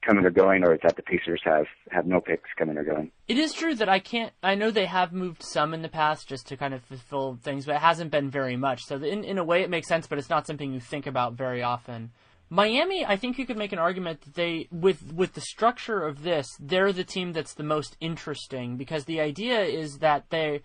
coming 0.07 0.25
or 0.25 0.31
going, 0.31 0.65
or 0.65 0.75
is 0.75 0.81
that 0.83 0.97
the 0.97 1.03
Pacers 1.03 1.41
have 1.45 1.67
have 1.91 2.07
no 2.07 2.21
picks 2.21 2.51
coming 2.59 2.77
or 2.77 2.85
going? 2.85 3.11
It 3.29 3.39
is 3.39 3.53
true 3.53 3.75
that 3.77 3.89
I 3.89 3.99
can't. 3.99 4.33
I 4.43 4.55
know 4.55 4.71
they 4.71 4.87
have 4.87 5.13
moved 5.13 5.43
some 5.43 5.75
in 5.75 5.83
the 5.83 5.89
past 5.89 6.29
just 6.29 6.47
to 6.49 6.57
kind 6.57 6.75
of 6.75 6.83
fulfill 6.83 7.39
things, 7.43 7.67
but 7.67 7.77
it 7.77 7.81
hasn't 7.81 8.11
been 8.11 8.31
very 8.31 8.57
much. 8.57 8.83
So 8.85 8.97
in 8.97 9.25
in 9.25 9.39
a 9.39 9.45
way, 9.45 9.63
it 9.63 9.71
makes 9.71 9.89
sense, 9.89 10.07
but 10.07 10.19
it's 10.19 10.31
not 10.31 10.47
something 10.47 10.73
you 10.73 10.81
think 10.81 11.07
about 11.07 11.35
very 11.35 11.63
often. 11.63 12.11
Miami, 12.51 13.05
I 13.05 13.17
think 13.17 13.39
you 13.39 13.47
could 13.47 13.57
make 13.57 13.73
an 13.73 13.79
argument 13.79 14.21
that 14.21 14.35
they, 14.35 14.69
with 14.71 15.13
with 15.13 15.35
the 15.35 15.41
structure 15.41 16.07
of 16.07 16.23
this, 16.23 16.47
they're 16.61 16.93
the 16.93 17.05
team 17.05 17.33
that's 17.33 17.55
the 17.55 17.63
most 17.65 17.97
interesting 18.01 18.77
because 18.77 19.07
the 19.07 19.21
idea 19.21 19.63
is 19.63 19.99
that 19.99 20.31
they 20.31 20.63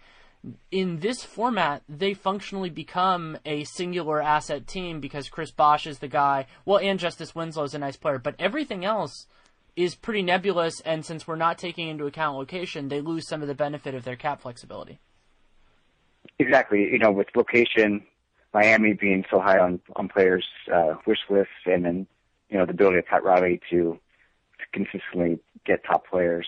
in 0.72 1.00
this 1.00 1.24
format, 1.24 1.84
they 1.90 2.14
functionally 2.14 2.70
become 2.70 3.38
a 3.46 3.64
singular 3.66 4.22
asset 4.22 4.68
team 4.68 5.00
because 5.00 5.30
Chris 5.30 5.52
Bosh 5.52 5.86
is 5.86 6.00
the 6.00 6.08
guy. 6.08 6.46
Well, 6.66 6.80
and 6.80 7.00
Justice 7.00 7.36
Winslow 7.36 7.64
is 7.64 7.74
a 7.74 7.80
nice 7.80 7.98
player, 7.98 8.20
but 8.20 8.36
everything 8.40 8.86
else 8.86 9.28
is 9.76 9.96
pretty 9.96 10.22
nebulous. 10.22 10.80
And 10.82 11.06
since 11.06 11.28
we're 11.28 11.36
not 11.36 11.58
taking 11.58 11.90
into 11.90 12.06
account 12.06 12.38
location, 12.38 12.88
they 12.88 13.02
lose 13.02 13.28
some 13.28 13.42
of 13.42 13.48
the 13.48 13.56
benefit 13.56 13.96
of 13.96 14.06
their 14.06 14.16
cap 14.16 14.42
flexibility. 14.42 15.00
Exactly. 16.38 16.90
You 16.90 17.00
know, 17.00 17.12
with 17.12 17.28
location, 17.36 18.04
Miami 18.54 18.94
being 18.94 19.26
so 19.30 19.40
high 19.40 19.60
on 19.60 19.80
on 19.96 20.08
players' 20.08 20.48
uh, 20.74 20.96
wish 21.06 21.20
lists, 21.30 21.54
and 21.66 21.86
then 21.86 22.08
you 22.50 22.58
know 22.58 22.66
the 22.66 22.72
ability 22.72 22.98
of 22.98 23.06
Pat 23.06 23.24
Riley 23.24 23.60
to 23.70 24.00
consistently 24.72 25.40
get 25.66 25.84
top 25.84 26.08
players 26.08 26.48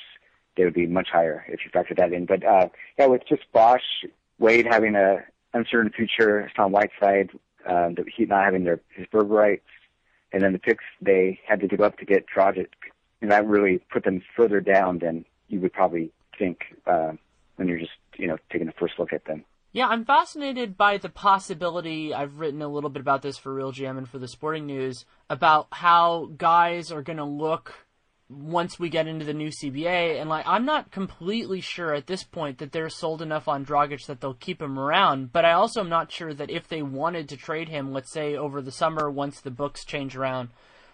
they 0.58 0.64
would 0.64 0.74
be 0.74 0.88
much 0.88 1.10
higher 1.12 1.46
if 1.48 1.62
you 1.64 1.72
factor 1.72 1.96
that 1.96 2.14
in. 2.14 2.26
But 2.26 2.44
uh, 2.44 2.70
yeah, 2.98 3.08
with 3.08 3.22
just 3.28 3.44
Bosh, 3.52 4.06
Wade 4.40 4.66
having 4.66 4.96
a 4.96 5.24
uncertain 5.54 5.92
future, 5.92 6.50
Tom 6.56 6.72
Whiteside, 6.72 7.30
um, 7.66 7.96
the 7.96 8.06
Heat 8.16 8.30
not 8.30 8.44
having 8.44 8.64
their 8.64 8.82
his 8.96 9.08
rights, 9.14 9.68
and 10.32 10.42
then 10.42 10.54
the 10.54 10.60
picks 10.60 10.84
they 11.02 11.40
had 11.48 11.60
to 11.62 11.68
give 11.68 11.82
up 11.82 11.98
to 12.00 12.06
get 12.06 12.26
Dragic, 12.28 12.68
and 13.22 13.32
that 13.32 13.46
really 13.48 13.80
put 13.92 14.04
them 14.04 14.22
further 14.36 14.62
down 14.62 15.00
than 15.00 15.26
you 15.48 15.60
would 15.60 15.74
probably 15.74 16.12
think 16.38 16.60
uh, 16.86 17.14
when 17.56 17.68
you're 17.68 17.80
just 17.80 17.92
you 18.18 18.28
know 18.28 18.38
taking 18.52 18.68
a 18.68 18.74
first 18.74 18.94
look 18.98 19.14
at 19.14 19.26
them. 19.26 19.44
Yeah, 19.74 19.88
I'm 19.88 20.04
fascinated 20.04 20.76
by 20.76 20.98
the 20.98 21.08
possibility. 21.08 22.14
I've 22.14 22.40
written 22.40 22.62
a 22.62 22.68
little 22.68 22.90
bit 22.90 23.00
about 23.00 23.22
this 23.22 23.38
for 23.38 23.54
Real 23.54 23.72
GM 23.72 23.98
and 23.98 24.10
for 24.10 24.20
the 24.20 24.28
Sporting 24.28 24.66
News 24.66 25.06
about 25.30 25.68
how 25.72 26.30
guys 26.38 26.92
are 26.92 27.02
going 27.02 27.18
to 27.18 27.24
look 27.24 27.86
once 28.32 28.80
we 28.80 28.90
get 28.90 29.08
into 29.08 29.26
the 29.26 29.34
new 29.34 29.50
CBA. 29.50 30.20
And 30.20 30.30
like, 30.30 30.48
I'm 30.48 30.66
not 30.66 30.92
completely 30.92 31.62
sure 31.62 31.94
at 31.94 32.08
this 32.08 32.24
point 32.24 32.60
that 32.60 32.72
they're 32.72 32.90
sold 32.90 33.22
enough 33.22 33.48
on 33.48 33.66
Dragic 33.66 34.06
that 34.06 34.22
they'll 34.22 34.34
keep 34.34 34.62
him 34.62 34.80
around. 34.80 35.34
But 35.34 35.46
I 35.46 35.52
also 35.54 35.82
am 35.82 35.90
not 35.90 36.12
sure 36.12 36.34
that 36.34 36.50
if 36.50 36.68
they 36.68 36.82
wanted 36.82 37.30
to 37.30 37.38
trade 37.38 37.70
him, 37.70 37.92
let's 37.92 38.12
say 38.12 38.36
over 38.36 38.62
the 38.62 38.72
summer 38.72 39.10
once 39.10 39.42
the 39.42 39.52
books 39.52 39.84
change 39.84 40.16
around, 40.16 40.50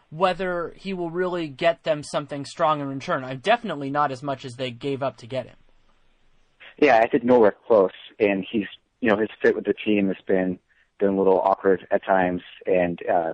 whether 0.10 0.74
he 0.78 0.94
will 0.94 1.12
really 1.12 1.48
get 1.48 1.84
them 1.84 2.02
something 2.02 2.46
strong 2.46 2.82
in 2.82 2.88
return. 2.88 3.24
I'm 3.24 3.40
definitely 3.40 3.90
not 3.90 4.12
as 4.12 4.24
much 4.24 4.46
as 4.46 4.56
they 4.56 4.72
gave 4.72 5.04
up 5.04 5.18
to 5.18 5.28
get 5.28 5.48
him. 5.48 5.58
Yeah, 6.78 6.98
I 6.98 7.08
think 7.08 7.24
nowhere 7.24 7.56
close. 7.68 7.92
And 8.20 8.46
he's, 8.50 8.68
you 9.02 9.10
know, 9.10 9.18
his 9.18 9.30
fit 9.42 9.56
with 9.56 9.66
the 9.66 9.74
team 9.74 10.08
has 10.08 10.18
been 10.26 10.60
been 11.00 11.10
a 11.10 11.18
little 11.18 11.40
awkward 11.40 11.86
at 11.92 12.04
times. 12.04 12.42
And 12.66 13.00
uh, 13.08 13.34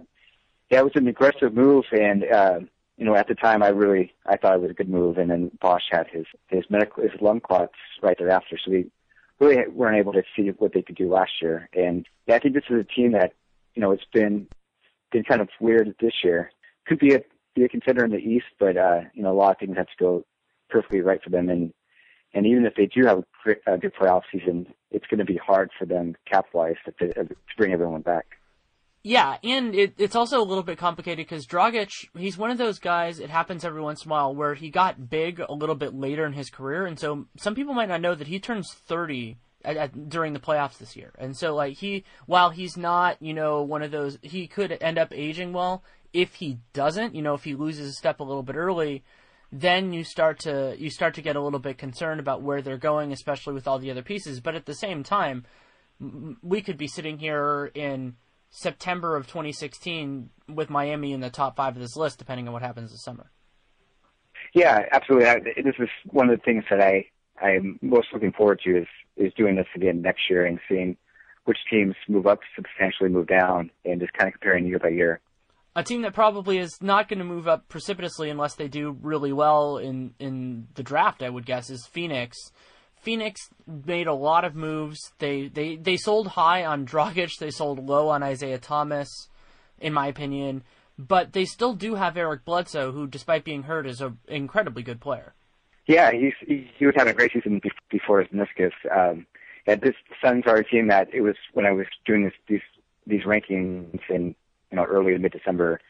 yeah, 0.69 0.79
it 0.79 0.83
was 0.83 0.95
an 0.95 1.07
aggressive 1.07 1.53
move. 1.53 1.85
And 1.91 2.23
uh, 2.25 2.59
you 2.97 3.05
know, 3.05 3.15
at 3.15 3.27
the 3.27 3.35
time, 3.35 3.63
I 3.63 3.69
really 3.69 4.13
I 4.25 4.37
thought 4.37 4.55
it 4.55 4.61
was 4.61 4.71
a 4.71 4.75
good 4.75 4.89
move, 4.89 5.17
and 5.17 5.31
then 5.31 5.51
Bosh 5.59 5.83
had 5.89 6.07
his 6.07 6.25
his 6.47 6.63
medical 6.69 7.03
his 7.03 7.19
lung 7.21 7.39
clots 7.39 7.73
right 8.01 8.17
thereafter, 8.17 8.57
so 8.63 8.71
we 8.71 8.85
really 9.39 9.67
weren't 9.67 9.97
able 9.97 10.13
to 10.13 10.23
see 10.35 10.49
what 10.49 10.73
they 10.73 10.81
could 10.81 10.95
do 10.95 11.09
last 11.09 11.31
year. 11.41 11.69
And 11.73 12.07
yeah, 12.27 12.35
I 12.35 12.39
think 12.39 12.53
this 12.53 12.65
is 12.69 12.79
a 12.79 12.83
team 12.83 13.13
that 13.13 13.33
you 13.73 13.81
know 13.81 13.91
it's 13.91 14.05
been 14.13 14.47
been 15.11 15.23
kind 15.23 15.41
of 15.41 15.49
weird 15.59 15.93
this 15.99 16.23
year. 16.23 16.51
Could 16.85 16.99
be 16.99 17.15
a 17.15 17.21
be 17.55 17.63
a 17.63 17.69
contender 17.69 18.05
in 18.05 18.11
the 18.11 18.17
East, 18.17 18.45
but 18.59 18.77
uh, 18.77 19.01
you 19.13 19.23
know 19.23 19.31
a 19.31 19.37
lot 19.37 19.51
of 19.51 19.57
things 19.59 19.77
have 19.77 19.87
to 19.87 19.93
go 19.99 20.25
perfectly 20.69 21.01
right 21.01 21.21
for 21.23 21.29
them, 21.31 21.49
and 21.49 21.73
and 22.33 22.45
even 22.45 22.65
if 22.65 22.75
they 22.75 22.85
do 22.85 23.05
have 23.05 23.23
a, 23.45 23.73
a 23.73 23.77
good 23.77 23.93
playoff 23.95 24.23
season, 24.31 24.67
it's 24.91 25.07
going 25.07 25.19
to 25.19 25.25
be 25.25 25.37
hard 25.37 25.71
for 25.77 25.85
them 25.85 26.15
cap 26.25 26.45
wise 26.53 26.75
to, 26.85 27.13
to 27.13 27.27
bring 27.57 27.73
everyone 27.73 28.01
back. 28.01 28.25
Yeah, 29.05 29.35
and 29.43 29.75
it, 29.75 29.95
it's 29.97 30.15
also 30.15 30.39
a 30.39 30.47
little 30.47 30.63
bit 30.63 30.77
complicated 30.77 31.25
because 31.25 31.45
Dragic, 31.45 32.07
he's 32.17 32.37
one 32.37 32.51
of 32.51 32.57
those 32.57 32.79
guys, 32.79 33.19
it 33.19 33.29
happens 33.29 33.65
every 33.65 33.81
once 33.81 34.05
in 34.05 34.09
a 34.09 34.13
while, 34.13 34.33
where 34.33 34.53
he 34.53 34.69
got 34.69 35.09
big 35.09 35.41
a 35.41 35.53
little 35.53 35.75
bit 35.75 35.93
later 35.93 36.25
in 36.25 36.31
his 36.31 36.49
career. 36.49 36.85
And 36.85 36.97
so 36.97 37.25
some 37.35 37.53
people 37.53 37.73
might 37.73 37.89
not 37.89 37.99
know 37.99 38.15
that 38.15 38.27
he 38.27 38.39
turns 38.39 38.71
30 38.71 39.35
at, 39.65 39.75
at, 39.75 40.09
during 40.09 40.31
the 40.31 40.39
playoffs 40.39 40.77
this 40.77 40.95
year. 40.95 41.11
And 41.17 41.35
so, 41.35 41.53
like, 41.53 41.75
he, 41.77 42.05
while 42.27 42.51
he's 42.51 42.77
not, 42.77 43.21
you 43.21 43.33
know, 43.33 43.61
one 43.61 43.83
of 43.83 43.91
those, 43.91 44.17
he 44.21 44.47
could 44.47 44.77
end 44.79 44.97
up 44.97 45.11
aging 45.13 45.51
well. 45.51 45.83
If 46.13 46.35
he 46.35 46.59
doesn't, 46.71 47.13
you 47.13 47.21
know, 47.21 47.33
if 47.33 47.43
he 47.43 47.55
loses 47.55 47.89
a 47.89 47.93
step 47.93 48.21
a 48.21 48.23
little 48.23 48.43
bit 48.43 48.55
early, 48.55 49.03
then 49.51 49.91
you 49.91 50.05
start 50.05 50.39
to, 50.39 50.77
you 50.79 50.89
start 50.89 51.15
to 51.15 51.21
get 51.21 51.35
a 51.35 51.41
little 51.41 51.59
bit 51.59 51.77
concerned 51.77 52.21
about 52.21 52.41
where 52.41 52.61
they're 52.61 52.77
going, 52.77 53.11
especially 53.11 53.53
with 53.53 53.67
all 53.67 53.79
the 53.79 53.91
other 53.91 54.01
pieces. 54.01 54.39
But 54.39 54.55
at 54.55 54.65
the 54.65 54.75
same 54.75 55.03
time, 55.03 55.45
we 56.41 56.61
could 56.61 56.77
be 56.77 56.87
sitting 56.87 57.19
here 57.19 57.69
in 57.73 58.15
September 58.55 59.15
of 59.15 59.25
2016 59.25 60.29
with 60.47 60.69
Miami 60.69 61.11
in 61.11 61.21
the 61.21 61.31
top 61.31 61.55
five 61.55 61.75
of 61.75 61.81
this 61.81 61.95
list, 61.97 62.19
depending 62.19 62.47
on 62.47 62.53
what 62.53 62.61
happens 62.61 62.91
this 62.91 63.03
summer. 63.03 63.31
Yeah, 64.53 64.85
absolutely. 64.91 65.27
I, 65.27 65.39
this 65.39 65.73
is 65.79 65.89
one 66.11 66.29
of 66.29 66.37
the 66.37 66.43
things 66.43 66.63
that 66.69 66.79
I 66.79 67.07
I'm 67.41 67.79
most 67.81 68.07
looking 68.13 68.31
forward 68.31 68.61
to 68.65 68.77
is 68.77 68.87
is 69.17 69.33
doing 69.33 69.55
this 69.55 69.65
again 69.75 70.01
next 70.01 70.29
year 70.29 70.45
and 70.45 70.59
seeing 70.69 70.95
which 71.45 71.57
teams 71.69 71.95
move 72.07 72.27
up 72.27 72.39
substantially, 72.55 73.09
move 73.09 73.27
down, 73.27 73.71
and 73.85 73.99
just 73.99 74.13
kind 74.13 74.27
of 74.27 74.33
comparing 74.33 74.67
year 74.67 74.79
by 74.79 74.89
year. 74.89 75.19
A 75.75 75.83
team 75.83 76.03
that 76.03 76.13
probably 76.13 76.59
is 76.59 76.77
not 76.79 77.09
going 77.09 77.19
to 77.19 77.25
move 77.25 77.47
up 77.47 77.67
precipitously 77.67 78.29
unless 78.29 78.53
they 78.53 78.67
do 78.67 78.95
really 79.01 79.33
well 79.33 79.77
in 79.77 80.13
in 80.19 80.67
the 80.75 80.83
draft, 80.83 81.23
I 81.23 81.29
would 81.31 81.47
guess, 81.47 81.71
is 81.71 81.87
Phoenix. 81.87 82.37
Phoenix 83.03 83.49
made 83.67 84.07
a 84.07 84.13
lot 84.13 84.45
of 84.45 84.55
moves. 84.55 85.11
They 85.19 85.49
they 85.49 85.75
they 85.75 85.97
sold 85.97 86.27
high 86.29 86.63
on 86.63 86.85
Dragic. 86.85 87.37
They 87.37 87.51
sold 87.51 87.85
low 87.85 88.07
on 88.07 88.23
Isaiah 88.23 88.57
Thomas, 88.57 89.27
in 89.79 89.93
my 89.93 90.07
opinion. 90.07 90.63
But 90.97 91.33
they 91.33 91.45
still 91.45 91.73
do 91.73 91.95
have 91.95 92.15
Eric 92.15 92.45
Bledsoe, 92.45 92.91
who, 92.91 93.07
despite 93.07 93.43
being 93.43 93.63
hurt, 93.63 93.87
is 93.87 93.99
an 93.99 94.19
incredibly 94.27 94.83
good 94.83 95.01
player. 95.01 95.33
Yeah, 95.85 96.11
he's 96.11 96.33
he, 96.47 96.69
he 96.77 96.85
was 96.85 96.95
having 96.95 97.11
a 97.11 97.15
great 97.15 97.33
season 97.33 97.61
before 97.89 98.21
his 98.21 98.29
meniscus. 98.29 98.71
Um, 98.95 99.25
and 99.67 99.81
this 99.81 99.95
Suns 100.23 100.45
are 100.47 100.57
a 100.57 100.63
team 100.63 100.87
that 100.87 101.13
it 101.13 101.21
was 101.21 101.35
when 101.53 101.65
I 101.65 101.71
was 101.71 101.87
doing 102.05 102.23
this 102.23 102.33
these 102.47 102.61
these 103.05 103.23
rankings 103.23 103.99
in 104.09 104.33
you 104.71 104.77
know 104.77 104.85
early 104.85 105.11
to 105.11 105.19
mid 105.19 105.33
December, 105.33 105.81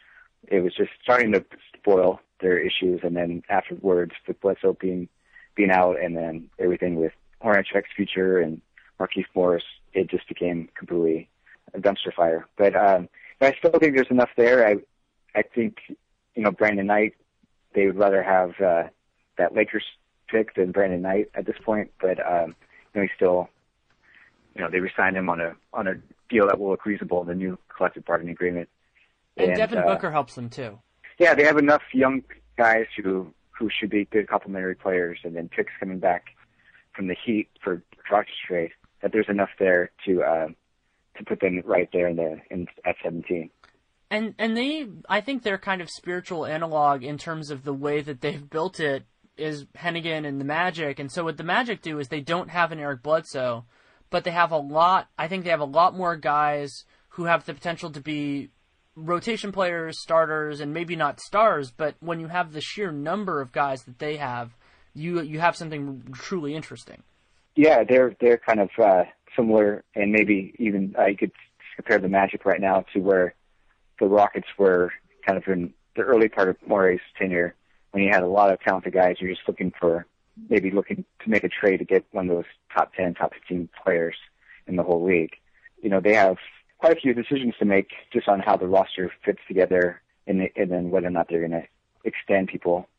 it 0.48 0.62
was 0.62 0.74
just 0.74 0.92
starting 1.04 1.32
to 1.34 1.46
spoil 1.78 2.22
their 2.42 2.58
issues, 2.58 3.02
and 3.04 3.16
then 3.16 3.44
afterwards 3.50 4.14
with 4.28 4.42
Bledsoe 4.42 4.78
being 4.80 5.10
being 5.56 5.72
out 5.72 6.00
and 6.02 6.16
then 6.16 6.50
everything 6.60 6.96
with 6.96 7.14
Hornacek's 7.44 7.92
future 7.96 8.40
and 8.40 8.62
Markieff 9.00 9.26
Morris, 9.36 9.64
it 9.94 10.10
just 10.10 10.28
became 10.28 10.70
completely 10.76 11.30
a 11.74 11.80
dumpster 11.80 12.14
fire. 12.16 12.48
But 12.58 12.76
um, 12.76 13.10
I 13.42 13.54
still 13.58 13.72
think 13.80 13.96
there's 13.96 14.10
enough 14.10 14.30
there. 14.38 14.68
I 14.68 14.76
I 15.36 15.44
think 15.44 15.78
you 16.36 16.44
know 16.44 16.52
Brandon 16.52 16.88
Knight, 16.88 17.16
they 17.74 17.86
would 17.86 17.98
rather 17.98 18.24
have 18.24 18.60
uh, 18.62 18.84
that 19.38 19.54
Lakers 19.54 19.84
pick 20.28 20.56
than 20.56 20.72
Brandon 20.72 21.02
Knight 21.02 21.30
at 21.36 21.46
this 21.46 21.58
point. 21.64 21.92
But 22.00 22.20
um, 22.20 22.56
you 22.94 23.02
know 23.02 23.02
he's 23.02 23.16
still 23.16 23.50
you 24.56 24.62
know 24.62 24.70
they 24.70 24.80
resigned 24.80 25.18
him 25.18 25.30
on 25.30 25.42
a 25.42 25.56
on 25.74 25.88
a 25.88 25.96
deal 26.30 26.48
that 26.48 26.60
will 26.60 26.70
look 26.70 26.86
reasonable 26.86 27.22
in 27.22 27.28
the 27.28 27.36
new 27.36 27.58
collective 27.76 28.06
bargaining 28.06 28.34
agreement. 28.34 28.70
And, 29.38 29.50
and 29.50 29.58
Devin 29.58 29.80
uh, 29.80 29.84
Booker 29.84 30.12
helps 30.12 30.36
them 30.36 30.50
too. 30.50 30.80
Yeah, 31.20 31.36
they 31.36 31.44
have 31.44 31.58
enough 31.58 31.84
young 31.94 32.24
guys 32.58 32.86
who 33.02 33.34
who 33.58 33.70
should 33.70 33.90
be 33.90 34.06
good 34.06 34.28
complementary 34.28 34.76
players, 34.76 35.20
and 35.24 35.36
then 35.36 35.50
picks 35.50 35.72
coming 35.80 36.00
back 36.00 36.26
from 36.96 37.08
the 37.08 37.16
Heat 37.26 37.50
for 37.64 37.82
Dragic 38.10 38.28
trade, 38.48 38.72
that 39.02 39.12
there's 39.12 39.30
enough 39.30 39.50
there 39.60 39.92
to 40.06 40.24
uh, 40.24 40.48
to 41.18 41.24
put 41.26 41.40
them 41.40 41.62
right 41.66 41.90
there 41.94 42.08
in 42.08 42.16
the 42.16 42.40
in 42.50 42.68
at 42.86 42.96
17. 43.04 43.50
And 44.10 44.36
and 44.38 44.56
they, 44.56 44.88
I 45.10 45.22
think 45.22 45.44
their 45.44 45.58
kind 45.58 45.82
of 45.82 45.90
spiritual 45.90 46.46
analog 46.46 47.04
in 47.04 47.18
terms 47.18 47.50
of 47.50 47.64
the 47.64 47.74
way 47.74 48.02
that 48.02 48.22
they've 48.22 48.50
built 48.50 48.80
it 48.80 49.06
is 49.38 49.66
Hennigan 49.76 50.28
and 50.28 50.40
the 50.40 50.46
Magic. 50.46 51.00
And 51.00 51.12
so 51.12 51.24
what 51.24 51.38
the 51.38 51.44
Magic 51.44 51.82
do 51.82 52.00
is 52.00 52.08
they 52.08 52.22
don't 52.22 52.50
have 52.50 52.72
an 52.72 52.80
Eric 52.80 53.02
Bledsoe, 53.02 53.66
but 54.10 54.24
they 54.24 54.32
have 54.32 54.52
a 54.52 54.58
lot. 54.58 55.08
I 55.18 55.28
think 55.28 55.44
they 55.44 55.50
have 55.50 55.60
a 55.60 55.66
lot 55.66 55.98
more 55.98 56.16
guys 56.16 56.86
who 57.10 57.26
have 57.26 57.46
the 57.46 57.54
potential 57.54 57.92
to 57.92 58.02
be 58.02 58.50
rotation 58.96 59.52
players, 59.52 60.00
starters, 60.02 60.60
and 60.60 60.74
maybe 60.74 60.96
not 60.96 61.20
stars, 61.20 61.72
but 61.72 61.96
when 62.00 62.20
you 62.20 62.28
have 62.28 62.54
the 62.54 62.62
sheer 62.62 62.92
number 62.92 63.42
of 63.42 63.52
guys 63.52 63.84
that 63.84 64.00
they 64.00 64.18
have, 64.18 64.56
you 64.94 65.22
you 65.22 65.40
have 65.40 65.56
something 65.56 66.04
truly 66.14 66.56
interesting. 66.56 67.04
Yeah, 67.56 67.84
they're 67.84 68.16
they're 68.20 68.38
kind 68.38 68.60
of 68.60 68.70
uh, 68.82 69.04
similar, 69.36 69.84
and 69.96 70.12
maybe 70.12 70.54
even 70.60 70.96
I 70.98 71.14
could 71.14 71.32
compare 71.76 72.00
the 72.00 72.10
Magic 72.10 72.46
right 72.46 72.62
now 72.62 72.86
to 72.94 73.00
where 73.00 73.36
the 74.00 74.06
Rockets 74.06 74.48
were 74.58 74.92
kind 75.26 75.38
of 75.38 75.48
in 75.48 75.74
the 75.96 76.04
early 76.04 76.30
part 76.30 76.50
of 76.50 76.58
Morey's 76.68 77.00
tenure, 77.18 77.56
when 77.92 78.04
you 78.04 78.10
had 78.12 78.24
a 78.24 78.28
lot 78.28 78.52
of 78.52 78.60
talented 78.60 78.94
guys. 78.94 79.18
You're 79.20 79.34
just 79.34 79.48
looking 79.48 79.72
for 79.80 80.06
maybe 80.50 80.72
looking 80.72 81.06
to 81.24 81.30
make 81.30 81.44
a 81.44 81.50
trade 81.50 81.78
to 81.78 81.86
get 81.86 82.06
one 82.12 82.30
of 82.30 82.36
those 82.36 82.46
top 82.76 82.94
10, 82.96 83.16
top 83.16 83.34
15 83.34 83.70
players 83.84 84.16
in 84.68 84.76
the 84.76 84.84
whole 84.84 85.04
league. 85.04 85.36
You 85.82 85.90
know, 85.90 86.00
they 86.00 86.16
have 86.16 86.38
quite 86.84 86.98
a 86.98 87.00
few 87.00 87.14
decisions 87.14 87.54
to 87.58 87.64
make 87.64 87.92
just 88.12 88.28
on 88.28 88.42
how 88.42 88.58
the 88.58 88.68
roster 88.68 89.10
fits 89.24 89.40
together 89.48 90.02
and, 90.28 90.42
and 90.58 90.70
then 90.70 90.92
whether 90.92 91.08
or 91.08 91.12
not 91.12 91.28
they're 91.30 91.48
going 91.48 91.52
to 91.52 91.64
extend 92.04 92.50
people 92.50 92.90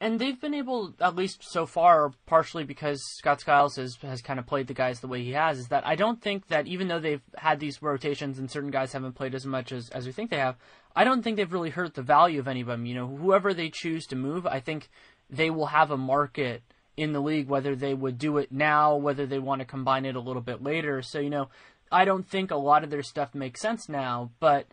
and 0.00 0.18
they've 0.18 0.38
been 0.38 0.54
able, 0.54 0.92
at 1.00 1.14
least 1.14 1.44
so 1.44 1.64
far, 1.64 2.10
partially 2.26 2.64
because 2.64 3.00
Scott 3.16 3.40
Skiles 3.40 3.76
has 3.76 3.96
has 4.02 4.20
kind 4.20 4.38
of 4.38 4.44
played 4.44 4.66
the 4.66 4.74
guys 4.74 5.00
the 5.00 5.06
way 5.06 5.22
he 5.22 5.32
has, 5.32 5.60
is 5.60 5.68
that 5.68 5.86
I 5.86 5.94
don't 5.94 6.20
think 6.20 6.48
that 6.48 6.66
even 6.66 6.88
though 6.88 6.98
they've 6.98 7.22
had 7.36 7.58
these 7.60 7.80
rotations 7.80 8.38
and 8.38 8.50
certain 8.50 8.72
guys 8.72 8.92
haven't 8.92 9.12
played 9.12 9.34
as 9.34 9.46
much 9.46 9.70
as 9.72 9.88
as 9.90 10.04
we 10.04 10.12
think 10.12 10.30
they 10.30 10.36
have, 10.36 10.56
I 10.94 11.04
don't 11.04 11.22
think 11.22 11.36
they've 11.36 11.50
really 11.50 11.70
hurt 11.70 11.94
the 11.94 12.02
value 12.02 12.40
of 12.40 12.48
any 12.48 12.60
of 12.60 12.66
them. 12.66 12.84
You 12.84 12.96
know, 12.96 13.06
whoever 13.06 13.54
they 13.54 13.70
choose 13.70 14.04
to 14.06 14.16
move, 14.16 14.46
I 14.46 14.58
think 14.58 14.90
they 15.30 15.48
will 15.48 15.66
have 15.66 15.92
a 15.92 15.96
market 15.96 16.62
in 16.96 17.12
the 17.12 17.20
league, 17.20 17.48
whether 17.48 17.74
they 17.74 17.94
would 17.94 18.18
do 18.18 18.38
it 18.38 18.52
now, 18.52 18.96
whether 18.96 19.26
they 19.26 19.38
want 19.38 19.60
to 19.60 19.64
combine 19.64 20.04
it 20.04 20.16
a 20.16 20.20
little 20.20 20.42
bit 20.42 20.62
later. 20.62 21.02
So 21.02 21.18
you 21.18 21.30
know, 21.30 21.48
I 21.90 22.04
don't 22.04 22.28
think 22.28 22.50
a 22.50 22.56
lot 22.56 22.84
of 22.84 22.90
their 22.90 23.02
stuff 23.02 23.34
makes 23.34 23.60
sense 23.60 23.88
now, 23.88 24.30
but 24.40 24.66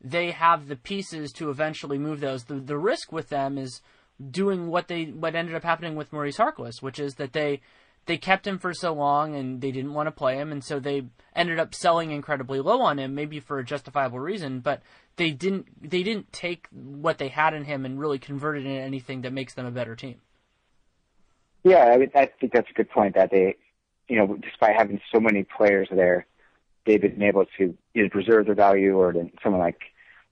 they 0.00 0.30
have 0.30 0.68
the 0.68 0.76
pieces 0.76 1.32
to 1.32 1.50
eventually 1.50 1.98
move 1.98 2.20
those. 2.20 2.44
The 2.44 2.54
the 2.54 2.78
risk 2.78 3.12
with 3.12 3.28
them 3.28 3.58
is 3.58 3.80
doing 4.30 4.68
what 4.68 4.88
they 4.88 5.04
what 5.04 5.34
ended 5.34 5.54
up 5.54 5.64
happening 5.64 5.96
with 5.96 6.12
Maurice 6.12 6.38
Harkless, 6.38 6.82
which 6.82 6.98
is 6.98 7.14
that 7.16 7.32
they 7.32 7.60
they 8.06 8.16
kept 8.16 8.46
him 8.46 8.58
for 8.58 8.74
so 8.74 8.92
long 8.92 9.36
and 9.36 9.60
they 9.60 9.70
didn't 9.70 9.94
want 9.94 10.08
to 10.08 10.12
play 10.12 10.36
him, 10.36 10.50
and 10.50 10.64
so 10.64 10.80
they 10.80 11.04
ended 11.36 11.58
up 11.58 11.74
selling 11.74 12.10
incredibly 12.10 12.60
low 12.60 12.80
on 12.80 12.98
him, 12.98 13.14
maybe 13.14 13.38
for 13.38 13.58
a 13.58 13.64
justifiable 13.64 14.18
reason, 14.18 14.60
but 14.60 14.82
they 15.16 15.30
didn't 15.30 15.66
they 15.90 16.02
didn't 16.02 16.32
take 16.32 16.66
what 16.70 17.18
they 17.18 17.28
had 17.28 17.54
in 17.54 17.64
him 17.64 17.84
and 17.84 18.00
really 18.00 18.18
convert 18.18 18.56
it 18.56 18.66
into 18.66 18.80
anything 18.80 19.22
that 19.22 19.32
makes 19.32 19.54
them 19.54 19.66
a 19.66 19.70
better 19.70 19.94
team. 19.94 20.16
Yeah, 21.64 21.84
I, 21.84 21.96
mean, 21.96 22.10
I 22.14 22.26
think 22.40 22.52
that's 22.52 22.70
a 22.70 22.74
good 22.74 22.90
point. 22.90 23.14
That 23.14 23.30
they, 23.30 23.56
you 24.08 24.16
know, 24.16 24.36
despite 24.36 24.76
having 24.76 25.00
so 25.14 25.20
many 25.20 25.44
players 25.44 25.88
there, 25.92 26.26
they've 26.86 27.00
been 27.00 27.22
able 27.22 27.44
to 27.58 27.76
either 27.94 28.08
preserve 28.08 28.46
their 28.46 28.54
value 28.54 28.96
or 28.96 29.14
someone 29.42 29.60
like 29.60 29.80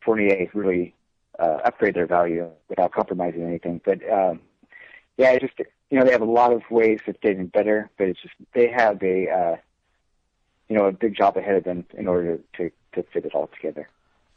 Fournier 0.05 0.49
really 0.55 0.95
uh, 1.39 1.59
upgrade 1.65 1.95
their 1.95 2.07
value 2.07 2.49
without 2.69 2.93
compromising 2.93 3.43
anything. 3.43 3.81
But 3.85 3.99
um, 4.11 4.41
yeah, 5.17 5.39
just 5.39 5.55
you 5.91 5.99
know 5.99 6.05
they 6.05 6.13
have 6.13 6.23
a 6.23 6.27
lot 6.27 6.53
of 6.53 6.63
ways 6.71 7.01
of 7.07 7.21
getting 7.21 7.47
better, 7.47 7.91
but 7.99 8.09
it's 8.09 8.23
just 8.23 8.35
they 8.55 8.69
have 8.69 9.03
a 9.03 9.29
uh, 9.31 9.57
you 10.69 10.77
know 10.77 10.87
a 10.87 10.93
big 10.93 11.17
job 11.17 11.37
ahead 11.37 11.57
of 11.57 11.65
them 11.65 11.85
in 11.95 12.07
order 12.09 12.39
to 12.57 12.71
to 12.95 13.03
fit 13.13 13.25
it 13.25 13.35
all 13.35 13.49
together. 13.55 13.89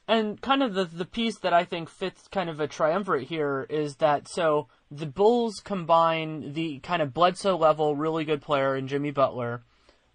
And 0.08 0.42
kind 0.42 0.62
of 0.62 0.74
the 0.74 0.86
the 0.86 1.06
piece 1.06 1.40
that 1.40 1.54
I 1.54 1.64
think 1.64 1.90
fits 1.90 2.28
kind 2.28 2.50
of 2.50 2.60
a 2.60 2.68
triumvirate 2.68 3.28
here 3.28 3.66
is 3.70 3.98
that 3.98 4.28
so 4.28 4.68
the 4.92 5.06
Bulls 5.06 5.62
combine 5.64 6.54
the 6.54 6.80
kind 6.80 7.02
of 7.02 7.14
Bledsoe 7.14 7.58
level 7.58 7.96
really 7.96 8.26
good 8.26 8.42
player 8.42 8.76
in 8.76 8.88
Jimmy 8.88 9.12
Butler 9.12 9.64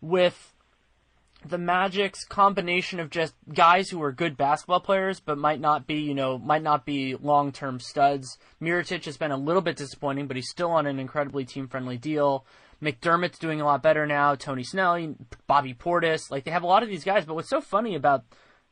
with 0.01 0.55
the 1.49 1.57
Magic's 1.57 2.25
combination 2.25 3.01
of 3.01 3.11
just 3.11 3.35
guys 3.53 3.89
who 3.89 4.03
are 4.03 4.13
good 4.13 4.37
basketball 4.37 4.81
players 4.81 5.21
but 5.21 5.39
might 5.39 5.61
not 5.61 5.87
be, 5.87 5.95
you 5.95 6.15
know, 6.15 6.39
might 6.39 6.63
not 6.63 6.85
be 6.85 7.15
long-term 7.15 7.81
studs. 7.81 8.39
Mirotic 8.61 9.05
has 9.07 9.17
been 9.17 9.31
a 9.31 9.37
little 9.37 9.63
bit 9.63 9.77
disappointing, 9.77 10.27
but 10.27 10.37
he's 10.37 10.51
still 10.51 10.71
on 10.71 10.87
an 10.87 10.99
incredibly 10.99 11.45
team-friendly 11.45 11.97
deal. 11.99 12.45
McDermott's 12.83 13.39
doing 13.39 13.61
a 13.61 13.65
lot 13.65 13.83
better 13.83 14.07
now. 14.07 14.35
Tony 14.35 14.63
Snell, 14.63 15.15
Bobby 15.47 15.75
Portis, 15.75 16.31
like 16.31 16.45
they 16.45 16.51
have 16.51 16.63
a 16.63 16.69
lot 16.69 16.83
of 16.83 16.89
these 16.89 17.05
guys. 17.05 17.25
But 17.25 17.35
what's 17.35 17.51
so 17.51 17.61
funny 17.61 17.95
about 17.95 18.25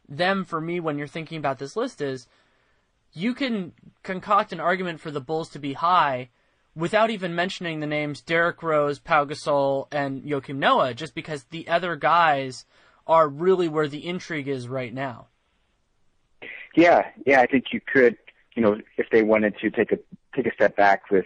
them 0.08 0.44
for 0.44 0.60
me 0.60 0.78
when 0.78 0.98
you're 0.98 1.06
thinking 1.06 1.38
about 1.38 1.58
this 1.58 1.76
list 1.76 2.00
is 2.00 2.28
you 3.12 3.34
can 3.34 3.72
concoct 4.02 4.52
an 4.52 4.60
argument 4.60 5.00
for 5.00 5.10
the 5.10 5.20
Bulls 5.20 5.48
to 5.50 5.58
be 5.58 5.72
high 5.72 6.28
without 6.76 7.10
even 7.10 7.34
mentioning 7.34 7.80
the 7.80 7.86
names 7.86 8.20
Derrick 8.20 8.62
Rose, 8.62 8.98
Pau 8.98 9.24
Gasol, 9.24 9.88
and 9.90 10.22
Joakim 10.22 10.56
Noah, 10.56 10.94
just 10.94 11.14
because 11.14 11.44
the 11.44 11.66
other 11.68 11.96
guys 11.96 12.66
are 13.06 13.28
really 13.28 13.68
where 13.68 13.88
the 13.88 14.06
intrigue 14.06 14.46
is 14.46 14.68
right 14.68 14.92
now. 14.92 15.26
Yeah, 16.76 17.06
yeah, 17.24 17.40
I 17.40 17.46
think 17.46 17.66
you 17.72 17.80
could, 17.80 18.18
you 18.54 18.62
know, 18.62 18.78
if 18.98 19.06
they 19.10 19.22
wanted 19.22 19.56
to 19.60 19.70
take 19.70 19.92
a 19.92 19.98
take 20.34 20.46
a 20.46 20.52
step 20.52 20.76
back 20.76 21.10
with 21.10 21.24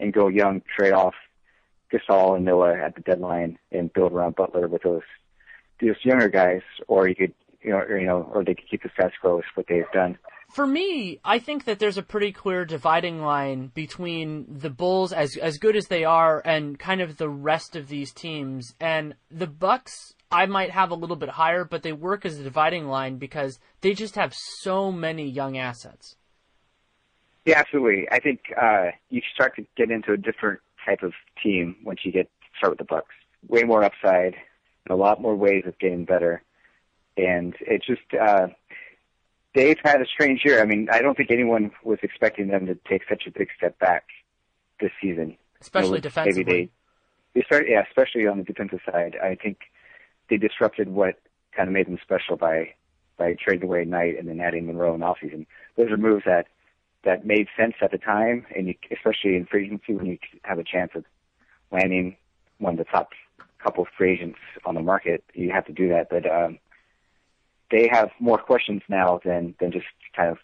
and 0.00 0.12
go 0.12 0.26
young, 0.26 0.62
trade 0.76 0.92
off 0.92 1.14
Gasol 1.92 2.36
and 2.36 2.44
Noah 2.44 2.76
at 2.76 2.96
the 2.96 3.00
deadline 3.02 3.58
and 3.70 3.92
build 3.92 4.12
around 4.12 4.34
Butler 4.34 4.66
with 4.66 4.82
those 4.82 5.02
those 5.80 5.96
younger 6.02 6.28
guys, 6.28 6.62
or 6.88 7.06
you 7.06 7.14
could, 7.14 7.34
you 7.62 7.70
know, 7.70 7.78
or, 7.78 7.98
you 7.98 8.06
know, 8.06 8.28
or 8.34 8.42
they 8.42 8.54
could 8.54 8.68
keep 8.68 8.82
the 8.82 8.90
status 8.92 9.12
quo 9.20 9.36
with 9.36 9.44
what 9.54 9.66
they've 9.68 9.90
done 9.92 10.18
for 10.50 10.66
me, 10.66 11.20
I 11.24 11.38
think 11.38 11.64
that 11.64 11.78
there's 11.78 11.98
a 11.98 12.02
pretty 12.02 12.32
clear 12.32 12.64
dividing 12.64 13.20
line 13.20 13.70
between 13.74 14.46
the 14.48 14.70
Bulls, 14.70 15.12
as 15.12 15.36
as 15.36 15.58
good 15.58 15.76
as 15.76 15.86
they 15.86 16.04
are, 16.04 16.40
and 16.44 16.78
kind 16.78 17.00
of 17.00 17.18
the 17.18 17.28
rest 17.28 17.76
of 17.76 17.88
these 17.88 18.12
teams. 18.12 18.74
And 18.80 19.14
the 19.30 19.46
Bucks, 19.46 20.14
I 20.30 20.46
might 20.46 20.70
have 20.70 20.90
a 20.90 20.94
little 20.94 21.16
bit 21.16 21.28
higher, 21.28 21.64
but 21.64 21.82
they 21.82 21.92
work 21.92 22.24
as 22.24 22.38
a 22.38 22.42
dividing 22.42 22.88
line 22.88 23.18
because 23.18 23.58
they 23.82 23.92
just 23.92 24.14
have 24.14 24.32
so 24.34 24.90
many 24.90 25.28
young 25.28 25.58
assets. 25.58 26.16
Yeah, 27.44 27.58
absolutely. 27.58 28.08
I 28.10 28.18
think 28.18 28.40
uh, 28.60 28.86
you 29.10 29.20
start 29.34 29.54
to 29.56 29.66
get 29.76 29.90
into 29.90 30.12
a 30.12 30.16
different 30.16 30.60
type 30.84 31.02
of 31.02 31.12
team 31.42 31.76
once 31.84 32.00
you 32.04 32.12
get 32.12 32.30
start 32.56 32.72
with 32.72 32.78
the 32.78 32.84
Bucks. 32.84 33.14
Way 33.48 33.64
more 33.64 33.84
upside, 33.84 34.34
and 34.34 34.90
a 34.90 34.96
lot 34.96 35.20
more 35.20 35.36
ways 35.36 35.64
of 35.66 35.78
getting 35.78 36.06
better, 36.06 36.42
and 37.18 37.54
it 37.60 37.82
just. 37.86 38.00
Uh, 38.18 38.48
they've 39.58 39.78
had 39.82 40.00
a 40.00 40.06
strange 40.06 40.44
year. 40.44 40.60
I 40.62 40.64
mean, 40.64 40.88
I 40.90 41.02
don't 41.02 41.16
think 41.16 41.30
anyone 41.30 41.72
was 41.82 41.98
expecting 42.02 42.48
them 42.48 42.66
to 42.66 42.76
take 42.88 43.02
such 43.08 43.24
a 43.26 43.30
big 43.30 43.48
step 43.56 43.78
back 43.78 44.04
this 44.80 44.92
season. 45.02 45.36
Especially 45.60 45.88
you 45.88 45.94
know, 45.94 46.00
defensively. 46.00 46.44
Maybe 46.44 46.70
they, 47.34 47.40
they 47.40 47.44
started, 47.44 47.68
yeah, 47.68 47.82
especially 47.88 48.26
on 48.26 48.38
the 48.38 48.44
defensive 48.44 48.80
side. 48.86 49.16
I 49.22 49.34
think 49.34 49.58
they 50.30 50.36
disrupted 50.36 50.88
what 50.88 51.18
kind 51.56 51.68
of 51.68 51.72
made 51.72 51.86
them 51.86 51.98
special 52.02 52.36
by 52.36 52.74
by 53.16 53.34
trading 53.34 53.64
away 53.64 53.84
Knight 53.84 54.16
and 54.16 54.28
then 54.28 54.40
adding 54.40 54.66
Monroe 54.68 54.94
in 54.94 55.00
offseason. 55.00 55.46
Those 55.76 55.90
are 55.90 55.96
moves 55.96 56.22
that 56.24 56.46
that 57.02 57.26
made 57.26 57.48
sense 57.56 57.74
at 57.82 57.90
the 57.90 57.98
time, 57.98 58.46
and 58.54 58.68
you, 58.68 58.74
especially 58.92 59.34
in 59.34 59.46
free 59.46 59.64
agency 59.64 59.94
when 59.94 60.06
you 60.06 60.18
have 60.42 60.60
a 60.60 60.64
chance 60.64 60.92
of 60.94 61.04
landing 61.72 62.16
one 62.58 62.74
of 62.74 62.78
the 62.78 62.84
top 62.84 63.10
couple 63.58 63.82
of 63.82 63.88
free 63.96 64.12
agents 64.12 64.38
on 64.64 64.76
the 64.76 64.80
market, 64.80 65.24
you 65.34 65.50
have 65.50 65.66
to 65.66 65.72
do 65.72 65.88
that. 65.88 66.08
But 66.08 66.30
um, 66.30 66.58
they 67.70 67.88
have 67.90 68.10
more 68.20 68.38
questions 68.38 68.82
now 68.88 69.20
than 69.24 69.54
than 69.60 69.72
just 69.72 69.86
kind 70.16 70.30
of 70.30 70.38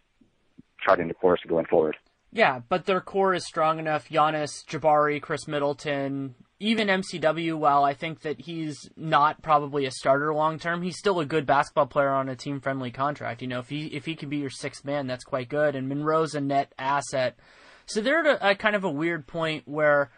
charting 0.84 1.08
the 1.08 1.14
course 1.14 1.40
going 1.48 1.66
forward. 1.66 1.96
Yeah, 2.32 2.62
but 2.68 2.84
their 2.84 3.00
core 3.00 3.32
is 3.32 3.46
strong 3.46 3.78
enough. 3.78 4.08
Giannis, 4.08 4.64
Jabari, 4.66 5.22
Khris 5.22 5.46
Middleton, 5.46 6.34
even 6.58 6.88
MCW. 6.88 7.56
While 7.56 7.84
I 7.84 7.94
think 7.94 8.22
that 8.22 8.40
he's 8.40 8.76
not 8.96 9.40
probably 9.40 9.86
a 9.86 9.92
starter 9.92 10.34
long 10.34 10.58
term, 10.58 10.82
he's 10.82 10.98
still 10.98 11.20
a 11.20 11.26
good 11.26 11.46
basketball 11.46 11.86
player 11.86 12.10
on 12.10 12.28
a 12.28 12.34
team 12.34 12.60
friendly 12.60 12.90
contract. 12.90 13.40
You 13.40 13.48
know, 13.48 13.60
if 13.60 13.68
he 13.68 13.86
if 13.86 14.04
he 14.04 14.16
could 14.16 14.30
be 14.30 14.38
your 14.38 14.50
sixth 14.50 14.84
man, 14.84 15.06
that's 15.06 15.24
quite 15.24 15.48
good. 15.48 15.76
And 15.76 15.88
Monroe's 15.88 16.34
a 16.34 16.40
net 16.40 16.72
asset. 16.76 17.38
So 17.86 18.00
they're 18.00 18.26
at 18.26 18.42
a, 18.42 18.50
a 18.50 18.54
kind 18.56 18.74
of 18.74 18.82
a 18.82 18.90
weird 18.90 19.28
point 19.28 19.68
where 19.68 20.10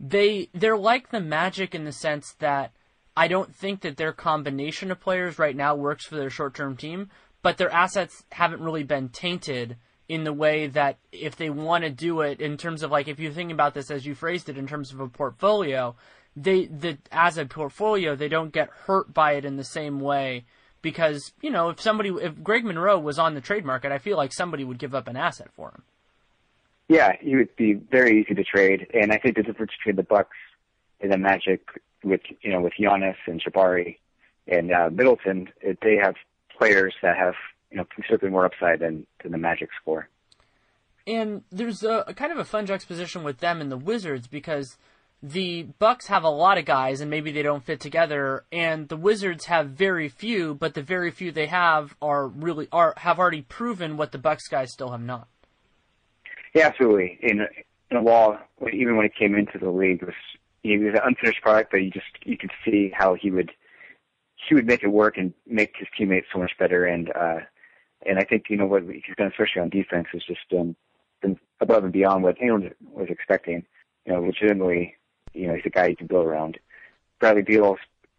they 0.00 0.48
they're 0.52 0.76
like 0.76 1.10
the 1.10 1.20
Magic 1.20 1.74
in 1.74 1.84
the 1.84 1.92
sense 1.92 2.34
that 2.40 2.72
I 3.16 3.28
don't 3.28 3.54
think 3.54 3.80
that 3.82 3.96
their 3.96 4.12
combination 4.12 4.90
of 4.90 5.00
players 5.00 5.38
right 5.38 5.56
now 5.56 5.74
works 5.74 6.06
for 6.06 6.16
their 6.16 6.30
short 6.30 6.54
term 6.54 6.76
team, 6.76 7.10
but 7.42 7.58
their 7.58 7.70
assets 7.70 8.24
haven't 8.32 8.62
really 8.62 8.84
been 8.84 9.08
tainted 9.08 9.76
in 10.08 10.24
the 10.24 10.32
way 10.32 10.66
that 10.66 10.98
if 11.12 11.36
they 11.36 11.50
want 11.50 11.84
to 11.84 11.90
do 11.90 12.20
it 12.20 12.40
in 12.40 12.56
terms 12.56 12.82
of 12.82 12.90
like 12.90 13.06
if 13.06 13.20
you're 13.20 13.32
thinking 13.32 13.52
about 13.52 13.74
this 13.74 13.90
as 13.90 14.04
you 14.04 14.14
phrased 14.14 14.48
it 14.48 14.58
in 14.58 14.66
terms 14.66 14.92
of 14.92 15.00
a 15.00 15.08
portfolio, 15.08 15.94
they 16.34 16.66
the 16.66 16.98
as 17.12 17.38
a 17.38 17.46
portfolio 17.46 18.16
they 18.16 18.28
don't 18.28 18.52
get 18.52 18.68
hurt 18.86 19.14
by 19.14 19.34
it 19.34 19.44
in 19.44 19.56
the 19.56 19.64
same 19.64 20.00
way 20.00 20.44
because 20.82 21.32
you 21.40 21.50
know 21.50 21.68
if 21.68 21.80
somebody 21.80 22.08
if 22.08 22.42
Greg 22.42 22.64
Monroe 22.64 22.98
was 22.98 23.18
on 23.18 23.34
the 23.34 23.40
trade 23.40 23.64
market, 23.64 23.92
I 23.92 23.98
feel 23.98 24.16
like 24.16 24.32
somebody 24.32 24.64
would 24.64 24.78
give 24.78 24.94
up 24.94 25.08
an 25.08 25.16
asset 25.16 25.48
for 25.54 25.68
him. 25.68 25.82
Yeah, 26.88 27.12
he 27.20 27.36
would 27.36 27.54
be 27.54 27.74
very 27.74 28.20
easy 28.20 28.34
to 28.34 28.42
trade, 28.42 28.88
and 28.92 29.12
I 29.12 29.18
think 29.18 29.36
the 29.36 29.44
difference 29.44 29.70
between 29.78 29.94
the 29.94 30.02
Bucks 30.02 30.36
and 31.00 31.12
the 31.12 31.18
Magic 31.18 31.60
with 32.04 32.20
you 32.42 32.52
know 32.52 32.60
with 32.60 32.74
Giannis 32.78 33.16
and 33.26 33.42
Jabari 33.42 33.96
and 34.46 34.72
uh, 34.72 34.90
Middleton, 34.90 35.48
it, 35.60 35.78
they 35.82 35.96
have 35.96 36.14
players 36.56 36.94
that 37.02 37.16
have 37.16 37.34
you 37.70 37.78
know 37.78 37.84
considerably 37.94 38.30
more 38.30 38.44
upside 38.44 38.80
than 38.80 39.06
than 39.22 39.32
the 39.32 39.38
Magic 39.38 39.70
score. 39.80 40.08
And 41.06 41.42
there's 41.50 41.82
a, 41.82 42.04
a 42.06 42.14
kind 42.14 42.30
of 42.30 42.38
a 42.38 42.44
fun 42.44 42.66
juxtaposition 42.66 43.24
with 43.24 43.38
them 43.38 43.60
and 43.60 43.72
the 43.72 43.76
Wizards 43.76 44.28
because 44.28 44.76
the 45.22 45.64
Bucks 45.78 46.06
have 46.06 46.24
a 46.24 46.30
lot 46.30 46.58
of 46.58 46.64
guys 46.64 47.00
and 47.00 47.10
maybe 47.10 47.32
they 47.32 47.42
don't 47.42 47.64
fit 47.64 47.80
together, 47.80 48.44
and 48.52 48.88
the 48.88 48.96
Wizards 48.96 49.46
have 49.46 49.70
very 49.70 50.08
few, 50.08 50.54
but 50.54 50.74
the 50.74 50.82
very 50.82 51.10
few 51.10 51.32
they 51.32 51.46
have 51.46 51.96
are 52.00 52.26
really 52.26 52.68
are 52.72 52.94
have 52.98 53.18
already 53.18 53.42
proven 53.42 53.96
what 53.96 54.12
the 54.12 54.18
Bucks 54.18 54.48
guys 54.48 54.72
still 54.72 54.90
have 54.90 55.02
not. 55.02 55.28
Yeah, 56.54 56.66
absolutely. 56.66 57.18
In 57.22 57.46
in 57.90 57.96
a 57.96 58.02
wall, 58.02 58.38
even 58.72 58.96
when 58.96 59.06
it 59.06 59.12
came 59.18 59.34
into 59.34 59.58
the 59.58 59.70
league, 59.70 60.02
was 60.02 60.14
he 60.62 60.76
was 60.78 60.94
an 60.94 61.00
unfinished 61.04 61.42
product, 61.42 61.70
but 61.70 61.78
you 61.78 61.90
just 61.90 62.06
you 62.24 62.36
could 62.36 62.50
see 62.64 62.92
how 62.94 63.14
he 63.14 63.30
would 63.30 63.50
he 64.48 64.54
would 64.54 64.66
make 64.66 64.82
it 64.82 64.88
work 64.88 65.16
and 65.16 65.32
make 65.46 65.74
his 65.78 65.88
teammates 65.96 66.26
so 66.32 66.38
much 66.38 66.52
better. 66.58 66.86
And 66.86 67.10
uh, 67.10 67.40
and 68.06 68.18
I 68.18 68.24
think 68.24 68.44
you 68.48 68.56
know 68.56 68.66
what 68.66 68.82
he's 68.82 69.16
done, 69.16 69.28
especially 69.28 69.62
on 69.62 69.70
defense, 69.70 70.08
has 70.12 70.22
just 70.24 70.48
been 70.50 70.76
been 71.22 71.38
above 71.60 71.84
and 71.84 71.92
beyond 71.92 72.22
what 72.22 72.36
anyone 72.40 72.70
was 72.92 73.08
expecting. 73.10 73.64
You 74.06 74.14
know, 74.14 74.20
legitimately, 74.22 74.96
you 75.34 75.46
know, 75.46 75.54
he's 75.54 75.66
a 75.66 75.70
guy 75.70 75.88
you 75.88 75.96
can 75.96 76.06
build 76.06 76.26
around. 76.26 76.58
Bradley 77.18 77.42
Beal, 77.42 77.76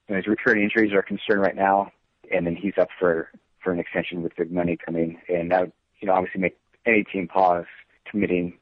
you 0.08 0.16
know, 0.16 0.18
his 0.18 0.28
recurring 0.28 0.64
injuries 0.64 0.94
are 0.94 1.00
a 1.00 1.04
concern 1.04 1.40
right 1.40 1.56
now, 1.56 1.92
and 2.32 2.46
then 2.46 2.56
he's 2.56 2.78
up 2.80 2.90
for 3.00 3.30
for 3.64 3.72
an 3.72 3.80
extension 3.80 4.22
with 4.24 4.36
big 4.36 4.52
money 4.52 4.78
coming, 4.84 5.20
and 5.30 5.52
that 5.52 5.62
would, 5.62 5.72
you 6.00 6.08
know 6.08 6.14
obviously 6.14 6.42
make 6.42 6.58
any 6.86 7.04
team 7.04 7.28
pause 7.28 7.66
committing 8.10 8.54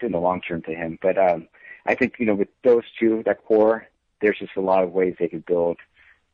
in 0.00 0.12
the 0.12 0.18
long 0.18 0.40
term 0.40 0.62
to 0.62 0.74
him. 0.74 0.98
But 1.00 1.18
um, 1.18 1.48
I 1.86 1.94
think 1.94 2.14
you 2.18 2.26
know 2.26 2.34
with 2.34 2.48
those 2.62 2.84
two, 2.98 3.22
that 3.26 3.44
core, 3.44 3.86
there's 4.20 4.38
just 4.38 4.56
a 4.56 4.60
lot 4.60 4.84
of 4.84 4.92
ways 4.92 5.14
they 5.18 5.28
could 5.28 5.46
build 5.46 5.78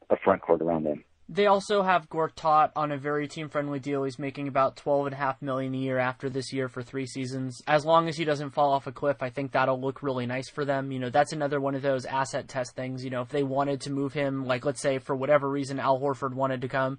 a 0.09 0.17
front 0.17 0.43
court 0.43 0.63
around 0.63 0.85
them. 0.85 1.05
They 1.33 1.47
also 1.47 1.83
have 1.83 2.11
Gortat 2.11 2.73
on 2.75 2.91
a 2.91 2.99
very 2.99 3.29
team-friendly 3.29 3.79
deal. 3.79 4.03
He's 4.03 4.19
making 4.19 4.49
about 4.49 4.75
twelve 4.75 5.07
and 5.07 5.15
a 5.15 5.17
half 5.17 5.41
million 5.41 5.73
a 5.75 5.79
year 5.79 5.97
after 5.97 6.29
this 6.29 6.53
year 6.53 6.69
for 6.69 6.83
three 6.83 7.07
seasons. 7.07 7.63
As 7.69 7.85
long 7.85 8.09
as 8.09 8.17
he 8.17 8.25
doesn't 8.25 8.51
fall 8.51 8.73
off 8.73 8.89
a 8.89 8.93
cliff, 8.93 9.23
I 9.23 9.31
think 9.31 9.53
that'll 9.53 9.81
look 9.81 10.03
really 10.03 10.27
nice 10.27 10.49
for 10.49 10.65
them. 10.65 10.91
You 10.91 10.99
know, 10.99 11.09
that's 11.09 11.33
another 11.33 11.61
one 11.61 11.77
of 11.77 11.83
those 11.83 12.05
asset 12.05 12.49
test 12.49 12.75
things. 12.75 13.05
You 13.05 13.11
know, 13.11 13.23
if 13.23 13.29
they 13.29 13.45
wanted 13.45 13.81
to 13.83 13.93
move 13.93 14.13
him, 14.13 14.45
like 14.45 14.65
let's 14.65 14.81
say 14.81 14.99
for 14.99 15.15
whatever 15.15 15.49
reason 15.49 15.79
Al 15.79 16.01
Horford 16.01 16.35
wanted 16.35 16.63
to 16.63 16.69
come, 16.69 16.99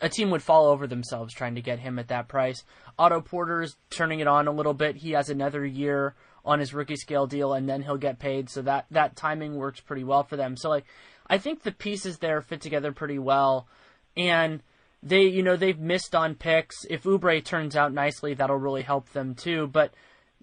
a 0.00 0.08
team 0.08 0.30
would 0.30 0.42
fall 0.42 0.66
over 0.66 0.88
themselves 0.88 1.32
trying 1.32 1.54
to 1.54 1.62
get 1.62 1.78
him 1.78 2.00
at 2.00 2.08
that 2.08 2.26
price. 2.26 2.64
Otto 2.98 3.20
Porter's 3.20 3.76
turning 3.90 4.18
it 4.18 4.26
on 4.26 4.48
a 4.48 4.52
little 4.52 4.74
bit. 4.74 4.96
He 4.96 5.12
has 5.12 5.30
another 5.30 5.64
year 5.64 6.16
on 6.48 6.58
his 6.58 6.72
rookie 6.72 6.96
scale 6.96 7.26
deal, 7.26 7.52
and 7.52 7.68
then 7.68 7.82
he'll 7.82 7.98
get 7.98 8.18
paid. 8.18 8.48
So 8.48 8.62
that 8.62 8.86
that 8.90 9.14
timing 9.14 9.56
works 9.56 9.80
pretty 9.80 10.02
well 10.02 10.24
for 10.24 10.36
them. 10.36 10.56
So 10.56 10.70
like 10.70 10.86
I 11.28 11.38
think 11.38 11.62
the 11.62 11.72
pieces 11.72 12.18
there 12.18 12.40
fit 12.40 12.62
together 12.62 12.90
pretty 12.90 13.18
well, 13.18 13.68
and 14.16 14.62
they, 15.02 15.22
you 15.22 15.42
know, 15.42 15.56
they've 15.56 15.78
missed 15.78 16.14
on 16.14 16.34
picks. 16.34 16.84
If 16.88 17.04
Oubre 17.04 17.44
turns 17.44 17.76
out 17.76 17.92
nicely, 17.92 18.34
that'll 18.34 18.56
really 18.56 18.82
help 18.82 19.10
them 19.10 19.34
too. 19.34 19.66
But 19.68 19.92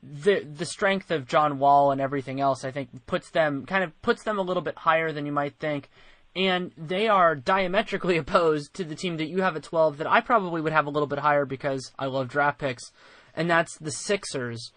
the 0.01 0.41
the 0.41 0.65
strength 0.65 1.09
of 1.09 1.27
John 1.27 1.57
Wall 1.57 1.91
and 1.91 1.99
everything 1.99 2.39
else, 2.39 2.63
I 2.63 2.71
think, 2.71 2.89
puts 3.07 3.31
them 3.31 3.65
kind 3.65 3.83
of 3.83 3.99
puts 4.03 4.23
them 4.23 4.37
a 4.37 4.43
little 4.43 4.63
bit 4.63 4.77
higher 4.77 5.11
than 5.11 5.25
you 5.25 5.31
might 5.31 5.55
think. 5.55 5.89
And 6.35 6.71
they 6.77 7.07
are 7.07 7.35
diametrically 7.35 8.17
opposed 8.23 8.75
to 8.75 8.83
the 8.83 8.95
team 8.95 9.17
that 9.17 9.29
you 9.29 9.41
have 9.41 9.55
at 9.55 9.63
12 9.63 9.97
that 9.97 10.07
I 10.07 10.21
probably 10.21 10.61
would 10.61 10.73
have 10.73 10.85
a 10.85 10.91
little 10.91 11.07
bit 11.07 11.19
higher 11.19 11.45
because 11.45 11.91
I 11.97 12.05
love 12.05 12.27
draft 12.27 12.59
picks, 12.59 12.91
and 13.35 13.49
that's 13.49 13.75
the 13.79 13.91
Sixers 13.91 14.71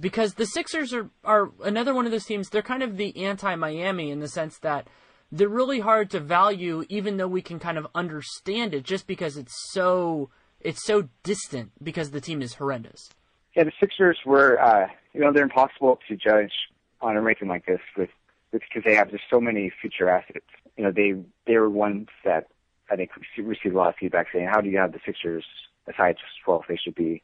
because 0.00 0.34
the 0.34 0.46
Sixers 0.46 0.92
are, 0.92 1.10
are 1.24 1.50
another 1.62 1.94
one 1.94 2.06
of 2.06 2.12
those 2.12 2.24
teams. 2.24 2.48
They're 2.48 2.62
kind 2.62 2.82
of 2.82 2.96
the 2.96 3.16
anti 3.24 3.54
Miami 3.54 4.10
in 4.10 4.20
the 4.20 4.28
sense 4.28 4.58
that 4.58 4.88
they're 5.30 5.48
really 5.48 5.80
hard 5.80 6.10
to 6.10 6.20
value 6.20 6.84
even 6.88 7.16
though 7.16 7.28
we 7.28 7.42
can 7.42 7.58
kind 7.58 7.78
of 7.78 7.86
understand 7.94 8.74
it 8.74 8.82
just 8.82 9.06
because 9.06 9.36
it's 9.36 9.54
so 9.72 10.30
it's 10.60 10.84
so 10.84 11.08
distant 11.22 11.72
because 11.82 12.10
the 12.10 12.20
team 12.20 12.42
is 12.42 12.54
horrendous. 12.54 13.10
Yeah, 13.54 13.64
the 13.64 13.72
Sixers 13.78 14.18
were 14.24 14.60
uh 14.60 14.86
you 15.12 15.20
know, 15.20 15.32
they're 15.32 15.44
impossible 15.44 15.98
to 16.08 16.16
judge 16.16 16.52
on 17.00 17.16
a 17.16 17.20
ranking 17.20 17.48
like 17.48 17.66
this 17.66 17.80
with 17.96 18.10
because 18.52 18.82
they 18.84 18.94
have 18.94 19.10
just 19.10 19.24
so 19.30 19.40
many 19.40 19.72
future 19.80 20.08
assets. 20.08 20.46
You 20.76 20.84
know, 20.84 20.90
they 20.90 21.14
they 21.46 21.56
were 21.56 21.70
ones 21.70 22.08
that 22.24 22.48
I 22.90 22.96
think 22.96 23.10
received 23.38 23.74
a 23.74 23.78
lot 23.78 23.90
of 23.90 23.94
feedback 23.96 24.26
saying, 24.32 24.48
"How 24.50 24.60
do 24.60 24.68
you 24.68 24.78
have 24.78 24.92
the 24.92 25.00
Sixers 25.06 25.44
aside 25.86 26.16
just 26.16 26.42
12? 26.44 26.64
They 26.68 26.76
should 26.76 26.96
be 26.96 27.22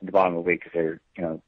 in 0.00 0.06
the 0.06 0.12
bottom 0.12 0.36
of 0.36 0.44
the 0.44 0.50
league 0.50 0.60
because 0.60 0.72
they're 0.72 1.00
you 1.16 1.22
know 1.22 1.42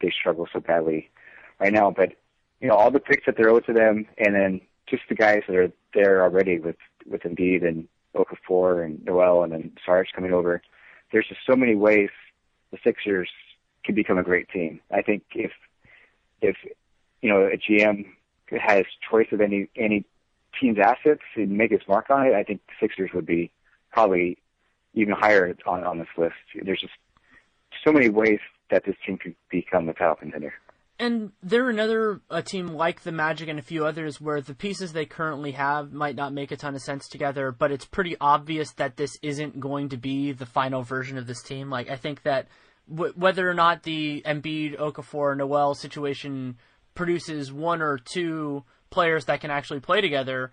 they 0.00 0.10
struggle 0.10 0.48
so 0.52 0.60
badly 0.60 1.10
right 1.58 1.72
now." 1.72 1.90
But 1.90 2.14
you 2.60 2.68
know, 2.68 2.74
all 2.74 2.90
the 2.90 3.00
picks 3.00 3.26
that 3.26 3.36
they're 3.36 3.50
owed 3.50 3.66
to 3.66 3.72
them, 3.72 4.06
and 4.18 4.34
then 4.34 4.60
just 4.86 5.02
the 5.08 5.14
guys 5.14 5.42
that 5.46 5.56
are 5.56 5.72
there 5.94 6.22
already 6.22 6.58
with 6.58 6.76
with 7.06 7.22
Embiid 7.22 7.66
and 7.66 7.88
Okafor 8.14 8.84
and 8.84 9.04
Noel 9.04 9.42
and 9.42 9.52
then 9.52 9.72
Sarge 9.84 10.12
coming 10.14 10.32
over. 10.32 10.62
There's 11.12 11.28
just 11.28 11.40
so 11.46 11.56
many 11.56 11.74
ways 11.74 12.10
the 12.70 12.78
Sixers 12.84 13.28
can 13.84 13.94
become 13.94 14.18
a 14.18 14.22
great 14.22 14.48
team. 14.48 14.80
I 14.90 15.02
think 15.02 15.22
if 15.34 15.52
if 16.40 16.56
you 17.22 17.30
know 17.30 17.46
a 17.46 17.56
GM 17.56 18.06
has 18.60 18.84
choice 19.08 19.28
of 19.32 19.40
any 19.40 19.68
any 19.76 20.04
team's 20.60 20.78
assets 20.78 21.22
and 21.36 21.50
make 21.50 21.70
his 21.70 21.80
mark 21.88 22.10
on 22.10 22.26
it, 22.26 22.34
I 22.34 22.42
think 22.42 22.60
the 22.66 22.72
Sixers 22.80 23.10
would 23.14 23.26
be 23.26 23.50
probably 23.92 24.38
even 24.94 25.14
higher 25.14 25.56
on 25.66 25.84
on 25.84 25.98
this 25.98 26.08
list. 26.16 26.34
There's 26.60 26.80
just 26.80 26.92
so 27.84 27.92
many 27.92 28.08
ways 28.08 28.40
that 28.70 28.84
this 28.84 28.96
team 29.06 29.18
could 29.18 29.34
become 29.50 29.88
a 29.88 29.94
title 29.94 30.16
contender 30.16 30.52
and 31.00 31.32
they're 31.42 31.70
another 31.70 32.20
a 32.28 32.42
team 32.42 32.68
like 32.68 33.02
the 33.02 33.10
Magic 33.10 33.48
and 33.48 33.58
a 33.58 33.62
few 33.62 33.86
others 33.86 34.20
where 34.20 34.42
the 34.42 34.54
pieces 34.54 34.92
they 34.92 35.06
currently 35.06 35.52
have 35.52 35.92
might 35.92 36.14
not 36.14 36.34
make 36.34 36.52
a 36.52 36.56
ton 36.56 36.74
of 36.74 36.82
sense 36.82 37.08
together, 37.08 37.50
but 37.50 37.72
it's 37.72 37.86
pretty 37.86 38.16
obvious 38.20 38.72
that 38.72 38.98
this 38.98 39.18
isn't 39.22 39.58
going 39.58 39.88
to 39.88 39.96
be 39.96 40.32
the 40.32 40.44
final 40.44 40.82
version 40.82 41.16
of 41.16 41.26
this 41.26 41.42
team. 41.42 41.70
Like 41.70 41.88
I 41.88 41.96
think 41.96 42.22
that 42.24 42.48
w- 42.88 43.14
whether 43.16 43.48
or 43.48 43.54
not 43.54 43.82
the 43.82 44.22
Embiid, 44.26 44.78
Okafor, 44.78 45.34
Noel 45.38 45.74
situation 45.74 46.58
produces 46.94 47.50
one 47.50 47.80
or 47.80 47.96
two 47.96 48.62
players 48.90 49.24
that 49.24 49.40
can 49.40 49.50
actually 49.50 49.80
play 49.80 50.02
together, 50.02 50.52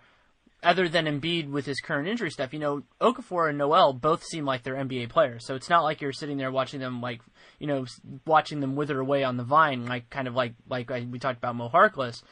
other 0.64 0.90
than 0.90 1.06
Embiid 1.06 1.50
with 1.50 1.66
his 1.66 1.80
current 1.80 2.08
injury 2.08 2.32
stuff, 2.32 2.54
you 2.54 2.60
know, 2.60 2.84
Okafor 3.00 3.50
and 3.50 3.58
Noel 3.58 3.94
both 3.94 4.24
seem 4.24 4.46
like 4.46 4.64
they're 4.64 4.76
NBA 4.76 5.10
players. 5.10 5.46
So 5.46 5.56
it's 5.56 5.70
not 5.70 5.84
like 5.84 6.02
you're 6.02 6.12
sitting 6.12 6.38
there 6.38 6.52
watching 6.52 6.80
them 6.80 7.02
like, 7.02 7.22
you 7.60 7.68
know, 7.68 7.86
watching 8.26 8.60
them 8.60 8.76
wither 8.76 9.00
away 9.00 9.24
on 9.24 9.38
the 9.38 9.44
vine, 9.44 9.86
like 9.86 10.10
kind 10.10 10.28
of 10.28 10.36
like 10.36 10.54
like 10.68 10.90
we 10.90 11.20
talked 11.20 11.38
about 11.38 11.56
Mo 11.56 11.70
Harkless. 11.70 12.24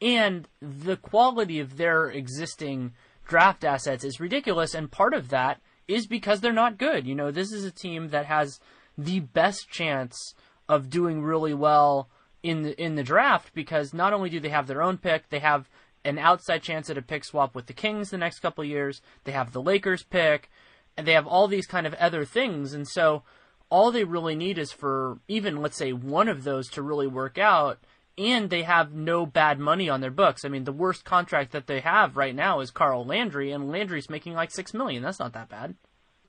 And 0.00 0.48
the 0.60 0.96
quality 0.96 1.60
of 1.60 1.76
their 1.76 2.10
existing 2.10 2.92
draft 3.26 3.64
assets 3.64 4.04
is 4.04 4.20
ridiculous, 4.20 4.74
and 4.74 4.90
part 4.90 5.14
of 5.14 5.30
that 5.30 5.60
is 5.88 6.06
because 6.06 6.40
they're 6.40 6.52
not 6.52 6.78
good. 6.78 7.06
You 7.06 7.14
know, 7.14 7.30
this 7.30 7.52
is 7.52 7.64
a 7.64 7.70
team 7.70 8.08
that 8.08 8.26
has 8.26 8.60
the 8.98 9.20
best 9.20 9.70
chance 9.70 10.34
of 10.68 10.90
doing 10.90 11.22
really 11.22 11.54
well 11.54 12.08
in 12.42 12.62
the 12.62 12.82
in 12.82 12.94
the 12.94 13.02
draft 13.02 13.52
because 13.54 13.92
not 13.92 14.12
only 14.12 14.30
do 14.30 14.40
they 14.40 14.48
have 14.48 14.66
their 14.66 14.82
own 14.82 14.98
pick, 14.98 15.28
they 15.28 15.38
have 15.38 15.68
an 16.06 16.18
outside 16.18 16.62
chance 16.62 16.88
at 16.88 16.96
a 16.96 17.02
pick 17.02 17.24
swap 17.24 17.54
with 17.54 17.66
the 17.66 17.72
Kings 17.72 18.10
the 18.10 18.18
next 18.18 18.38
couple 18.38 18.64
years. 18.64 19.02
They 19.24 19.32
have 19.32 19.52
the 19.52 19.60
Lakers 19.60 20.04
pick, 20.04 20.48
and 20.96 21.06
they 21.06 21.12
have 21.12 21.26
all 21.26 21.48
these 21.48 21.66
kind 21.66 21.86
of 21.86 21.94
other 21.94 22.24
things. 22.24 22.72
And 22.72 22.86
so 22.86 23.24
all 23.68 23.90
they 23.90 24.04
really 24.04 24.36
need 24.36 24.56
is 24.56 24.72
for 24.72 25.18
even, 25.28 25.60
let's 25.60 25.76
say, 25.76 25.92
one 25.92 26.28
of 26.28 26.44
those 26.44 26.68
to 26.70 26.82
really 26.82 27.08
work 27.08 27.38
out. 27.38 27.78
And 28.16 28.48
they 28.48 28.62
have 28.62 28.94
no 28.94 29.26
bad 29.26 29.58
money 29.58 29.90
on 29.90 30.00
their 30.00 30.10
books. 30.10 30.44
I 30.44 30.48
mean, 30.48 30.64
the 30.64 30.72
worst 30.72 31.04
contract 31.04 31.52
that 31.52 31.66
they 31.66 31.80
have 31.80 32.16
right 32.16 32.34
now 32.34 32.60
is 32.60 32.70
Carl 32.70 33.04
Landry, 33.04 33.52
and 33.52 33.70
Landry's 33.70 34.08
making 34.08 34.32
like 34.32 34.50
six 34.50 34.72
million. 34.72 35.02
That's 35.02 35.18
not 35.18 35.34
that 35.34 35.50
bad. 35.50 35.74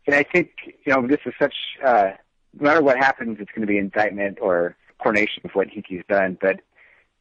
And 0.05 0.13
I 0.13 0.23
think 0.23 0.49
you 0.85 0.93
know 0.93 1.07
this 1.07 1.21
is 1.25 1.33
such. 1.39 1.53
Uh, 1.85 2.11
no 2.59 2.63
matter 2.63 2.81
what 2.81 2.97
happens, 2.97 3.37
it's 3.39 3.51
going 3.51 3.61
to 3.61 3.71
be 3.71 3.77
indictment 3.77 4.39
or 4.41 4.75
coronation 5.01 5.43
of 5.45 5.51
what 5.51 5.69
Hinkie's 5.69 6.03
done. 6.09 6.37
But 6.41 6.59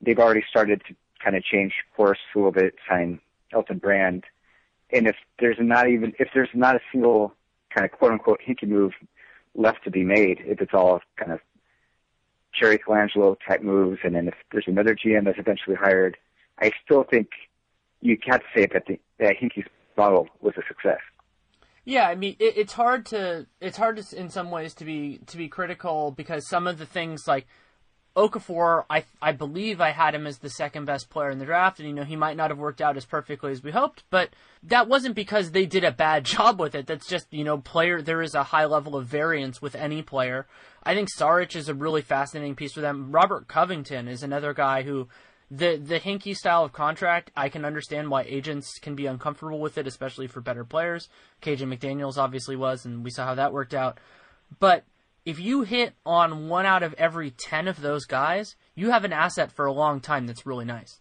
they've 0.00 0.18
already 0.18 0.42
started 0.50 0.82
to 0.88 0.96
kind 1.26 1.36
of 1.36 1.42
change 1.42 1.72
course 1.96 2.18
a 2.34 2.38
little 2.38 2.52
bit, 2.52 2.76
sign 2.88 3.18
Elton 3.52 3.78
Brand. 3.78 4.24
And 4.92 5.08
if 5.08 5.16
there's 5.40 5.56
not 5.58 5.88
even 5.88 6.12
if 6.20 6.28
there's 6.32 6.48
not 6.54 6.76
a 6.76 6.80
single 6.92 7.34
kind 7.74 7.84
of 7.84 7.90
quote 7.90 8.12
unquote 8.12 8.40
Hinkie 8.46 8.68
move 8.68 8.92
left 9.56 9.82
to 9.84 9.90
be 9.90 10.04
made, 10.04 10.38
if 10.44 10.60
it's 10.60 10.72
all 10.72 11.00
kind 11.16 11.32
of 11.32 11.40
Jerry 12.58 12.78
Colangelo 12.78 13.36
type 13.46 13.60
moves, 13.62 13.98
and 14.04 14.14
then 14.14 14.28
if 14.28 14.34
there's 14.52 14.68
another 14.68 14.94
GM 14.94 15.24
that's 15.24 15.38
eventually 15.38 15.74
hired, 15.74 16.16
I 16.60 16.70
still 16.84 17.02
think 17.02 17.30
you 18.00 18.16
can't 18.16 18.42
say 18.54 18.68
that 18.72 18.84
the 18.86 19.00
that 19.18 19.34
model 19.96 20.28
was 20.40 20.54
a 20.56 20.62
success. 20.68 21.00
Yeah, 21.84 22.08
I 22.08 22.14
mean 22.14 22.36
it, 22.38 22.56
it's 22.56 22.72
hard 22.74 23.04
to 23.06 23.46
it's 23.60 23.76
hard 23.76 23.96
to 23.96 24.16
in 24.16 24.30
some 24.30 24.52
ways 24.52 24.74
to 24.74 24.84
be 24.84 25.18
to 25.26 25.36
be 25.36 25.48
critical 25.48 26.12
because 26.12 26.48
some 26.48 26.68
of 26.68 26.78
the 26.78 26.86
things 26.86 27.26
like 27.26 27.48
Okafor, 28.16 28.84
I 28.88 29.04
I 29.20 29.32
believe 29.32 29.80
I 29.80 29.90
had 29.90 30.14
him 30.14 30.26
as 30.26 30.38
the 30.38 30.48
second 30.48 30.86
best 30.86 31.10
player 31.10 31.28
in 31.28 31.38
the 31.38 31.44
draft, 31.44 31.78
and 31.78 31.86
you 31.86 31.94
know 31.94 32.02
he 32.02 32.16
might 32.16 32.36
not 32.36 32.50
have 32.50 32.58
worked 32.58 32.80
out 32.80 32.96
as 32.96 33.04
perfectly 33.04 33.52
as 33.52 33.62
we 33.62 33.72
hoped, 33.72 34.04
but 34.08 34.30
that 34.62 34.88
wasn't 34.88 35.14
because 35.14 35.50
they 35.50 35.66
did 35.66 35.84
a 35.84 35.92
bad 35.92 36.24
job 36.36 36.58
with 36.58 36.74
it. 36.74 36.86
That's 36.86 37.06
just 37.06 37.26
you 37.30 37.44
know 37.44 37.58
player. 37.58 38.00
There 38.00 38.22
is 38.22 38.34
a 38.34 38.44
high 38.44 38.64
level 38.64 38.96
of 38.96 39.06
variance 39.06 39.60
with 39.60 39.74
any 39.74 40.00
player. 40.00 40.46
I 40.82 40.94
think 40.94 41.08
Saric 41.14 41.54
is 41.54 41.68
a 41.68 41.74
really 41.74 42.00
fascinating 42.00 42.54
piece 42.54 42.72
for 42.72 42.80
them. 42.80 43.12
Robert 43.12 43.48
Covington 43.48 44.08
is 44.08 44.22
another 44.22 44.54
guy 44.54 44.82
who. 44.82 45.08
The 45.48 45.76
the 45.76 46.00
Hinkie 46.00 46.34
style 46.34 46.64
of 46.64 46.72
contract, 46.72 47.30
I 47.36 47.48
can 47.48 47.64
understand 47.64 48.10
why 48.10 48.22
agents 48.22 48.80
can 48.80 48.96
be 48.96 49.06
uncomfortable 49.06 49.60
with 49.60 49.78
it, 49.78 49.86
especially 49.86 50.26
for 50.26 50.40
better 50.40 50.64
players. 50.64 51.08
KJ 51.40 51.72
McDaniels 51.72 52.18
obviously 52.18 52.56
was, 52.56 52.84
and 52.84 53.04
we 53.04 53.10
saw 53.10 53.26
how 53.26 53.36
that 53.36 53.52
worked 53.52 53.72
out. 53.72 54.00
But 54.58 54.82
if 55.26 55.38
you 55.38 55.62
hit 55.62 55.92
on 56.06 56.48
one 56.48 56.64
out 56.64 56.82
of 56.82 56.94
every 56.94 57.32
10 57.32 57.68
of 57.68 57.82
those 57.82 58.06
guys, 58.06 58.56
you 58.74 58.90
have 58.90 59.04
an 59.04 59.12
asset 59.12 59.52
for 59.52 59.66
a 59.66 59.72
long 59.72 60.00
time 60.00 60.26
that's 60.26 60.46
really 60.46 60.64
nice. 60.64 61.00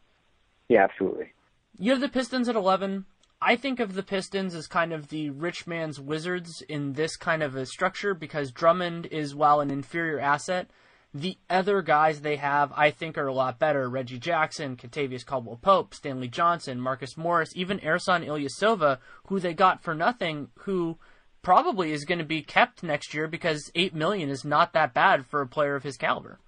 Yeah, 0.68 0.84
absolutely. 0.84 1.32
You 1.78 1.92
have 1.92 2.02
the 2.02 2.10
Pistons 2.10 2.50
at 2.50 2.56
11. 2.56 3.06
I 3.42 3.56
think 3.56 3.80
of 3.80 3.94
the 3.94 4.02
Pistons 4.02 4.56
as 4.56 4.66
kind 4.66 4.92
of 4.92 5.10
the 5.10 5.30
rich 5.30 5.68
man's 5.68 6.00
Wizards 6.00 6.64
in 6.68 6.94
this 6.94 7.16
kind 7.16 7.44
of 7.44 7.56
a 7.56 7.68
structure 7.68 8.16
because 8.16 8.52
Drummond 8.52 9.06
is, 9.12 9.36
while 9.36 9.60
an 9.60 9.70
inferior 9.70 10.20
asset, 10.20 10.70
The 11.16 11.38
other 11.50 11.82
guys 11.82 12.20
they 12.20 12.36
have, 12.36 12.74
I 12.76 12.92
think, 12.92 13.18
are 13.18 13.28
a 13.28 13.34
lot 13.34 13.58
better. 13.58 13.90
Reggie 13.90 14.20
Jackson, 14.20 14.76
Kentavious 14.76 15.26
Caldwell 15.26 15.56
Pope, 15.56 15.94
Stanley 15.94 16.28
Johnson, 16.28 16.82
Marcus 16.82 17.16
Morris, 17.16 17.54
even 17.56 17.80
Ersan 17.80 18.28
Ilyasova, 18.28 18.98
who 19.28 19.40
they 19.40 19.54
got 19.54 19.82
for 19.82 19.96
nothing, 19.96 20.50
who 20.56 20.98
probably 21.46 21.92
is 21.92 22.06
going 22.06 22.18
to 22.18 22.26
be 22.26 22.42
kept 22.42 22.82
next 22.82 23.14
year 23.14 23.28
because 23.28 23.72
eight 23.76 23.94
million 23.94 24.30
is 24.30 24.44
not 24.44 24.74
that 24.74 24.96
bad 24.96 25.28
for 25.28 25.42
a 25.42 25.48
player 25.48 25.76
of 25.76 25.84
his 25.84 25.96
caliber. 25.96 26.40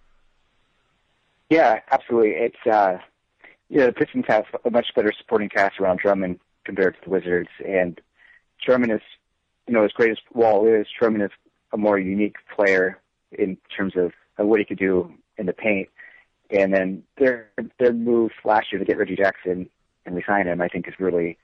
Yeah, 1.51 1.79
absolutely. 1.91 2.31
It's 2.31 2.67
uh, 2.69 2.97
you 3.69 3.77
know 3.77 3.85
the 3.85 3.93
Pistons 3.93 4.25
have 4.27 4.45
a 4.65 4.71
much 4.71 4.87
better 4.95 5.13
supporting 5.17 5.49
cast 5.49 5.79
around 5.79 5.99
Drummond 5.99 6.39
compared 6.65 6.95
to 6.95 6.99
the 7.05 7.11
Wizards, 7.11 7.49
and 7.65 8.01
Drummond 8.65 8.91
is, 8.91 9.01
you 9.67 9.73
know, 9.75 9.85
as 9.85 9.91
great 9.91 10.09
as 10.09 10.17
Wall 10.33 10.67
is, 10.67 10.87
Drummond 10.99 11.23
is 11.23 11.29
a 11.71 11.77
more 11.77 11.99
unique 11.99 12.35
player 12.53 12.99
in 13.31 13.55
terms 13.75 13.93
of, 13.95 14.11
of 14.39 14.47
what 14.47 14.59
he 14.59 14.65
could 14.65 14.79
do 14.79 15.13
in 15.37 15.45
the 15.45 15.53
paint. 15.53 15.89
And 16.49 16.73
then 16.73 17.03
their 17.19 17.51
their 17.77 17.93
move 17.93 18.31
last 18.43 18.71
year 18.71 18.79
to 18.79 18.85
get 18.85 18.97
Reggie 18.97 19.15
Jackson 19.15 19.69
and 20.07 20.15
resign 20.15 20.47
him, 20.47 20.59
I 20.59 20.67
think, 20.69 20.87
is 20.87 20.95
really 20.97 21.37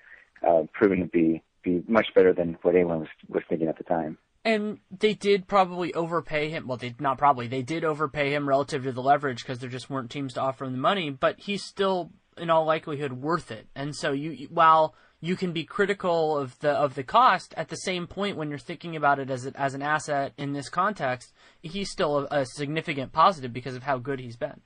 uh, 0.45 0.64
proven 0.74 1.01
to 1.01 1.06
be 1.06 1.43
be 1.64 1.84
much 1.88 2.07
better 2.14 2.34
than 2.34 2.57
what 2.61 2.76
anyone 2.76 2.99
was 2.99 3.09
was 3.28 3.43
thinking 3.49 3.68
at 3.68 3.78
the 3.78 3.84
time. 3.84 4.18
And 4.45 4.80
they 4.91 5.14
did 5.14 5.47
probably 5.47 5.93
overpay 5.93 6.49
him. 6.49 6.68
Well, 6.68 6.78
they 6.78 6.93
not 6.99 7.18
probably. 7.18 7.47
They 7.47 7.61
did 7.61 7.86
overpay 7.86 8.34
him 8.34 8.47
relative 8.47 8.84
to 8.84 8.91
the 8.91 9.01
leverage 9.01 9.43
because 9.43 9.59
there 9.59 9.70
just 9.70 9.89
weren't 9.89 10.11
teams 10.11 10.34
to 10.34 10.41
offer 10.41 10.66
him 10.66 10.74
the 10.74 10.78
money. 10.78 11.09
But 11.09 11.39
he's 11.39 11.64
still, 11.64 12.11
in 12.38 12.49
all 12.49 12.66
likelihood, 12.66 13.14
worth 13.14 13.51
it. 13.51 13.68
And 13.74 13.95
so 13.95 14.11
you, 14.11 14.49
while 14.51 14.95
you 15.22 15.38
can 15.38 15.53
be 15.53 15.64
critical 15.64 16.38
of 16.38 16.59
the 16.59 16.72
of 16.72 16.95
the 16.95 17.03
cost, 17.03 17.53
at 17.55 17.70
the 17.70 17.78
same 17.78 18.05
point 18.05 18.36
when 18.36 18.49
you're 18.49 18.59
thinking 18.59 18.97
about 18.97 19.20
it 19.20 19.30
as 19.30 19.45
a, 19.45 19.57
as 19.57 19.74
an 19.74 19.82
asset 19.82 20.34
in 20.38 20.51
this 20.51 20.68
context, 20.68 21.32
he's 21.61 21.89
still 21.89 22.28
a, 22.30 22.41
a 22.41 22.45
significant 22.45 23.14
positive 23.14 23.53
because 23.53 23.76
of 23.76 23.84
how 23.84 23.97
good 23.97 24.20
he's 24.20 24.36
been. 24.36 24.59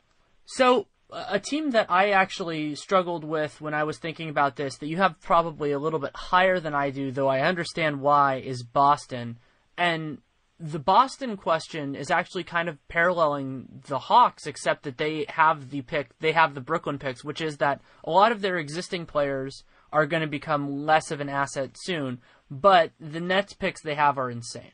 So 0.46 0.88
a 1.12 1.40
team 1.40 1.72
that 1.72 1.90
I 1.90 2.12
actually 2.12 2.76
struggled 2.76 3.24
with 3.24 3.62
when 3.62 3.74
I 3.74 3.84
was 3.84 3.98
thinking 3.98 4.30
about 4.30 4.56
this, 4.56 4.78
that 4.78 4.88
you 4.88 4.98
have 4.98 5.20
probably 5.22 5.72
a 5.72 5.80
little 5.80 6.00
bit 6.00 6.16
higher 6.16 6.60
than 6.60 6.74
I 6.74 6.90
do, 6.90 7.12
though 7.12 7.28
I 7.28 7.42
understand 7.42 8.02
why, 8.02 8.36
is 8.38 8.64
Boston. 8.64 9.38
And 9.78 10.20
the 10.60 10.80
Boston 10.80 11.38
question 11.38 11.96
is 11.96 12.12
actually 12.12 12.44
kind 12.44 12.68
of 12.68 12.86
paralleling 12.88 13.84
the 13.88 14.00
Hawks, 14.00 14.48
except 14.48 14.84
that 14.84 14.98
they 14.98 15.26
have 15.30 15.70
the 15.70 15.82
pick, 15.82 16.18
they 16.20 16.32
have 16.32 16.56
the 16.56 16.62
Brooklyn 16.62 17.00
picks, 17.00 17.24
which 17.24 17.42
is 17.42 17.58
that 17.58 17.82
a 18.04 18.12
lot 18.12 18.32
of 18.32 18.42
their 18.42 18.58
existing 18.58 19.06
players 19.06 19.64
are 19.94 20.06
going 20.06 20.22
to 20.22 20.28
become 20.28 20.86
less 20.86 21.12
of 21.12 21.22
an 21.22 21.30
asset 21.30 21.72
soon, 21.76 22.20
but 22.52 22.92
the 23.00 23.22
Nets 23.22 23.54
picks 23.54 23.82
they 23.82 23.96
have 23.96 24.18
are 24.18 24.30
insane. 24.30 24.72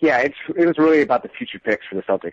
Yeah, 0.00 0.18
it's 0.18 0.36
it 0.56 0.66
was 0.66 0.76
really 0.76 1.00
about 1.00 1.22
the 1.22 1.30
future 1.30 1.58
picks 1.58 1.86
for 1.88 1.94
the 1.94 2.02
Celtics. 2.02 2.32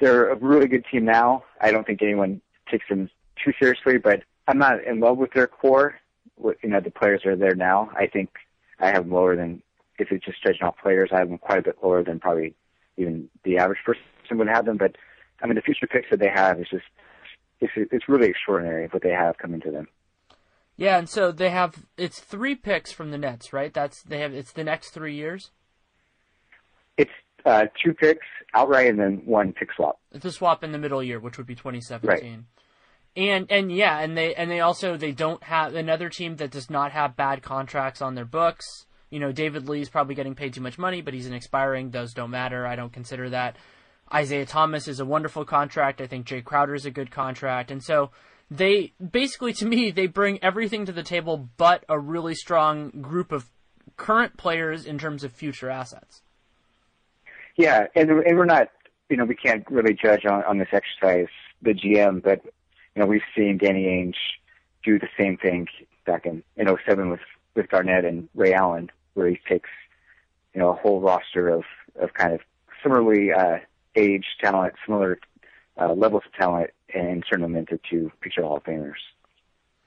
They're 0.00 0.30
a 0.30 0.36
really 0.36 0.68
good 0.68 0.84
team 0.90 1.04
now. 1.04 1.44
I 1.60 1.70
don't 1.70 1.86
think 1.86 2.02
anyone 2.02 2.40
takes 2.70 2.88
them 2.88 3.10
too 3.42 3.52
seriously, 3.58 3.98
but 3.98 4.22
I'm 4.46 4.58
not 4.58 4.84
in 4.84 5.00
love 5.00 5.18
with 5.18 5.32
their 5.32 5.46
core. 5.46 5.96
You 6.42 6.68
know, 6.68 6.80
the 6.80 6.90
players 6.90 7.24
are 7.26 7.36
there 7.36 7.54
now. 7.54 7.90
I 7.96 8.06
think 8.06 8.30
I 8.78 8.86
have 8.86 9.04
them 9.04 9.12
lower 9.12 9.34
than 9.36 9.62
if 9.98 10.12
it's 10.12 10.24
just 10.24 10.42
judging 10.42 10.62
off 10.62 10.76
players, 10.80 11.10
I 11.12 11.18
have 11.18 11.28
them 11.28 11.38
quite 11.38 11.58
a 11.58 11.62
bit 11.62 11.78
lower 11.82 12.04
than 12.04 12.20
probably 12.20 12.54
even 12.96 13.28
the 13.44 13.58
average 13.58 13.80
person 13.84 14.38
would 14.38 14.48
have 14.48 14.64
them. 14.64 14.76
But 14.76 14.96
I 15.42 15.46
mean, 15.46 15.56
the 15.56 15.62
future 15.62 15.86
picks 15.86 16.10
that 16.10 16.20
they 16.20 16.28
have 16.28 16.60
is 16.60 16.68
just 16.70 16.84
it's 17.60 17.72
it's 17.76 18.08
really 18.08 18.28
extraordinary 18.28 18.86
what 18.88 19.02
they 19.02 19.10
have 19.10 19.38
coming 19.38 19.60
to 19.62 19.70
them. 19.70 19.88
Yeah, 20.76 20.98
and 20.98 21.08
so 21.08 21.32
they 21.32 21.50
have 21.50 21.86
it's 21.96 22.20
three 22.20 22.54
picks 22.54 22.92
from 22.92 23.10
the 23.10 23.18
Nets, 23.18 23.52
right? 23.52 23.74
That's 23.74 24.02
they 24.02 24.20
have 24.20 24.32
it's 24.32 24.52
the 24.52 24.64
next 24.64 24.90
three 24.90 25.14
years. 25.14 25.50
It's 26.96 27.10
uh, 27.48 27.66
two 27.82 27.94
picks 27.94 28.26
outright 28.54 28.88
and 28.88 28.98
then 28.98 29.22
one 29.24 29.52
pick 29.52 29.68
swap. 29.74 29.98
It's 30.12 30.24
a 30.24 30.32
swap 30.32 30.62
in 30.62 30.72
the 30.72 30.78
middle 30.78 31.02
year, 31.02 31.18
which 31.18 31.38
would 31.38 31.46
be 31.46 31.54
2017. 31.54 32.08
Right. 32.08 32.38
And 33.16 33.50
and 33.50 33.72
yeah, 33.72 33.98
and 33.98 34.16
they 34.16 34.34
and 34.34 34.50
they 34.50 34.60
also 34.60 34.96
they 34.96 35.12
don't 35.12 35.42
have 35.42 35.74
another 35.74 36.08
team 36.08 36.36
that 36.36 36.50
does 36.50 36.70
not 36.70 36.92
have 36.92 37.16
bad 37.16 37.42
contracts 37.42 38.00
on 38.00 38.14
their 38.14 38.24
books. 38.24 38.86
You 39.10 39.18
know, 39.18 39.32
David 39.32 39.68
Lee's 39.68 39.88
probably 39.88 40.14
getting 40.14 40.34
paid 40.34 40.52
too 40.52 40.60
much 40.60 40.78
money, 40.78 41.00
but 41.00 41.14
he's 41.14 41.26
an 41.26 41.32
expiring. 41.32 41.90
Those 41.90 42.12
don't 42.12 42.30
matter. 42.30 42.66
I 42.66 42.76
don't 42.76 42.92
consider 42.92 43.30
that. 43.30 43.56
Isaiah 44.12 44.46
Thomas 44.46 44.88
is 44.88 45.00
a 45.00 45.04
wonderful 45.04 45.44
contract. 45.44 46.00
I 46.00 46.06
think 46.06 46.26
Jay 46.26 46.42
Crowder 46.42 46.74
is 46.74 46.86
a 46.86 46.90
good 46.90 47.10
contract. 47.10 47.70
And 47.70 47.82
so 47.82 48.10
they 48.50 48.92
basically, 49.10 49.52
to 49.54 49.66
me, 49.74 49.90
they 49.90 50.06
bring 50.06 50.42
everything 50.42 50.86
to 50.86 50.92
the 50.92 51.02
table 51.02 51.48
but 51.56 51.84
a 51.88 51.98
really 51.98 52.34
strong 52.34 52.90
group 53.02 53.32
of 53.32 53.50
current 53.96 54.36
players 54.36 54.84
in 54.84 54.98
terms 54.98 55.24
of 55.24 55.32
future 55.32 55.70
assets. 55.70 56.22
Yeah, 57.58 57.88
and, 57.96 58.08
and 58.08 58.38
we're 58.38 58.44
not, 58.44 58.68
you 59.10 59.16
know, 59.16 59.24
we 59.24 59.34
can't 59.34 59.68
really 59.68 59.92
judge 59.92 60.24
on, 60.24 60.44
on 60.44 60.58
this 60.58 60.68
exercise 60.72 61.26
the 61.60 61.74
GM, 61.74 62.22
but, 62.22 62.40
you 62.44 63.02
know, 63.02 63.06
we've 63.06 63.20
seen 63.36 63.58
Danny 63.58 63.84
Ainge 63.84 64.14
do 64.84 64.96
the 64.96 65.08
same 65.18 65.36
thing 65.36 65.66
back 66.06 66.24
in, 66.24 66.44
in 66.56 66.68
07 66.86 67.10
with, 67.10 67.20
with 67.56 67.68
Garnett 67.68 68.04
and 68.04 68.28
Ray 68.36 68.54
Allen 68.54 68.90
where 69.14 69.28
he 69.28 69.40
takes, 69.48 69.68
you 70.54 70.60
know, 70.60 70.70
a 70.70 70.74
whole 70.74 71.00
roster 71.00 71.48
of, 71.48 71.64
of 72.00 72.14
kind 72.14 72.32
of 72.32 72.40
similarly 72.80 73.32
uh, 73.32 73.58
aged 73.96 74.38
talent, 74.40 74.74
similar 74.86 75.18
uh, 75.80 75.92
levels 75.92 76.22
of 76.26 76.32
talent, 76.34 76.70
and 76.94 77.24
turn 77.28 77.40
them 77.40 77.56
into 77.56 77.80
two 77.90 78.12
future 78.22 78.42
Hall 78.42 78.58
of 78.58 78.64
Famers. 78.64 79.02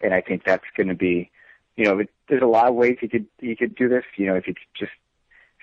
And 0.02 0.14
I 0.14 0.20
think 0.20 0.44
that's 0.44 0.66
going 0.76 0.90
to 0.90 0.96
be, 0.96 1.32
you 1.78 1.86
know, 1.86 2.04
there's 2.28 2.42
a 2.42 2.48
lot 2.48 2.68
of 2.68 2.76
ways 2.76 2.98
you 3.02 3.08
could 3.08 3.28
you 3.40 3.56
could 3.56 3.76
do 3.76 3.88
this. 3.88 4.04
You 4.18 4.28
know, 4.28 4.36
if 4.36 4.46
you 4.48 4.56
just 4.78 4.92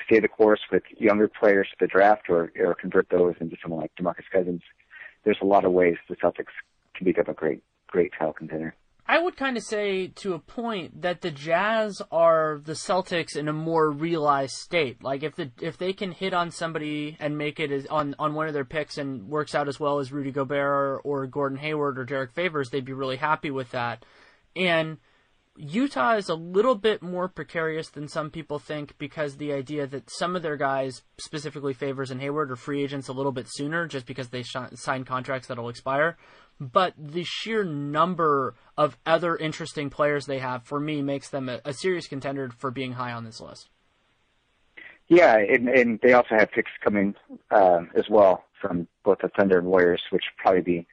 stay 0.07 0.20
the 0.20 0.28
course 0.28 0.61
with 0.70 0.82
younger 0.96 1.28
players 1.28 1.68
to 1.70 1.76
the 1.80 1.86
draft, 1.86 2.28
or 2.28 2.53
or 2.59 2.74
convert 2.74 3.09
those 3.11 3.34
into 3.40 3.57
someone 3.62 3.80
like 3.80 3.92
DeMarcus 4.01 4.30
Cousins. 4.32 4.62
There's 5.24 5.38
a 5.42 5.46
lot 5.46 5.64
of 5.64 5.72
ways 5.72 5.96
the 6.09 6.16
Celtics 6.16 6.55
can 6.94 7.05
become 7.05 7.26
a 7.28 7.34
great 7.34 7.62
great 7.86 8.12
title 8.18 8.32
contender. 8.32 8.74
I 9.11 9.18
would 9.18 9.38
kind 9.38 9.57
of 9.57 9.62
say 9.62 10.09
to 10.09 10.34
a 10.34 10.38
point 10.38 11.01
that 11.01 11.22
the 11.22 11.30
Jazz 11.30 12.03
are 12.12 12.61
the 12.62 12.74
Celtics 12.74 13.36
in 13.36 13.49
a 13.49 13.55
more 13.55 13.90
realized 13.90 14.57
state. 14.57 15.03
Like 15.03 15.22
if 15.22 15.34
the 15.34 15.51
if 15.62 15.78
they 15.78 15.94
can 15.94 16.12
hit 16.12 16.34
on 16.34 16.51
somebody 16.51 17.16
and 17.18 17.38
make 17.38 17.59
it 17.59 17.72
as, 17.72 17.86
on 17.86 18.14
on 18.18 18.34
one 18.34 18.49
of 18.49 18.55
their 18.55 18.66
picks 18.66 18.99
and 18.99 19.28
works 19.28 19.55
out 19.55 19.66
as 19.66 19.80
well 19.80 19.99
as 19.99 20.12
Rudy 20.12 20.30
Gobert 20.30 21.01
or 21.05 21.26
Gordon 21.26 21.57
Hayward 21.57 21.99
or 21.99 22.05
Derrick 22.05 22.32
Favors, 22.32 22.68
they'd 22.68 22.84
be 22.84 22.92
really 22.92 23.16
happy 23.16 23.51
with 23.51 23.70
that. 23.70 24.05
And 24.55 24.99
Utah 25.59 26.14
is 26.14 26.28
a 26.28 26.36
little 26.36 26.76
bit 26.76 27.02
more 27.02 27.28
precarious 27.28 27.88
than 27.88 28.06
some 28.06 28.30
people 28.30 28.61
think 28.61 28.96
because 28.96 29.36
the 29.36 29.52
idea 29.52 29.88
that 29.88 30.09
some 30.09 30.36
of 30.36 30.42
their 30.42 30.56
guys, 30.56 31.02
specifically 31.18 31.74
Favors 31.74 32.12
and 32.12 32.20
Hayward, 32.20 32.52
are 32.52 32.56
free 32.56 32.84
agents 32.84 33.09
a 33.09 33.12
little 33.12 33.32
bit 33.32 33.46
sooner 33.48 33.88
just 33.88 34.06
because 34.06 34.28
they 34.28 34.44
sh- 34.44 34.56
sign 34.74 35.04
contracts 35.04 35.48
that'll 35.48 35.68
expire. 35.68 36.16
But 36.61 36.94
the 36.96 37.24
sheer 37.24 37.64
number 37.64 38.54
of 38.76 38.96
other 39.04 39.36
interesting 39.36 39.90
players 39.90 40.26
they 40.26 40.38
have, 40.38 40.62
for 40.62 40.78
me, 40.78 41.02
makes 41.02 41.28
them 41.28 41.48
a, 41.48 41.61
a 41.64 41.72
serious 41.72 42.06
contender 42.06 42.50
for 42.56 42.70
being 42.70 42.92
high 42.92 43.12
on 43.12 43.24
this 43.24 43.40
list. 43.40 43.68
Yeah, 45.09 45.38
and, 45.38 45.68
and 45.68 45.98
they 46.02 46.12
also 46.12 46.36
have 46.36 46.52
picks 46.52 46.70
coming 46.84 47.16
uh, 47.50 47.80
as 47.96 48.09
well 48.09 48.44
from 48.61 48.86
both 49.04 49.18
the 49.22 49.28
Thunder 49.28 49.59
and 49.59 49.66
Warriors, 49.66 50.02
which 50.11 50.24
probably 50.36 50.61
be, 50.61 50.86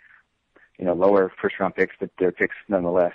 you 0.80 0.86
know, 0.86 0.94
lower 0.94 1.32
first 1.40 1.60
round 1.60 1.76
picks, 1.76 1.96
but 2.00 2.10
they're 2.18 2.32
picks 2.32 2.56
nonetheless. 2.68 3.14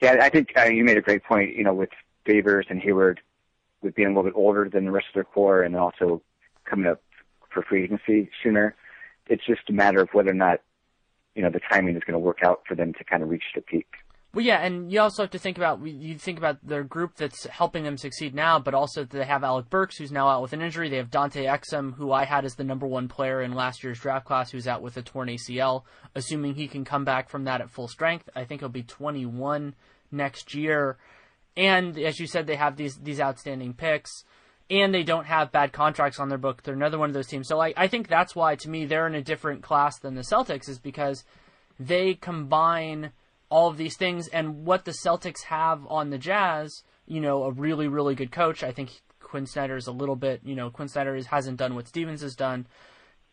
Yeah, 0.00 0.18
I 0.20 0.28
think 0.28 0.52
uh, 0.56 0.64
you 0.64 0.84
made 0.84 0.96
a 0.98 1.02
great 1.02 1.24
point. 1.24 1.54
You 1.54 1.64
know, 1.64 1.74
with 1.74 1.90
Favors 2.26 2.66
and 2.68 2.80
Hayward, 2.80 3.20
with 3.82 3.94
being 3.94 4.08
a 4.08 4.10
little 4.10 4.24
bit 4.24 4.36
older 4.36 4.68
than 4.68 4.84
the 4.84 4.90
rest 4.90 5.06
of 5.08 5.14
their 5.14 5.24
core, 5.24 5.62
and 5.62 5.76
also 5.76 6.22
coming 6.64 6.86
up 6.86 7.00
for 7.50 7.62
free 7.62 7.84
agency 7.84 8.30
sooner, 8.42 8.74
it's 9.26 9.44
just 9.46 9.68
a 9.68 9.72
matter 9.72 10.00
of 10.00 10.08
whether 10.12 10.30
or 10.30 10.34
not 10.34 10.60
you 11.34 11.42
know 11.42 11.50
the 11.50 11.60
timing 11.60 11.96
is 11.96 12.02
going 12.04 12.14
to 12.14 12.18
work 12.18 12.42
out 12.42 12.62
for 12.66 12.74
them 12.74 12.92
to 12.94 13.04
kind 13.04 13.22
of 13.22 13.28
reach 13.28 13.44
the 13.54 13.60
peak. 13.60 13.86
Well, 14.34 14.44
yeah, 14.44 14.64
and 14.64 14.90
you 14.90 15.00
also 15.00 15.22
have 15.22 15.30
to 15.30 15.38
think 15.38 15.58
about 15.58 15.86
you 15.86 16.18
think 16.18 16.38
about 16.38 16.58
their 16.66 16.82
group 16.82 17.14
that's 17.14 17.44
helping 17.46 17.84
them 17.84 17.96
succeed 17.96 18.34
now, 18.34 18.58
but 18.58 18.74
also 18.74 19.04
they 19.04 19.24
have 19.24 19.44
Alec 19.44 19.70
Burks, 19.70 19.96
who's 19.96 20.10
now 20.10 20.26
out 20.26 20.42
with 20.42 20.52
an 20.52 20.60
injury. 20.60 20.88
They 20.88 20.96
have 20.96 21.10
Dante 21.10 21.44
Exum, 21.44 21.94
who 21.94 22.10
I 22.10 22.24
had 22.24 22.44
as 22.44 22.56
the 22.56 22.64
number 22.64 22.84
one 22.84 23.06
player 23.06 23.42
in 23.42 23.54
last 23.54 23.84
year's 23.84 24.00
draft 24.00 24.26
class, 24.26 24.50
who's 24.50 24.66
out 24.66 24.82
with 24.82 24.96
a 24.96 25.02
torn 25.02 25.28
ACL. 25.28 25.84
Assuming 26.16 26.56
he 26.56 26.66
can 26.66 26.84
come 26.84 27.04
back 27.04 27.28
from 27.28 27.44
that 27.44 27.60
at 27.60 27.70
full 27.70 27.86
strength, 27.86 28.28
I 28.34 28.42
think 28.42 28.60
he'll 28.60 28.68
be 28.68 28.82
21 28.82 29.76
next 30.10 30.52
year. 30.52 30.96
And 31.56 31.96
as 31.96 32.18
you 32.18 32.26
said, 32.26 32.48
they 32.48 32.56
have 32.56 32.76
these 32.76 32.96
these 32.96 33.20
outstanding 33.20 33.72
picks, 33.74 34.24
and 34.68 34.92
they 34.92 35.04
don't 35.04 35.26
have 35.26 35.52
bad 35.52 35.72
contracts 35.72 36.18
on 36.18 36.28
their 36.28 36.38
book. 36.38 36.64
They're 36.64 36.74
another 36.74 36.98
one 36.98 37.08
of 37.08 37.14
those 37.14 37.28
teams. 37.28 37.46
So 37.46 37.60
I, 37.60 37.72
I 37.76 37.86
think 37.86 38.08
that's 38.08 38.34
why, 38.34 38.56
to 38.56 38.68
me, 38.68 38.84
they're 38.84 39.06
in 39.06 39.14
a 39.14 39.22
different 39.22 39.62
class 39.62 40.00
than 40.00 40.16
the 40.16 40.22
Celtics, 40.22 40.68
is 40.68 40.80
because 40.80 41.22
they 41.78 42.14
combine 42.14 43.12
all 43.54 43.68
of 43.68 43.76
these 43.76 43.96
things. 43.96 44.26
And 44.26 44.66
what 44.66 44.84
the 44.84 44.90
Celtics 44.90 45.44
have 45.44 45.86
on 45.86 46.10
the 46.10 46.18
Jazz, 46.18 46.82
you 47.06 47.20
know, 47.20 47.44
a 47.44 47.52
really, 47.52 47.86
really 47.86 48.16
good 48.16 48.32
coach. 48.32 48.64
I 48.64 48.72
think 48.72 49.00
Quin 49.20 49.46
Snyder 49.46 49.76
is 49.76 49.86
a 49.86 49.92
little 49.92 50.16
bit, 50.16 50.40
you 50.42 50.56
know, 50.56 50.70
Quin 50.70 50.88
Snyder 50.88 51.16
hasn't 51.22 51.58
done 51.58 51.76
what 51.76 51.86
Stevens 51.86 52.22
has 52.22 52.34
done. 52.34 52.66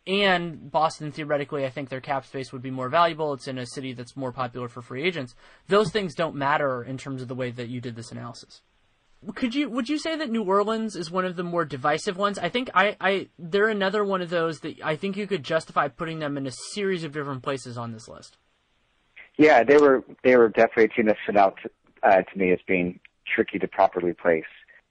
And 0.06 0.70
Boston, 0.70 1.10
theoretically, 1.10 1.66
I 1.66 1.70
think 1.70 1.88
their 1.88 2.00
cap 2.00 2.24
space 2.24 2.52
would 2.52 2.62
be 2.62 2.70
more 2.70 2.88
valuable. 2.88 3.32
It's 3.32 3.48
in 3.48 3.58
a 3.58 3.66
city 3.66 3.94
that's 3.94 4.16
more 4.16 4.30
popular 4.30 4.68
for 4.68 4.80
free 4.80 5.02
agents. 5.02 5.34
Those 5.66 5.90
things 5.90 6.14
don't 6.14 6.36
matter 6.36 6.84
in 6.84 6.98
terms 6.98 7.20
of 7.20 7.26
the 7.26 7.34
way 7.34 7.50
that 7.50 7.68
you 7.68 7.80
did 7.80 7.96
this 7.96 8.12
analysis. 8.12 8.62
could 9.34 9.56
you 9.56 9.70
would 9.70 9.88
you 9.88 9.98
say 9.98 10.14
that 10.14 10.30
New 10.30 10.44
Orleans 10.44 10.94
is 10.94 11.10
one 11.10 11.24
of 11.24 11.34
the 11.34 11.42
more 11.42 11.64
divisive 11.64 12.16
ones? 12.16 12.38
I 12.38 12.48
think 12.48 12.70
I, 12.74 12.96
I 13.00 13.28
they're 13.40 13.68
another 13.68 14.04
one 14.04 14.22
of 14.22 14.30
those 14.30 14.60
that 14.60 14.76
I 14.84 14.94
think 14.94 15.16
you 15.16 15.26
could 15.26 15.42
justify 15.42 15.88
putting 15.88 16.20
them 16.20 16.36
in 16.36 16.46
a 16.46 16.52
series 16.52 17.02
of 17.02 17.10
different 17.10 17.42
places 17.42 17.76
on 17.76 17.90
this 17.90 18.06
list. 18.06 18.36
Yeah, 19.38 19.64
they 19.64 19.78
were 19.78 20.04
they 20.22 20.36
were 20.36 20.48
definitely 20.48 20.84
a 20.84 20.88
team 20.88 21.06
that 21.06 21.16
stood 21.24 21.36
out 21.36 21.58
to, 21.62 21.70
uh, 22.02 22.22
to 22.22 22.38
me 22.38 22.52
as 22.52 22.58
being 22.66 23.00
tricky 23.26 23.58
to 23.58 23.68
properly 23.68 24.12
place. 24.12 24.44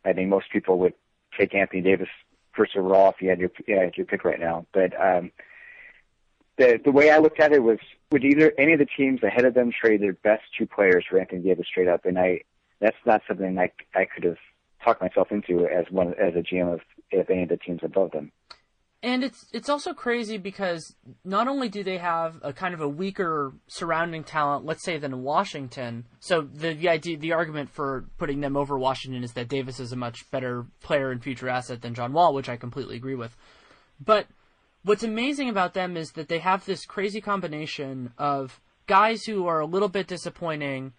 I 0.03 0.13
think 0.13 0.29
most 0.29 0.49
people 0.51 0.79
would 0.79 0.93
take 1.37 1.53
Anthony 1.53 1.81
Davis 1.81 2.09
first 2.53 2.75
overall 2.75 3.09
if 3.09 3.21
you 3.21 3.29
had 3.29 3.39
your 3.39 3.51
yeah, 3.67 3.89
your 3.95 4.05
pick 4.05 4.23
right 4.25 4.39
now. 4.39 4.65
But 4.73 4.99
um, 4.99 5.31
the 6.57 6.79
the 6.83 6.91
way 6.91 7.11
I 7.11 7.19
looked 7.19 7.39
at 7.39 7.53
it 7.53 7.63
was 7.63 7.79
would 8.11 8.23
either 8.23 8.53
any 8.57 8.73
of 8.73 8.79
the 8.79 8.87
teams 8.97 9.23
ahead 9.23 9.45
of 9.45 9.53
them 9.53 9.71
trade 9.71 10.01
their 10.01 10.13
best 10.13 10.43
two 10.57 10.65
players 10.65 11.05
for 11.09 11.19
Anthony 11.19 11.41
Davis 11.41 11.67
straight 11.67 11.87
up, 11.87 12.05
and 12.05 12.17
I 12.17 12.41
that's 12.79 12.97
not 13.05 13.21
something 13.27 13.57
I 13.57 13.71
I 13.95 14.05
could 14.05 14.23
have 14.23 14.37
talked 14.83 15.01
myself 15.01 15.31
into 15.31 15.67
as 15.67 15.85
one 15.91 16.13
as 16.15 16.35
a 16.35 16.39
GM 16.39 16.73
of 16.73 16.81
if 17.11 17.29
any 17.29 17.43
of 17.43 17.49
the 17.49 17.57
teams 17.57 17.81
above 17.83 18.11
them. 18.11 18.31
And 19.03 19.23
it's 19.23 19.47
it's 19.51 19.69
also 19.69 19.95
crazy 19.95 20.37
because 20.37 20.95
not 21.25 21.47
only 21.47 21.69
do 21.69 21.83
they 21.83 21.97
have 21.97 22.39
a 22.43 22.53
kind 22.53 22.75
of 22.75 22.81
a 22.81 22.87
weaker 22.87 23.53
surrounding 23.67 24.23
talent, 24.23 24.63
let's 24.63 24.83
say 24.83 24.99
than 24.99 25.23
Washington. 25.23 26.05
So 26.19 26.41
the 26.41 26.73
the 26.73 26.89
idea 26.89 27.17
the 27.17 27.33
argument 27.33 27.71
for 27.71 28.05
putting 28.19 28.41
them 28.41 28.55
over 28.55 28.77
Washington 28.77 29.23
is 29.23 29.33
that 29.33 29.47
Davis 29.47 29.79
is 29.79 29.91
a 29.91 29.95
much 29.95 30.29
better 30.29 30.67
player 30.81 31.09
and 31.09 31.21
future 31.21 31.49
asset 31.49 31.81
than 31.81 31.95
John 31.95 32.13
Wall, 32.13 32.33
which 32.33 32.49
I 32.49 32.57
completely 32.57 32.95
agree 32.95 33.15
with. 33.15 33.35
But 33.99 34.27
what's 34.83 35.03
amazing 35.03 35.49
about 35.49 35.73
them 35.73 35.97
is 35.97 36.11
that 36.11 36.27
they 36.27 36.39
have 36.39 36.65
this 36.65 36.85
crazy 36.85 37.21
combination 37.21 38.13
of 38.19 38.61
guys 38.85 39.23
who 39.23 39.47
are 39.47 39.61
a 39.61 39.65
little 39.65 39.89
bit 39.89 40.05
disappointing 40.05 40.93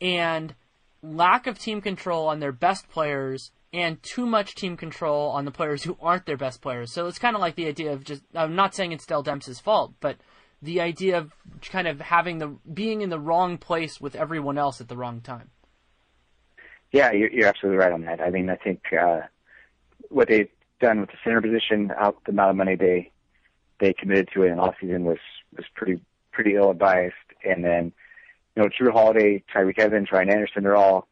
and 0.00 0.54
lack 1.02 1.46
of 1.46 1.58
team 1.58 1.82
control 1.82 2.28
on 2.28 2.40
their 2.40 2.52
best 2.52 2.88
players 2.88 3.50
and 3.76 4.02
too 4.02 4.24
much 4.24 4.54
team 4.54 4.74
control 4.74 5.28
on 5.28 5.44
the 5.44 5.50
players 5.50 5.82
who 5.82 5.98
aren't 6.00 6.24
their 6.24 6.38
best 6.38 6.62
players. 6.62 6.90
So 6.90 7.06
it's 7.06 7.18
kind 7.18 7.36
of 7.36 7.42
like 7.42 7.56
the 7.56 7.66
idea 7.66 7.92
of 7.92 8.04
just 8.04 8.22
I'm 8.34 8.56
not 8.56 8.74
saying 8.74 8.92
it's 8.92 9.04
Dell 9.04 9.22
Demps' 9.22 9.60
fault, 9.60 9.92
but 10.00 10.16
the 10.62 10.80
idea 10.80 11.18
of 11.18 11.32
kind 11.70 11.86
of 11.86 12.00
having 12.00 12.38
the 12.38 12.56
being 12.72 13.02
in 13.02 13.10
the 13.10 13.20
wrong 13.20 13.58
place 13.58 14.00
with 14.00 14.16
everyone 14.16 14.56
else 14.56 14.80
at 14.80 14.88
the 14.88 14.96
wrong 14.96 15.20
time. 15.20 15.50
Yeah, 16.90 17.12
you're, 17.12 17.46
absolutely 17.46 17.76
right 17.76 17.92
on 17.92 18.00
that. 18.02 18.22
I 18.22 18.30
mean, 18.30 18.48
I 18.48 18.56
think 18.56 18.80
uh, 18.98 19.20
what 20.08 20.28
they've 20.28 20.48
done 20.80 21.00
with 21.00 21.10
the 21.10 21.16
center 21.22 21.42
position, 21.42 21.92
out 21.98 22.16
the 22.24 22.32
amount 22.32 22.50
of 22.50 22.56
money 22.56 22.76
they 22.76 23.10
they 23.78 23.92
committed 23.92 24.30
to 24.32 24.44
it 24.44 24.52
in 24.52 24.58
off 24.58 24.76
season 24.80 25.04
was 25.04 25.18
was 25.54 25.66
pretty 25.74 26.00
pretty 26.32 26.54
ill 26.54 26.70
advised. 26.70 27.14
And 27.44 27.62
then, 27.62 27.92
you 28.54 28.62
know, 28.62 28.70
Jrue 28.70 28.92
Holiday, 28.92 29.44
Tyreke 29.54 29.78
Evans, 29.78 30.08
Ryan 30.10 30.30
Anderson, 30.30 30.62
they're 30.62 30.76
all 30.76 31.08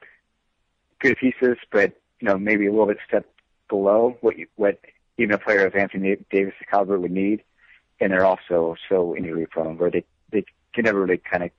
good 1.01 1.19
pieces, 1.19 1.59
but 1.71 1.93
you 2.25 2.31
know, 2.31 2.39
maybe 2.39 2.67
a 2.67 2.71
little 2.71 2.87
bit 2.87 2.97
step 3.07 3.27
below 3.69 4.17
what 4.23 4.39
you, 4.39 4.47
what 4.57 4.79
even 5.19 5.35
a 5.35 5.39
player 5.39 5.67
of 5.67 5.75
Anthony 5.75 6.17
Davis' 6.31 6.55
caliber 6.71 6.99
would 6.99 7.11
need, 7.11 7.43
and 8.01 8.11
they're 8.11 8.25
also 8.25 8.77
so 8.89 9.15
injury 9.15 9.47
prone 9.47 9.77
where 9.77 9.91
they 9.91 10.05
they 10.33 10.43
can 10.73 10.85
never 10.85 11.03
really 11.03 11.19
kind 11.19 11.45
of 11.45 11.51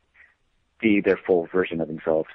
be 0.82 1.02
their 1.02 1.20
full 1.28 1.48
version 1.54 1.82
of 1.82 1.88
themselves. 1.88 2.30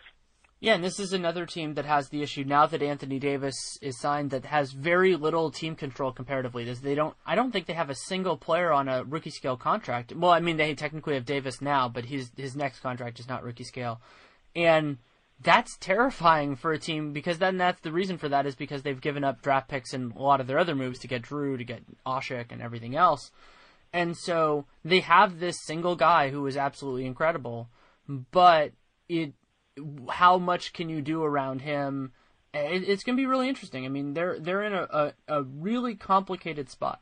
Yeah, 0.61 0.75
and 0.75 0.85
this 0.85 1.01
is 1.01 1.13
another 1.13 1.45
team 1.45 1.75
that 1.75 1.87
has 1.87 2.11
the 2.11 2.23
issue 2.23 2.45
now 2.45 2.67
that 2.67 2.83
Anthony 2.83 3.19
Davis 3.19 3.57
is 3.83 3.99
signed 3.99 4.31
that 4.31 4.45
has 4.45 4.71
very 4.73 5.17
little 5.17 5.51
team 5.51 5.75
control 5.75 6.13
comparatively. 6.13 6.73
They 6.73 6.95
don't 6.95 7.17
I 7.27 7.35
don't 7.35 7.51
think 7.51 7.67
they 7.67 7.73
have 7.73 7.91
a 7.91 7.97
single 7.97 8.37
player 8.37 8.71
on 8.71 8.87
a 8.87 9.03
rookie 9.03 9.31
scale 9.31 9.57
contract. 9.57 10.15
Well, 10.15 10.31
I 10.31 10.39
mean 10.39 10.57
they 10.57 10.73
technically 10.75 11.15
have 11.15 11.25
Davis 11.25 11.61
now, 11.61 11.89
but 11.89 12.05
his 12.05 12.31
his 12.37 12.55
next 12.55 12.79
contract 12.79 13.19
is 13.19 13.29
not 13.29 13.43
rookie 13.43 13.65
scale. 13.65 14.01
And 14.55 14.99
that's 15.43 15.77
terrifying 15.79 16.57
for 16.57 16.73
a 16.73 16.79
team 16.79 17.13
because 17.13 17.39
then 17.39 17.57
that's 17.57 17.81
the 17.81 17.93
reason 17.93 18.19
for 18.19 18.29
that 18.29 18.47
is 18.47 18.55
because 18.55 18.83
they've 18.83 19.01
given 19.01 19.25
up 19.25 19.41
draft 19.41 19.69
picks 19.69 19.95
and 19.95 20.15
a 20.15 20.23
lot 20.23 20.41
of 20.41 20.47
their 20.47 20.59
other 20.59 20.75
moves 20.75 20.99
to 21.01 21.09
get 21.09 21.23
Jrue, 21.23 21.57
to 21.57 21.65
get 21.65 21.83
Asik 22.07 22.53
and 22.53 22.61
everything 22.61 22.95
else. 22.95 23.31
And 23.93 24.17
so 24.17 24.67
they 24.85 25.01
have 25.01 25.41
this 25.41 25.57
single 25.65 25.97
guy 25.97 26.31
who 26.31 26.47
is 26.47 26.57
absolutely 26.57 27.07
incredible, 27.07 27.69
but 28.31 28.73
it 29.09 29.33
how 30.11 30.39
much 30.39 30.73
can 30.73 30.89
you 30.89 31.01
do 31.01 31.23
around 31.23 31.63
him? 31.63 32.13
It, 32.53 32.89
it's 32.89 33.03
going 33.03 33.17
to 33.17 33.21
be 33.21 33.27
really 33.27 33.49
interesting. 33.49 33.85
I 33.85 33.89
mean, 33.89 34.15
they're 34.15 34.39
they're 34.39 34.63
in 34.63 34.75
a, 34.75 34.83
a, 34.83 35.13
a 35.29 35.43
really 35.43 35.95
complicated 35.95 36.71
spot. 36.71 37.01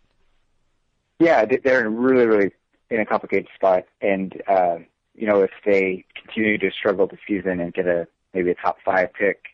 Yeah, 1.18 1.44
they're 1.44 1.84
in 1.84 1.96
really 1.96 2.26
really 2.26 2.52
in 2.90 3.00
a 3.00 3.06
complicated 3.06 3.48
spot, 3.54 3.84
and 4.00 4.40
uh, 4.48 4.78
you 5.14 5.26
know 5.26 5.42
if 5.42 5.50
they 5.66 6.04
continue 6.14 6.56
to 6.58 6.70
struggle 6.70 7.06
this 7.06 7.20
season 7.26 7.60
and 7.60 7.74
get 7.74 7.86
a 7.86 8.06
maybe 8.34 8.50
a 8.50 8.54
top 8.54 8.78
five 8.84 9.12
pick, 9.12 9.44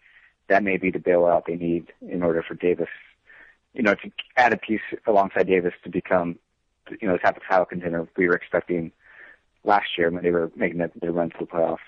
that 0.49 0.62
may 0.62 0.77
be 0.77 0.91
the 0.91 0.99
bailout 0.99 1.47
they 1.47 1.57
need 1.57 1.93
in 2.03 2.22
order 2.22 2.43
for 2.47 2.55
Davis, 2.55 2.89
you 3.72 3.83
know, 3.83 3.95
to 3.95 4.11
add 4.37 4.53
a 4.53 4.57
piece 4.57 4.81
alongside 5.07 5.47
Davis 5.47 5.72
to 5.85 5.91
become, 5.91 6.39
you 7.01 7.09
know, 7.09 7.14
the 7.14 7.18
type 7.18 7.37
of 7.37 7.43
title 7.49 7.64
contender 7.64 8.07
we 8.16 8.29
were 8.29 8.35
expecting 8.35 8.93
last 9.64 9.87
year 9.97 10.11
when 10.11 10.22
they 10.22 10.31
were 10.31 10.51
making 10.55 10.79
their, 10.79 11.12
run 11.12 11.31
to 11.31 11.37
the 11.41 11.47
playoffs. 11.47 11.79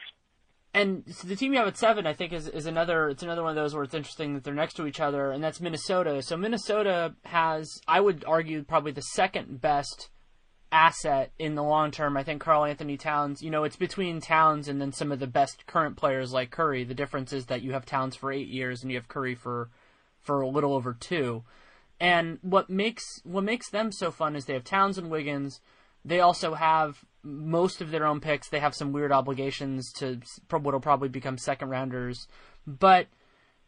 And 0.72 1.04
so 1.08 1.26
the 1.26 1.36
team 1.36 1.52
you 1.52 1.58
have 1.58 1.68
at 1.68 1.78
seven, 1.78 2.06
I 2.06 2.12
think, 2.12 2.32
is, 2.32 2.48
is 2.48 2.66
another. 2.66 3.08
It's 3.08 3.22
another 3.22 3.42
one 3.42 3.50
of 3.50 3.56
those 3.56 3.74
where 3.74 3.84
it's 3.84 3.94
interesting 3.94 4.34
that 4.34 4.44
they're 4.44 4.52
next 4.52 4.74
to 4.74 4.86
each 4.86 5.00
other, 5.00 5.30
and 5.30 5.42
that's 5.42 5.58
Minnesota. 5.58 6.20
So 6.22 6.36
Minnesota 6.36 7.14
has, 7.24 7.80
I 7.88 8.00
would 8.00 8.24
argue, 8.26 8.62
probably 8.62 8.92
the 8.92 9.00
second 9.00 9.60
best 9.60 10.10
asset 10.72 11.32
in 11.38 11.54
the 11.54 11.62
long 11.62 11.90
term. 11.90 12.16
I 12.16 12.22
think 12.22 12.40
Karl-Anthony 12.42 12.96
Towns, 12.96 13.42
you 13.42 13.50
know, 13.50 13.64
it's 13.64 13.76
between 13.76 14.20
Towns 14.20 14.68
and 14.68 14.80
then 14.80 14.92
some 14.92 15.12
of 15.12 15.18
the 15.18 15.26
best 15.26 15.66
current 15.66 15.96
players 15.96 16.32
like 16.32 16.50
Curry. 16.50 16.84
The 16.84 16.94
difference 16.94 17.32
is 17.32 17.46
that 17.46 17.62
you 17.62 17.72
have 17.72 17.86
Towns 17.86 18.16
for 18.16 18.32
eight 18.32 18.48
years 18.48 18.82
and 18.82 18.90
you 18.90 18.98
have 18.98 19.08
Curry 19.08 19.34
for 19.34 19.70
for 20.20 20.40
a 20.40 20.48
little 20.48 20.74
over 20.74 20.92
two. 20.92 21.44
And 22.00 22.38
what 22.42 22.68
makes 22.68 23.20
what 23.24 23.44
makes 23.44 23.70
them 23.70 23.92
so 23.92 24.10
fun 24.10 24.36
is 24.36 24.44
they 24.44 24.54
have 24.54 24.64
Towns 24.64 24.98
and 24.98 25.10
Wiggins. 25.10 25.60
They 26.04 26.20
also 26.20 26.54
have 26.54 27.04
most 27.22 27.80
of 27.80 27.90
their 27.90 28.06
own 28.06 28.20
picks. 28.20 28.48
They 28.48 28.60
have 28.60 28.74
some 28.74 28.92
weird 28.92 29.12
obligations 29.12 29.92
to 29.94 30.20
what'll 30.50 30.80
probably 30.80 31.08
become 31.08 31.38
second 31.38 31.70
rounders, 31.70 32.28
but 32.66 33.06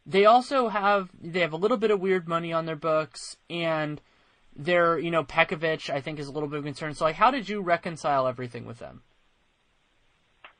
they 0.05 0.25
also 0.25 0.69
have 0.69 1.09
they 1.19 1.39
have 1.39 1.53
a 1.53 1.57
little 1.57 1.77
bit 1.77 1.91
of 1.91 1.99
weird 1.99 2.27
money 2.27 2.53
on 2.53 2.65
their 2.65 2.75
books 2.75 3.37
and 3.49 4.01
their, 4.55 4.99
you 4.99 5.11
know, 5.11 5.23
Pekovic, 5.23 5.89
I 5.89 6.01
think, 6.01 6.19
is 6.19 6.27
a 6.27 6.31
little 6.31 6.49
bit 6.49 6.59
of 6.59 6.65
concern. 6.65 6.93
So, 6.93 7.05
like, 7.05 7.15
how 7.15 7.31
did 7.31 7.47
you 7.47 7.61
reconcile 7.61 8.27
everything 8.27 8.65
with 8.65 8.79
them? 8.79 9.03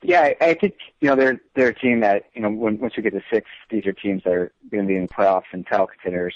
Yeah, 0.02 0.22
I, 0.22 0.36
I 0.42 0.54
think 0.54 0.76
you 1.02 1.10
know 1.10 1.16
they're 1.16 1.42
they're 1.56 1.70
a 1.70 1.76
team 1.76 2.00
that 2.02 2.24
you 2.34 2.42
know 2.42 2.50
when, 2.50 2.80
once 2.80 2.94
we 2.96 3.04
get 3.04 3.14
to 3.14 3.22
six, 3.32 3.50
these 3.70 3.86
are 3.86 3.92
teams 3.92 4.24
that 4.24 4.34
are 4.34 4.52
going 4.72 4.84
to 4.84 4.88
be 4.88 4.96
in 4.96 5.04
the 5.04 5.08
playoffs 5.10 5.52
and 5.52 5.68
title 5.68 5.88
contenders. 5.88 6.36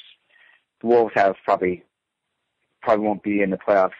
The 0.82 0.88
Wolves 0.88 1.14
have 1.16 1.36
probably 1.45 1.84
probably 2.82 3.06
won't 3.06 3.24
be 3.24 3.41
in 3.41 3.51
the 3.51 3.58
playoffs 3.58 3.91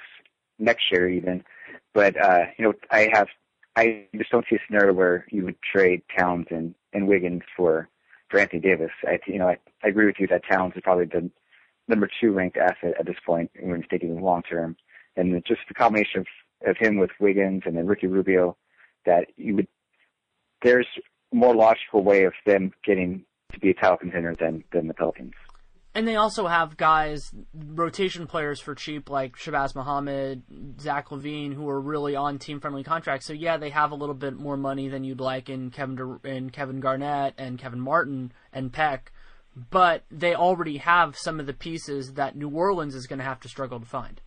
next 0.60 0.92
year 0.92 1.10
even, 1.10 1.46
but 1.94 2.22
uh, 2.22 2.46
you 2.58 2.66
know 2.66 2.74
I 2.92 3.10
have 3.14 3.28
I 3.78 4.08
just 4.16 4.32
don't 4.32 4.46
see 4.50 4.58
a 4.58 4.60
scenario 4.68 4.94
where 4.94 5.26
you 5.32 5.46
would 5.46 5.56
trade 5.62 6.02
Towns 6.18 6.48
and, 6.50 6.76
and 6.92 7.08
Wiggins 7.08 7.44
for 7.56 7.88
for 8.30 8.40
Anthony 8.42 8.60
Davis. 8.60 8.92
I 9.06 9.20
you 9.28 9.40
know 9.40 9.48
I, 9.48 9.58
I 9.82 9.88
agree 9.88 10.08
with 10.08 10.20
you 10.20 10.28
that 10.28 10.44
Towns 10.46 10.74
is 10.76 10.82
probably 10.84 11.06
the 11.06 11.32
number 11.88 12.10
two 12.20 12.32
ranked 12.32 12.58
asset 12.58 12.94
at 13.00 13.06
this 13.06 13.18
point 13.26 13.52
when 13.60 13.78
he's 13.78 13.90
taking 13.90 14.22
long 14.22 14.42
term. 14.44 14.76
And 15.16 15.44
just 15.46 15.62
the 15.68 15.74
combination 15.74 16.22
of, 16.22 16.28
of 16.70 16.78
him 16.78 16.98
with 16.98 17.12
Wiggins 17.20 17.64
and 17.66 17.78
then 17.78 17.86
Ricky 17.86 18.08
Rubio, 18.08 18.58
that 19.06 19.28
you 19.38 19.56
would 19.56 19.68
there's 20.64 20.88
more 21.34 21.56
logical 21.56 22.04
way 22.04 22.24
of 22.24 22.34
them 22.46 22.72
getting 22.86 23.26
to 23.52 23.60
be 23.60 23.72
a 23.72 23.74
title 23.74 23.98
contender 23.98 24.36
than 24.40 24.64
than 24.72 24.88
the 24.88 24.94
Pelicans. 24.94 25.34
And 25.96 26.08
they 26.08 26.16
also 26.16 26.48
have 26.48 26.76
guys, 26.76 27.32
rotation 27.54 28.26
players 28.26 28.60
for 28.60 28.74
cheap, 28.74 29.12
like 29.12 29.36
Shabazz 29.36 29.76
Muhammad, 29.76 30.42
Zach 30.82 31.10
LaVine, 31.10 31.54
who 31.54 31.70
are 31.70 31.80
really 31.80 32.16
on 32.16 32.40
team-friendly 32.40 32.84
contracts. 32.84 33.28
So 33.28 33.34
yeah, 33.34 33.58
they 33.58 33.70
have 33.70 33.92
a 33.92 33.96
little 33.96 34.16
bit 34.16 34.36
more 34.36 34.58
money 34.58 34.88
than 34.88 35.04
you'd 35.04 35.20
like 35.20 35.50
in 35.50 35.70
Kevin 35.70 36.20
in 36.24 36.50
Kevin 36.50 36.80
Garnett 36.80 37.36
and 37.38 37.60
Kevin 37.60 37.80
Martin 37.80 38.32
and 38.52 38.74
Peck 38.74 39.12
but 39.56 40.04
they 40.10 40.34
already 40.34 40.78
have 40.78 41.18
some 41.18 41.40
of 41.40 41.46
the 41.46 41.54
pieces 41.54 42.14
that 42.14 42.36
New 42.36 42.50
Orleans 42.50 42.96
is 42.96 43.08
going 43.08 43.20
to 43.20 43.26
have 43.26 43.40
to 43.42 43.50
struggle 43.50 43.80
to 43.80 43.86
find. 43.86 44.22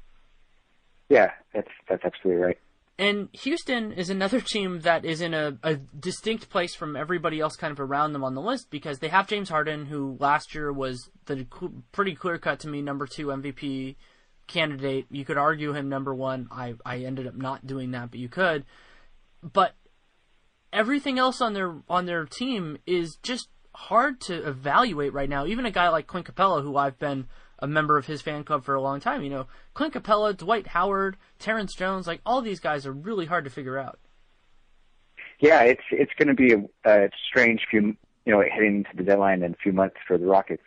Yeah, 1.09 1.33
that's 1.55 1.71
that's 1.89 2.05
absolutely 2.05 2.43
right. 2.43 2.59
And 2.99 3.29
Houston 3.33 3.93
is 3.93 4.09
another 4.09 4.41
team 4.43 4.81
that 4.81 5.05
is 5.05 5.21
in 5.21 5.35
a, 5.35 5.59
a 5.63 5.77
distinct 5.77 6.49
place 6.49 6.75
from 6.75 6.97
everybody 6.97 7.41
else 7.41 7.57
kind 7.57 7.73
of 7.73 7.81
around 7.81 8.13
them 8.13 8.25
on 8.25 8.35
the 8.35 8.41
list 8.41 8.71
because 8.71 8.99
they 8.99 9.09
have 9.09 9.29
James 9.29 9.49
Harden, 9.49 9.87
who 9.87 10.17
last 10.19 10.55
year 10.55 10.73
was 10.73 11.11
the 11.27 11.47
pretty 11.93 12.15
clear 12.15 12.39
cut 12.39 12.61
to 12.61 12.69
me 12.69 12.83
number 12.83 13.07
two 13.07 13.27
MVP 13.27 13.97
candidate. 14.47 15.07
You 15.11 15.25
could 15.25 15.39
argue 15.39 15.73
him 15.73 15.89
number 15.89 16.15
one. 16.15 16.49
I, 16.51 16.75
I 16.85 16.99
ended 16.99 17.27
up 17.27 17.37
not 17.37 17.67
doing 17.67 17.91
that, 17.93 18.11
but 18.11 18.21
you 18.21 18.29
could. 18.29 18.65
But 19.43 19.75
everything 20.73 21.19
else 21.19 21.41
on 21.41 21.53
their 21.53 21.77
on 21.89 22.07
their 22.07 22.25
team 22.25 22.79
is 22.87 23.17
just 23.23 23.49
hard 23.77 24.21
to 24.23 24.35
evaluate 24.47 25.13
right 25.13 25.29
now. 25.29 25.47
Even 25.47 25.67
a 25.67 25.71
guy 25.71 25.89
like 25.89 26.07
Clint 26.07 26.27
Capela, 26.27 26.63
who 26.63 26.77
I've 26.77 26.99
been 26.99 27.27
a 27.59 27.67
member 27.67 27.97
of 27.97 28.07
his 28.07 28.23
fan 28.23 28.45
club 28.45 28.65
for 28.65 28.75
a 28.75 28.81
long 28.81 29.01
time, 29.01 29.23
you 29.23 29.31
know, 29.31 29.47
Clint 29.75 29.95
Capela, 29.95 30.37
Dwight 30.37 30.69
Howard, 30.69 31.17
Terrence 31.39 31.75
Jones, 31.75 32.07
like 32.07 32.21
all 32.27 32.43
these 32.43 32.61
guys 32.61 32.87
are 32.87 32.93
really 32.93 33.27
hard 33.27 33.45
to 33.45 33.51
figure 33.51 33.79
out. 33.79 33.99
Yeah, 35.39 35.63
it's 35.63 35.83
it's 35.91 36.13
going 36.19 36.29
to 36.29 36.35
be 36.35 36.53
a, 36.53 36.65
a 36.91 37.11
strange 37.29 37.67
few 37.71 37.97
you 38.27 38.33
know, 38.33 38.43
heading 38.43 38.79
into 38.79 38.91
the 38.95 39.05
deadline 39.05 39.43
in 39.43 39.53
a 39.53 39.57
few 39.57 39.73
months 39.73 39.97
for 40.07 40.19
the 40.19 40.27
Rockets. 40.27 40.63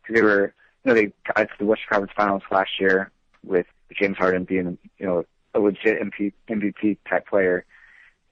Because 0.00 0.16
they 0.16 0.22
were, 0.22 0.54
you 0.84 0.88
know, 0.88 0.94
they 0.94 1.12
got 1.26 1.42
to 1.42 1.54
the 1.58 1.66
Western 1.66 1.88
Conference 1.90 2.12
Finals 2.16 2.42
last 2.50 2.70
year 2.80 3.12
with 3.44 3.66
James 3.96 4.16
Harden 4.16 4.44
being, 4.44 4.78
you 4.98 5.06
know, 5.06 5.24
a 5.54 5.60
legit 5.60 6.00
MP, 6.00 6.32
MVP 6.48 6.98
type 7.08 7.28
player, 7.28 7.66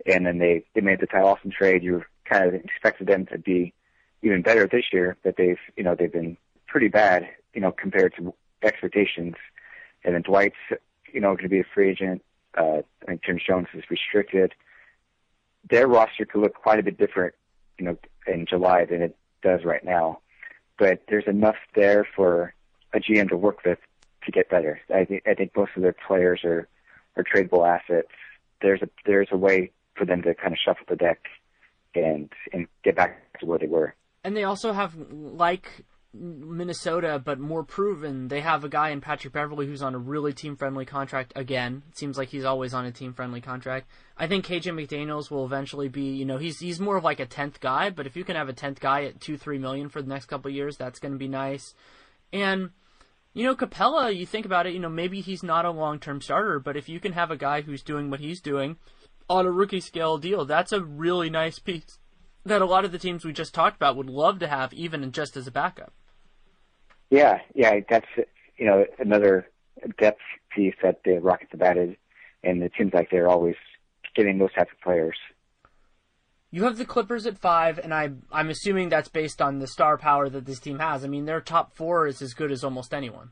and 0.07 0.25
then 0.25 0.39
they 0.39 0.65
they 0.75 0.81
made 0.81 1.01
the 1.01 1.07
Ty 1.07 1.23
Lawson 1.23 1.51
trade. 1.51 1.83
You 1.83 2.03
kind 2.25 2.47
of 2.47 2.55
expected 2.55 3.07
them 3.07 3.27
to 3.27 3.39
be 3.39 3.75
even 4.23 4.43
better 4.43 4.67
this 4.67 4.87
year, 4.93 5.17
but 5.23 5.37
they've, 5.37 5.59
you 5.77 5.83
know, 5.83 5.95
they've 5.95 6.13
been 6.13 6.37
pretty 6.67 6.89
bad, 6.89 7.29
you 7.55 7.61
know, 7.61 7.73
compared 7.73 8.15
to 8.17 8.35
expectations. 8.63 9.35
And 10.05 10.15
then 10.15 10.23
Dwight's, 10.23 10.57
you 11.13 11.21
know, 11.21 11.35
going 11.35 11.45
to 11.45 11.49
be 11.49 11.61
a 11.61 11.67
free 11.75 11.91
agent. 11.91 12.23
Uh, 12.57 12.83
I 13.03 13.07
think 13.07 13.23
Tim 13.23 13.39
Jones 13.45 13.69
is 13.75 13.85
restricted. 13.91 14.55
Their 15.69 15.87
roster 15.87 16.25
could 16.25 16.41
look 16.41 16.55
quite 16.55 16.79
a 16.79 16.83
bit 16.83 16.99
different, 16.99 17.35
you 17.79 17.85
know, 17.85 17.99
in 18.27 18.47
July 18.47 18.85
than 18.85 19.03
it 19.03 19.17
does 19.43 19.65
right 19.65 19.85
now. 19.85 20.21
But 20.79 21.03
there's 21.09 21.27
enough 21.27 21.57
there 21.75 22.07
for 22.17 22.55
a 22.93 23.01
GM 23.01 23.29
to 23.29 23.37
work 23.37 23.65
with 23.65 23.79
to 24.25 24.33
get 24.33 24.51
better. 24.51 24.81
I 24.93 25.05
think 25.05 25.23
I 25.27 25.35
think 25.35 25.57
most 25.57 25.73
of 25.77 25.83
their 25.83 25.95
players 26.07 26.41
are 26.45 26.69
are 27.17 27.25
tradable 27.25 27.69
assets. 27.69 28.09
There's 28.63 28.83
a 28.83 28.89
there's 29.07 29.29
a 29.31 29.37
way 29.37 29.71
for 29.95 30.05
them 30.05 30.23
to 30.23 30.35
kind 30.35 30.53
of 30.53 30.59
shuffle 30.59 30.87
the 30.89 30.97
deck 30.97 31.27
and 31.95 32.31
and 32.53 32.67
get 32.83 32.97
back 32.97 33.39
to 33.41 33.47
where 33.47 33.59
they 33.59 33.67
were. 33.67 33.95
And 34.23 34.37
they 34.37 34.45
also 34.45 34.73
have 34.73 34.95
like 35.11 35.85
Minnesota, 36.13 37.23
but 37.25 37.39
more 37.39 37.63
proven. 37.63 38.29
They 38.29 38.41
have 38.41 38.65
a 38.65 38.69
guy 38.69 38.91
in 38.91 39.01
Patrick 39.01 39.33
Beverley 39.33 39.67
who's 39.67 39.83
on 39.83 39.95
a 39.95 39.99
really 39.99 40.33
team 40.33 40.57
friendly 40.57 40.85
contract 40.85 41.33
again. 41.37 41.85
It 41.89 41.97
seems 41.97 42.19
like 42.19 42.29
he's 42.29 42.45
always 42.45 42.75
on 42.75 42.85
a 42.85 42.91
team 42.91 43.13
friendly 43.13 43.41
contract. 43.41 43.89
I 44.17 44.27
think 44.27 44.45
KJ 44.45 44.75
McDaniels 44.75 45.31
will 45.31 45.45
eventually 45.45 45.89
be, 45.89 46.11
you 46.11 46.25
know, 46.25 46.39
he's 46.39 46.59
he's 46.59 46.81
more 46.81 46.97
of 46.97 47.05
like 47.05 47.21
a 47.21 47.27
tenth 47.27 47.61
guy, 47.61 47.91
but 47.91 48.07
if 48.07 48.17
you 48.17 48.25
can 48.25 48.35
have 48.35 48.49
a 48.49 48.53
tenth 48.53 48.81
guy 48.81 49.05
at 49.05 49.21
two, 49.21 49.37
three 49.37 49.59
million 49.59 49.89
for 49.89 50.03
the 50.03 50.09
next 50.09 50.27
couple 50.27 50.51
years, 50.51 50.77
that's 50.77 50.99
gonna 50.99 51.17
be 51.17 51.29
nice. 51.29 51.75
And 52.33 52.71
you 53.33 53.45
know, 53.45 53.55
Capela, 53.55 54.15
you 54.15 54.27
think 54.27 54.45
about 54.45 54.67
it, 54.67 54.75
you 54.75 54.81
know, 54.81 54.89
maybe 54.89 55.21
he's 55.21 55.45
not 55.45 55.65
a 55.65 55.71
long 55.71 56.01
term 56.01 56.21
starter, 56.21 56.59
but 56.59 56.77
if 56.77 56.89
you 56.89 56.99
can 56.99 57.13
have 57.13 57.31
a 57.31 57.37
guy 57.37 57.61
who's 57.61 57.83
doing 57.83 58.11
what 58.11 58.19
he's 58.19 58.41
doing 58.41 58.77
on 59.29 59.47
a 59.47 59.53
rookie 59.53 59.81
scale 59.81 60.19
deal, 60.19 60.45
that's 60.45 60.73
a 60.73 60.83
really 60.83 61.31
nice 61.31 61.61
piece 61.61 62.00
that 62.45 62.63
a 62.63 62.67
lot 62.67 62.85
of 62.85 62.93
the 62.93 62.99
teams 62.99 63.25
we 63.25 63.33
just 63.33 63.55
talked 63.55 63.77
about 63.77 63.97
would 63.97 64.11
love 64.11 64.39
to 64.41 64.49
have, 64.49 64.73
even 64.73 65.11
just 65.13 65.37
as 65.37 65.47
a 65.47 65.51
backup. 65.51 65.93
Yeah, 67.11 67.39
yeah, 67.55 67.81
that's 67.89 68.07
you 68.57 68.67
know 68.67 68.87
another 68.99 69.49
depth 69.99 70.21
piece 70.51 70.75
that 70.83 71.03
the 71.05 71.19
Rockets 71.19 71.53
have 71.53 71.63
added, 71.63 71.97
and 72.43 72.63
it 72.63 72.73
seems 72.79 72.95
like 72.95 73.11
they're 73.11 73.29
always 73.29 73.57
getting 74.15 74.39
those 74.39 74.53
types 74.53 74.71
of 74.73 74.81
players. 74.81 75.17
You 76.53 76.65
have 76.65 76.79
the 76.79 76.85
Clippers 76.85 77.27
at 77.27 77.39
five, 77.39 77.79
and 77.79 77.95
I 77.95 78.11
I'm 78.33 78.51
assuming 78.51 78.89
that's 78.89 79.09
based 79.09 79.41
on 79.41 79.59
the 79.59 79.67
star 79.67 79.99
power 79.99 80.29
that 80.29 80.47
this 80.47 80.61
team 80.61 80.79
has. 80.79 81.05
I 81.05 81.09
mean, 81.09 81.25
their 81.25 81.41
top 81.41 81.75
four 81.75 82.07
is 82.07 82.23
as 82.23 82.35
good 82.35 82.51
as 82.51 82.65
almost 82.65 82.95
anyone. 82.95 83.31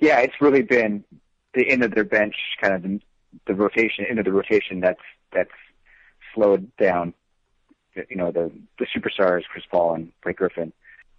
Yeah, 0.00 0.18
it's 0.20 0.40
really 0.40 0.62
been 0.62 1.04
the 1.54 1.68
end 1.68 1.84
of 1.84 1.94
their 1.94 2.04
bench, 2.04 2.34
kind 2.60 2.74
of 2.74 2.82
the, 2.82 3.00
the 3.46 3.54
rotation, 3.54 4.04
end 4.08 4.18
of 4.18 4.24
the 4.24 4.32
rotation 4.32 4.80
that's 4.80 5.02
that's 5.32 5.50
slowed 6.34 6.74
down. 6.76 7.14
You 7.94 8.16
know, 8.16 8.30
the 8.30 8.50
the 8.78 8.86
superstars, 8.86 9.44
Chris 9.44 9.64
Paul 9.70 9.94
and 9.94 10.12
Blake 10.22 10.36
Griffin 10.38 10.72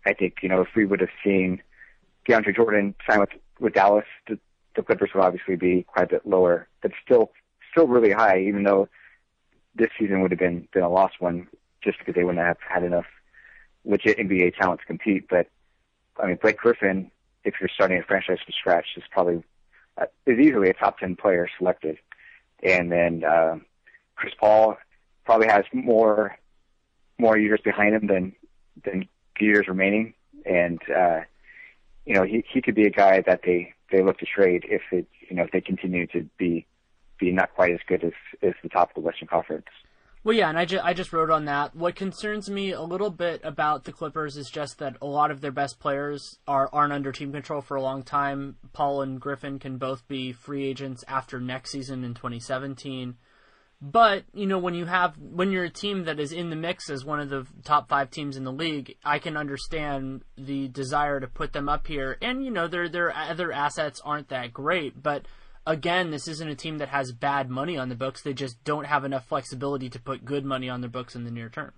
I 0.05 0.13
think, 0.13 0.37
you 0.41 0.49
know, 0.49 0.61
if 0.61 0.69
we 0.75 0.85
would 0.85 0.99
have 0.99 1.09
seen 1.23 1.61
DeAndre 2.27 2.55
Jordan 2.55 2.95
sign 3.07 3.19
with, 3.19 3.29
with 3.59 3.73
Dallas, 3.73 4.05
the, 4.27 4.37
the 4.75 4.83
Clippers 4.83 5.11
would 5.13 5.23
obviously 5.23 5.55
be 5.55 5.83
quite 5.83 6.05
a 6.05 6.09
bit 6.09 6.25
lower, 6.25 6.67
but 6.81 6.91
still, 7.03 7.31
still 7.71 7.87
really 7.87 8.11
high, 8.11 8.41
even 8.41 8.63
though 8.63 8.89
this 9.75 9.89
season 9.97 10.21
would 10.21 10.31
have 10.31 10.39
been, 10.39 10.67
been 10.73 10.83
a 10.83 10.89
lost 10.89 11.15
one 11.19 11.47
just 11.81 11.99
because 11.99 12.15
they 12.15 12.23
wouldn't 12.23 12.45
have 12.45 12.57
had 12.67 12.83
enough 12.83 13.05
legit 13.85 14.17
NBA 14.17 14.55
talent 14.55 14.81
to 14.81 14.85
compete. 14.85 15.27
But, 15.29 15.47
I 16.21 16.27
mean, 16.27 16.37
Blake 16.41 16.57
Griffin, 16.57 17.11
if 17.43 17.55
you're 17.59 17.69
starting 17.73 17.99
a 17.99 18.03
franchise 18.03 18.39
from 18.43 18.53
scratch, 18.59 18.85
is 18.97 19.03
probably, 19.11 19.43
uh, 19.97 20.05
is 20.25 20.39
easily 20.39 20.69
a 20.69 20.73
top 20.73 20.99
10 20.99 21.15
player 21.15 21.47
selected. 21.57 21.97
And 22.61 22.91
then, 22.91 23.23
uh, 23.23 23.57
Chris 24.15 24.33
Paul 24.39 24.77
probably 25.25 25.47
has 25.47 25.65
more, 25.73 26.37
more 27.23 27.37
years 27.37 27.61
behind 27.63 27.95
him 27.95 28.07
than, 28.07 28.35
than 28.83 29.07
years 29.39 29.65
remaining, 29.67 30.13
and 30.45 30.79
uh, 30.95 31.21
you 32.05 32.13
know 32.13 32.23
he 32.23 32.43
he 32.53 32.61
could 32.61 32.75
be 32.75 32.85
a 32.85 32.91
guy 32.91 33.23
that 33.25 33.41
they 33.45 33.73
they 33.91 34.03
look 34.03 34.19
to 34.19 34.25
trade 34.25 34.65
if 34.69 34.81
it 34.91 35.07
you 35.29 35.35
know 35.35 35.43
if 35.43 35.51
they 35.51 35.61
continue 35.61 36.05
to 36.07 36.27
be 36.37 36.67
be 37.19 37.31
not 37.31 37.53
quite 37.55 37.71
as 37.73 37.79
good 37.87 38.03
as 38.03 38.11
as 38.41 38.53
the 38.61 38.69
top 38.69 38.89
of 38.89 38.95
the 38.95 39.01
Western 39.01 39.27
Conference. 39.27 39.67
Well, 40.25 40.35
yeah, 40.35 40.47
and 40.47 40.57
I, 40.57 40.63
ju- 40.63 40.79
I 40.81 40.93
just 40.93 41.11
wrote 41.11 41.29
on 41.29 41.43
that. 41.45 41.75
What 41.75 41.97
concerns 41.97 42.49
me 42.49 42.71
a 42.71 42.81
little 42.81 43.09
bit 43.09 43.41
about 43.43 43.83
the 43.83 43.91
Clippers 43.91 44.37
is 44.37 44.49
just 44.49 44.79
that 44.79 44.95
a 45.01 45.05
lot 45.05 45.31
of 45.31 45.41
their 45.41 45.51
best 45.51 45.81
players 45.81 46.39
are 46.47 46.69
aren't 46.71 46.93
under 46.93 47.11
team 47.11 47.33
control 47.33 47.61
for 47.61 47.75
a 47.75 47.81
long 47.81 48.03
time. 48.03 48.55
Paul 48.71 49.01
and 49.01 49.19
Griffin 49.19 49.59
can 49.59 49.77
both 49.77 50.07
be 50.07 50.31
free 50.31 50.65
agents 50.65 51.03
after 51.07 51.41
next 51.41 51.71
season 51.71 52.03
in 52.05 52.13
2017. 52.13 53.15
But, 53.85 54.23
you 54.33 54.45
know, 54.45 54.59
when 54.59 54.75
you 54.75 54.85
have 54.85 55.17
when 55.17 55.51
you're 55.51 55.65
a 55.65 55.69
team 55.69 56.05
that 56.05 56.17
is 56.17 56.31
in 56.31 56.49
the 56.49 56.55
mix 56.55 56.89
as 56.89 57.03
one 57.03 57.19
of 57.19 57.29
the 57.29 57.45
top 57.65 57.89
5 57.89 58.09
teams 58.09 58.37
in 58.37 58.45
the 58.45 58.51
league, 58.51 58.95
I 59.03 59.19
can 59.19 59.35
understand 59.35 60.23
the 60.37 60.69
desire 60.69 61.19
to 61.19 61.27
put 61.27 61.51
them 61.51 61.67
up 61.67 61.85
here. 61.85 62.17
And, 62.21 62.45
you 62.45 62.49
know, 62.49 62.69
their 62.69 62.87
their 62.87 63.13
other 63.13 63.51
assets 63.51 63.99
aren't 64.05 64.29
that 64.29 64.53
great, 64.53 65.03
but 65.03 65.25
again, 65.67 66.11
this 66.11 66.29
isn't 66.29 66.47
a 66.47 66.55
team 66.55 66.77
that 66.77 66.87
has 66.87 67.11
bad 67.11 67.49
money 67.49 67.77
on 67.77 67.89
the 67.89 67.95
books. 67.95 68.21
They 68.21 68.33
just 68.33 68.63
don't 68.63 68.85
have 68.85 69.03
enough 69.03 69.27
flexibility 69.27 69.89
to 69.89 69.99
put 69.99 70.23
good 70.23 70.45
money 70.45 70.69
on 70.69 70.79
their 70.79 70.89
books 70.89 71.13
in 71.13 71.25
the 71.25 71.31
near 71.31 71.49
term. 71.49 71.73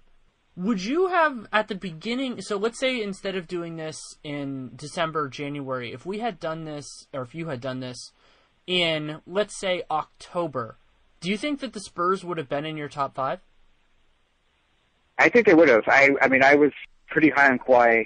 Would 0.56 0.86
you 0.86 1.08
have 1.08 1.48
at 1.52 1.70
the 1.70 1.76
beginning? 1.76 2.40
So 2.42 2.58
let's 2.58 2.80
say 2.80 3.02
instead 3.02 3.36
of 3.36 3.48
doing 3.48 3.78
this 3.78 4.00
in 4.24 4.74
December, 4.76 5.28
January, 5.28 5.92
if 5.92 6.06
we 6.06 6.20
had 6.20 6.40
done 6.40 6.66
this, 6.66 7.08
or 7.12 7.24
if 7.24 7.34
you 7.34 7.48
had 7.48 7.62
done 7.62 7.80
this 7.80 8.12
in, 8.68 9.22
let's 9.26 9.60
say, 9.60 9.82
October, 9.90 10.78
do 11.26 11.32
you 11.32 11.38
think 11.38 11.60
that 11.62 11.74
the 11.74 11.80
Spurs 11.80 12.24
would 12.24 12.38
have 12.38 12.48
been 12.48 12.66
in 12.66 12.78
your 12.78 12.88
top 12.88 13.16
five? 13.16 13.40
I 15.18 15.28
think 15.28 15.48
they 15.48 15.56
would 15.56 15.70
have. 15.70 15.82
I 15.88 16.12
I 16.22 16.28
mean 16.28 16.44
I 16.44 16.54
was 16.54 16.72
pretty 17.08 17.32
high 17.32 17.50
on 17.50 17.58
Kawhi 17.58 18.06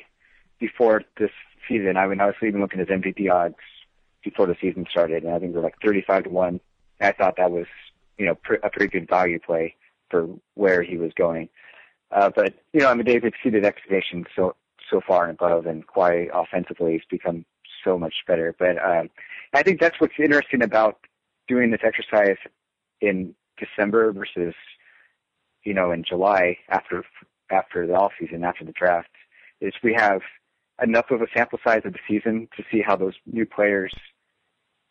before 0.57 1.03
this 1.17 1.31
season. 1.67 1.97
I 1.97 2.07
mean 2.07 2.21
I 2.21 2.27
was 2.27 2.35
even 2.41 2.61
looking 2.61 2.79
at 2.79 2.87
his 2.87 2.97
MVP 2.97 3.29
odds 3.29 3.55
before 4.23 4.45
the 4.45 4.55
season 4.61 4.85
started, 4.89 5.23
and 5.23 5.33
I 5.33 5.39
think 5.39 5.51
they're 5.51 5.61
like 5.61 5.75
thirty-five 5.83 6.23
to 6.23 6.29
one. 6.29 6.61
I 7.01 7.11
thought 7.11 7.35
that 7.35 7.51
was 7.51 7.65
you 8.17 8.25
know 8.25 8.35
pr- 8.35 8.63
a 8.63 8.69
pretty 8.69 8.87
good 8.87 9.09
value 9.09 9.37
play 9.37 9.75
for 10.09 10.29
where 10.53 10.81
he 10.81 10.95
was 10.95 11.11
going. 11.13 11.49
Uh, 12.11 12.29
but 12.33 12.53
you 12.71 12.79
know 12.79 12.87
I 12.87 12.93
mean 12.93 13.05
they've 13.05 13.25
exceeded 13.25 13.65
expectations 13.65 14.27
so 14.33 14.55
so 14.89 15.01
far 15.05 15.25
and 15.25 15.37
above, 15.37 15.65
and 15.65 15.85
Kawhi 15.85 16.29
offensively 16.33 16.93
has 16.93 17.01
become 17.09 17.43
so 17.83 17.99
much 17.99 18.13
better. 18.27 18.55
But 18.57 18.77
um, 18.81 19.09
I 19.53 19.61
think 19.61 19.81
that's 19.81 19.99
what's 19.99 20.13
interesting 20.17 20.61
about 20.61 20.99
doing 21.49 21.71
this 21.71 21.81
exercise 21.83 22.37
in 23.01 23.33
December 23.57 24.11
versus 24.11 24.53
you 25.63 25.73
know 25.73 25.91
in 25.91 26.03
July 26.03 26.57
after 26.69 27.03
after 27.51 27.85
the 27.87 27.93
off 27.93 28.13
season 28.19 28.43
after 28.43 28.63
the 28.63 28.71
draft 28.71 29.09
is 29.61 29.73
we 29.83 29.93
have 29.93 30.21
enough 30.81 31.11
of 31.11 31.21
a 31.21 31.27
sample 31.33 31.59
size 31.63 31.81
of 31.85 31.93
the 31.93 31.99
season 32.07 32.47
to 32.55 32.63
see 32.71 32.81
how 32.81 32.95
those 32.95 33.15
new 33.25 33.45
players 33.45 33.93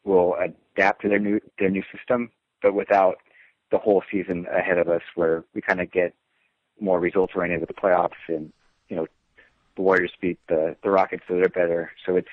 will 0.05 0.37
adapt 0.37 1.03
to 1.03 1.09
their 1.09 1.19
new 1.19 1.41
their 1.59 1.71
new 1.71 1.83
system, 1.95 2.31
but 2.63 2.75
without 2.75 3.17
the 3.71 3.79
whole 3.79 4.03
season 4.11 4.47
ahead 4.53 4.79
of 4.79 4.89
us 4.89 5.03
where 5.15 5.45
we 5.55 5.61
kind 5.61 5.81
of 5.81 5.91
get 5.91 6.15
more 6.81 7.01
results 7.01 7.35
oriented 7.37 7.61
with 7.61 7.69
the 7.69 7.81
playoffs 7.81 8.11
and 8.29 8.53
you 8.89 8.97
know 8.97 9.07
the 9.77 9.83
Warriors 9.83 10.13
beat 10.21 10.39
the 10.49 10.77
the 10.83 10.91
Rockets 10.91 11.25
so 11.29 11.35
they're 11.35 11.49
better. 11.49 11.93
So 12.05 12.17
it's 12.17 12.29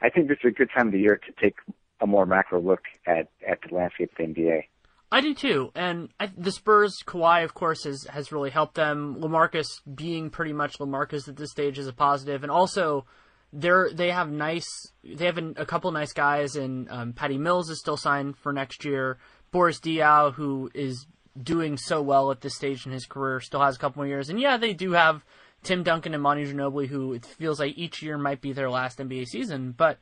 I 0.00 0.10
think 0.10 0.28
this 0.28 0.38
is 0.42 0.48
a 0.48 0.52
good 0.52 0.70
time 0.74 0.88
of 0.88 0.92
the 0.92 1.00
year 1.00 1.16
to 1.16 1.32
take 1.42 1.56
a 2.00 2.06
more 2.06 2.26
macro 2.26 2.60
look 2.60 2.82
at 3.06 3.28
at 3.46 3.60
the 3.62 3.74
landscape 3.74 4.12
of 4.12 4.16
the 4.18 4.24
NBA. 4.34 4.64
I 5.10 5.22
do 5.22 5.34
too, 5.34 5.72
and 5.74 6.10
I, 6.20 6.30
the 6.36 6.52
Spurs, 6.52 7.02
Kawhi, 7.06 7.42
of 7.42 7.54
course, 7.54 7.84
has 7.84 8.04
has 8.04 8.30
really 8.30 8.50
helped 8.50 8.74
them. 8.74 9.16
Lamarcus 9.20 9.80
being 9.92 10.28
pretty 10.28 10.52
much 10.52 10.78
Lamarcus 10.78 11.28
at 11.28 11.36
this 11.36 11.50
stage 11.50 11.78
is 11.78 11.86
a 11.86 11.94
positive, 11.94 12.42
and 12.42 12.52
also 12.52 13.06
they're 13.50 13.90
they 13.90 14.10
have 14.10 14.30
nice 14.30 14.92
they 15.02 15.24
have 15.24 15.38
a 15.38 15.64
couple 15.64 15.90
nice 15.92 16.12
guys, 16.12 16.56
and 16.56 16.90
um, 16.90 17.12
Patty 17.14 17.38
Mills 17.38 17.70
is 17.70 17.78
still 17.78 17.96
signed 17.96 18.36
for 18.36 18.52
next 18.52 18.84
year. 18.84 19.16
Boris 19.50 19.80
Diaw, 19.80 20.34
who 20.34 20.70
is 20.74 21.06
doing 21.42 21.78
so 21.78 22.02
well 22.02 22.30
at 22.30 22.42
this 22.42 22.56
stage 22.56 22.84
in 22.84 22.92
his 22.92 23.06
career, 23.06 23.40
still 23.40 23.62
has 23.62 23.76
a 23.76 23.78
couple 23.78 24.00
more 24.00 24.06
years, 24.06 24.28
and 24.28 24.38
yeah, 24.38 24.58
they 24.58 24.74
do 24.74 24.92
have 24.92 25.24
Tim 25.62 25.82
Duncan 25.82 26.12
and 26.12 26.22
Monty 26.22 26.44
Ginobili, 26.44 26.86
who 26.86 27.14
it 27.14 27.24
feels 27.24 27.58
like 27.58 27.78
each 27.78 28.02
year 28.02 28.18
might 28.18 28.42
be 28.42 28.52
their 28.52 28.68
last 28.68 28.98
NBA 28.98 29.24
season, 29.26 29.72
but 29.72 29.98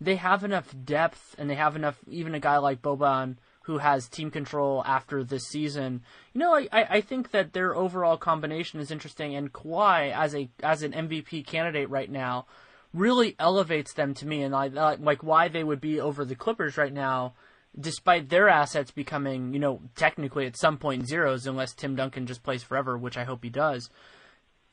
they 0.00 0.16
have 0.16 0.44
enough 0.44 0.74
depth, 0.82 1.34
and 1.36 1.50
they 1.50 1.56
have 1.56 1.76
enough. 1.76 1.98
Even 2.08 2.34
a 2.34 2.40
guy 2.40 2.56
like 2.56 2.80
Boban 2.80 3.36
who 3.66 3.78
has 3.78 4.08
team 4.08 4.30
control 4.30 4.82
after 4.86 5.24
this 5.24 5.48
season. 5.48 6.00
You 6.32 6.38
know, 6.38 6.54
I, 6.54 6.68
I 6.72 7.00
think 7.00 7.32
that 7.32 7.52
their 7.52 7.74
overall 7.74 8.16
combination 8.16 8.78
is 8.78 8.92
interesting, 8.92 9.34
and 9.34 9.52
Kawhi 9.52 10.12
as 10.12 10.36
a 10.36 10.48
as 10.62 10.82
an 10.84 10.92
MVP 10.92 11.44
candidate 11.46 11.90
right 11.90 12.10
now 12.10 12.46
really 12.94 13.34
elevates 13.40 13.92
them 13.92 14.14
to 14.14 14.26
me, 14.26 14.42
and 14.42 14.54
I, 14.54 14.68
like 14.68 15.24
why 15.24 15.48
they 15.48 15.64
would 15.64 15.80
be 15.80 16.00
over 16.00 16.24
the 16.24 16.36
Clippers 16.36 16.76
right 16.78 16.92
now, 16.92 17.34
despite 17.78 18.28
their 18.28 18.48
assets 18.48 18.92
becoming, 18.92 19.52
you 19.52 19.58
know, 19.58 19.80
technically 19.96 20.46
at 20.46 20.56
some 20.56 20.78
point 20.78 21.08
zeros, 21.08 21.46
unless 21.46 21.74
Tim 21.74 21.96
Duncan 21.96 22.26
just 22.26 22.44
plays 22.44 22.62
forever, 22.62 22.96
which 22.96 23.18
I 23.18 23.24
hope 23.24 23.42
he 23.42 23.50
does. 23.50 23.90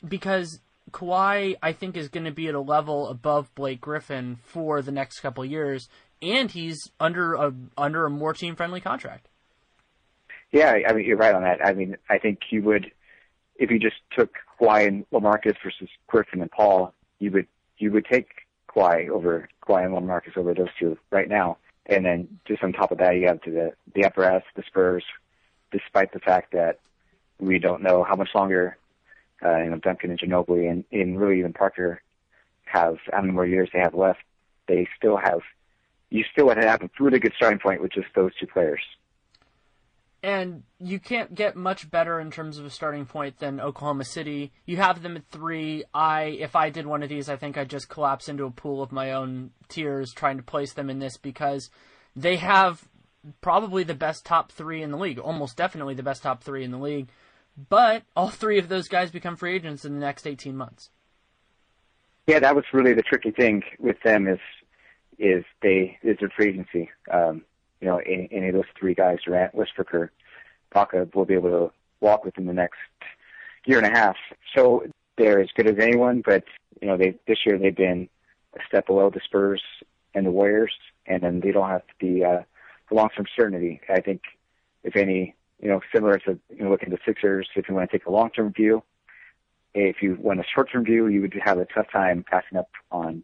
because 0.08 0.60
Kawhi, 0.91 1.56
I 1.64 1.72
think, 1.72 1.98
is 1.98 2.10
going 2.10 2.26
to 2.26 2.32
be 2.32 2.48
at 2.48 2.56
a 2.56 2.60
level 2.60 3.08
above 3.08 3.54
Blake 3.56 3.82
Griffin 3.82 4.38
for 4.44 4.82
the 4.82 4.91
next 4.91 5.22
couple 5.22 5.44
years, 5.46 5.89
and 6.24 6.49
he's 6.51 6.80
under 6.99 7.34
a 7.34 7.53
under 7.78 8.05
a 8.05 8.09
more 8.09 8.34
team 8.34 8.55
friendly 8.55 8.82
contract. 8.82 9.28
Yeah, 10.51 10.78
I 10.88 10.93
mean 10.93 11.05
you're 11.05 11.17
right 11.17 11.36
on 11.36 11.43
that. 11.43 11.65
I 11.65 11.74
mean 11.74 11.97
I 12.09 12.17
think 12.17 12.39
you 12.49 12.63
would 12.63 12.91
if 13.55 13.69
you 13.69 13.80
just 13.80 13.97
took 14.17 14.36
Kawhi 14.59 14.88
and 14.88 15.09
LaMarcus 15.11 15.55
versus 15.63 15.89
Griffin 16.07 16.41
and 16.41 16.51
Paul, 16.51 16.93
you 17.19 17.32
would 17.32 17.47
you 17.78 17.91
would 17.91 18.05
take 18.05 18.30
Kawhi 18.69 19.09
over 19.09 19.49
Kawhi 19.67 19.86
and 19.86 19.93
LaMarcus 19.93 20.38
over 20.38 20.53
those 20.53 20.69
two 20.80 20.97
right 21.11 21.30
now. 21.30 21.57
And 21.86 22.05
then 22.05 22.39
just 22.47 22.63
on 22.63 22.71
top 22.71 22.91
of 22.91 22.99
that, 22.99 23.15
you 23.15 23.28
have 23.28 23.41
to 23.41 23.51
the 23.51 23.74
the 23.93 24.05
apparatus, 24.05 24.43
the 24.55 24.63
Spurs, 24.65 25.03
despite 25.71 26.13
the 26.13 26.19
fact 26.19 26.53
that 26.53 26.80
we 27.39 27.59
don't 27.59 27.84
know 27.84 28.03
how 28.03 28.15
much 28.15 28.30
longer 28.34 28.78
uh, 29.43 29.57
you 29.57 29.69
know 29.69 29.78
Duncan 29.78 30.11
and 30.11 30.19
Ginobili 30.19 30.69
and, 30.69 30.86
and 30.91 31.19
really 31.19 31.39
even 31.39 31.53
Parker 31.53 32.01
have 32.65 32.97
how 33.11 33.21
many 33.21 33.34
more 33.34 33.45
years 33.45 33.69
they 33.74 33.80
have 33.80 33.93
left. 33.93 34.21
They 34.67 34.88
still 34.97 35.17
have 35.17 35.41
you 36.14 36.24
still 36.32 36.45
would 36.45 36.57
have 36.57 36.84
a 36.84 36.89
really 36.99 37.18
good 37.18 37.34
starting 37.36 37.57
point 37.57 37.82
with 37.82 37.91
just 37.91 38.05
those 38.16 38.32
two 38.39 38.45
players. 38.45 38.82
And 40.22 40.61
you 40.80 40.99
can't 40.99 41.34
get 41.34 41.55
much 41.55 41.89
better 41.89 42.20
in 42.20 42.30
terms 42.30 42.59
of 42.59 42.66
a 42.66 42.70
starting 42.70 43.07
point 43.07 43.39
than 43.39 43.59
Oklahoma 43.59 44.05
City. 44.05 44.53
You 44.66 44.78
have 44.78 45.01
them 45.01 45.18
at 45.18 45.28
three. 45.32 45.84
I, 45.91 46.26
if 46.39 46.55
I 46.55 46.70
did 46.70 46.86
one 46.86 47.01
of 47.01 47.09
these, 47.09 47.30
I 47.30 47.36
think 47.36 47.57
I'd 47.57 47.70
just 47.70 47.89
collapse 47.89 48.30
into 48.30 48.45
a 48.45 48.51
pool 48.51 48.84
of 48.84 48.91
my 48.91 49.11
own 49.11 49.51
tears 49.68 50.14
trying 50.14 50.38
to 50.38 50.43
place 50.43 50.74
them 50.74 50.89
in 50.89 50.99
this 50.99 51.18
because 51.18 51.72
they 52.16 52.36
have 52.38 52.88
probably 53.41 53.84
the 53.84 53.95
best 53.95 54.24
top 54.24 54.51
three 54.51 54.84
in 54.84 54.91
the 54.91 54.97
league, 54.97 55.18
almost 55.18 55.57
definitely 55.57 55.95
the 55.95 56.03
best 56.03 56.22
top 56.22 56.43
three 56.43 56.64
in 56.64 56.70
the 56.70 56.78
league. 56.78 57.09
But 57.70 58.03
all 58.16 58.30
three 58.30 58.59
of 58.59 58.70
those 58.70 58.88
guys 58.88 59.09
become 59.09 59.36
free 59.36 59.55
agents 59.55 59.84
in 59.84 59.95
the 59.95 59.99
next 59.99 60.28
18 60.28 60.55
months. 60.55 60.91
Yeah, 62.28 62.39
that 62.39 62.55
was 62.55 62.66
really 62.72 62.93
the 62.93 63.01
tricky 63.01 63.32
thing 63.32 63.64
with 63.80 63.99
them 64.03 64.28
is 64.28 64.39
is 65.18 65.43
they 65.61 65.97
is 66.03 66.18
their 66.20 66.30
free 66.30 66.49
agency. 66.49 66.89
Um, 67.11 67.43
you 67.82 67.88
know, 67.88 67.97
any, 67.97 68.30
any 68.32 68.47
of 68.47 68.53
those 68.53 68.64
three 68.80 68.93
guys, 68.93 69.20
Durant, 69.26 69.53
Westbrook, 69.53 69.93
or 69.93 70.11
Baca, 70.74 71.07
will 71.14 71.26
be 71.26 71.34
able 71.34 71.49
to 71.49 71.72
walk 71.99 72.24
within 72.24 72.45
the 72.45 72.53
next 72.53 72.80
year 73.66 73.78
and 73.78 73.88
a 73.88 73.97
half. 73.97 74.16
So 74.55 74.86
they're 75.18 75.39
as 75.39 75.49
good 75.55 75.68
as 75.68 75.78
anyone, 75.80 76.22
but 76.26 76.43
you 76.82 76.88
know, 76.88 76.97
they 76.97 77.16
this 77.28 77.39
year 77.45 77.57
they've 77.57 77.76
been 77.76 78.09
a 78.55 78.59
step 78.68 78.88
below 78.88 79.09
the 79.09 79.22
Spurs 79.24 79.61
and 80.14 80.26
the 80.26 80.32
Warriors, 80.32 80.74
and 81.05 81.24
then 81.24 81.39
they 81.39 81.51
don't 81.51 81.70
have 81.70 81.84
the 81.99 82.24
uh, 82.24 82.43
the 82.89 82.95
long-term 82.95 83.26
certainty. 83.36 83.82
I 83.89 84.01
think, 84.01 84.22
if 84.84 84.95
any, 84.95 85.36
you 85.61 85.70
know, 85.70 85.82
similar 85.93 86.20
to 86.20 86.39
you 86.49 86.64
know, 86.64 86.70
looking 86.70 86.91
at 86.91 86.99
the 86.99 87.03
Sixers, 87.05 87.49
if 87.55 87.68
you 87.68 87.76
want 87.76 87.89
to 87.89 87.97
take 87.97 88.05
a 88.05 88.11
long-term 88.11 88.53
view, 88.53 88.84
if 89.74 90.01
you 90.01 90.18
want 90.20 90.39
a 90.39 90.43
short-term 90.53 90.86
view, 90.86 91.07
you 91.07 91.22
would 91.22 91.34
have 91.43 91.57
a 91.57 91.66
tough 91.66 91.89
time 91.91 92.24
passing 92.30 92.57
up 92.57 92.70
on 92.91 93.24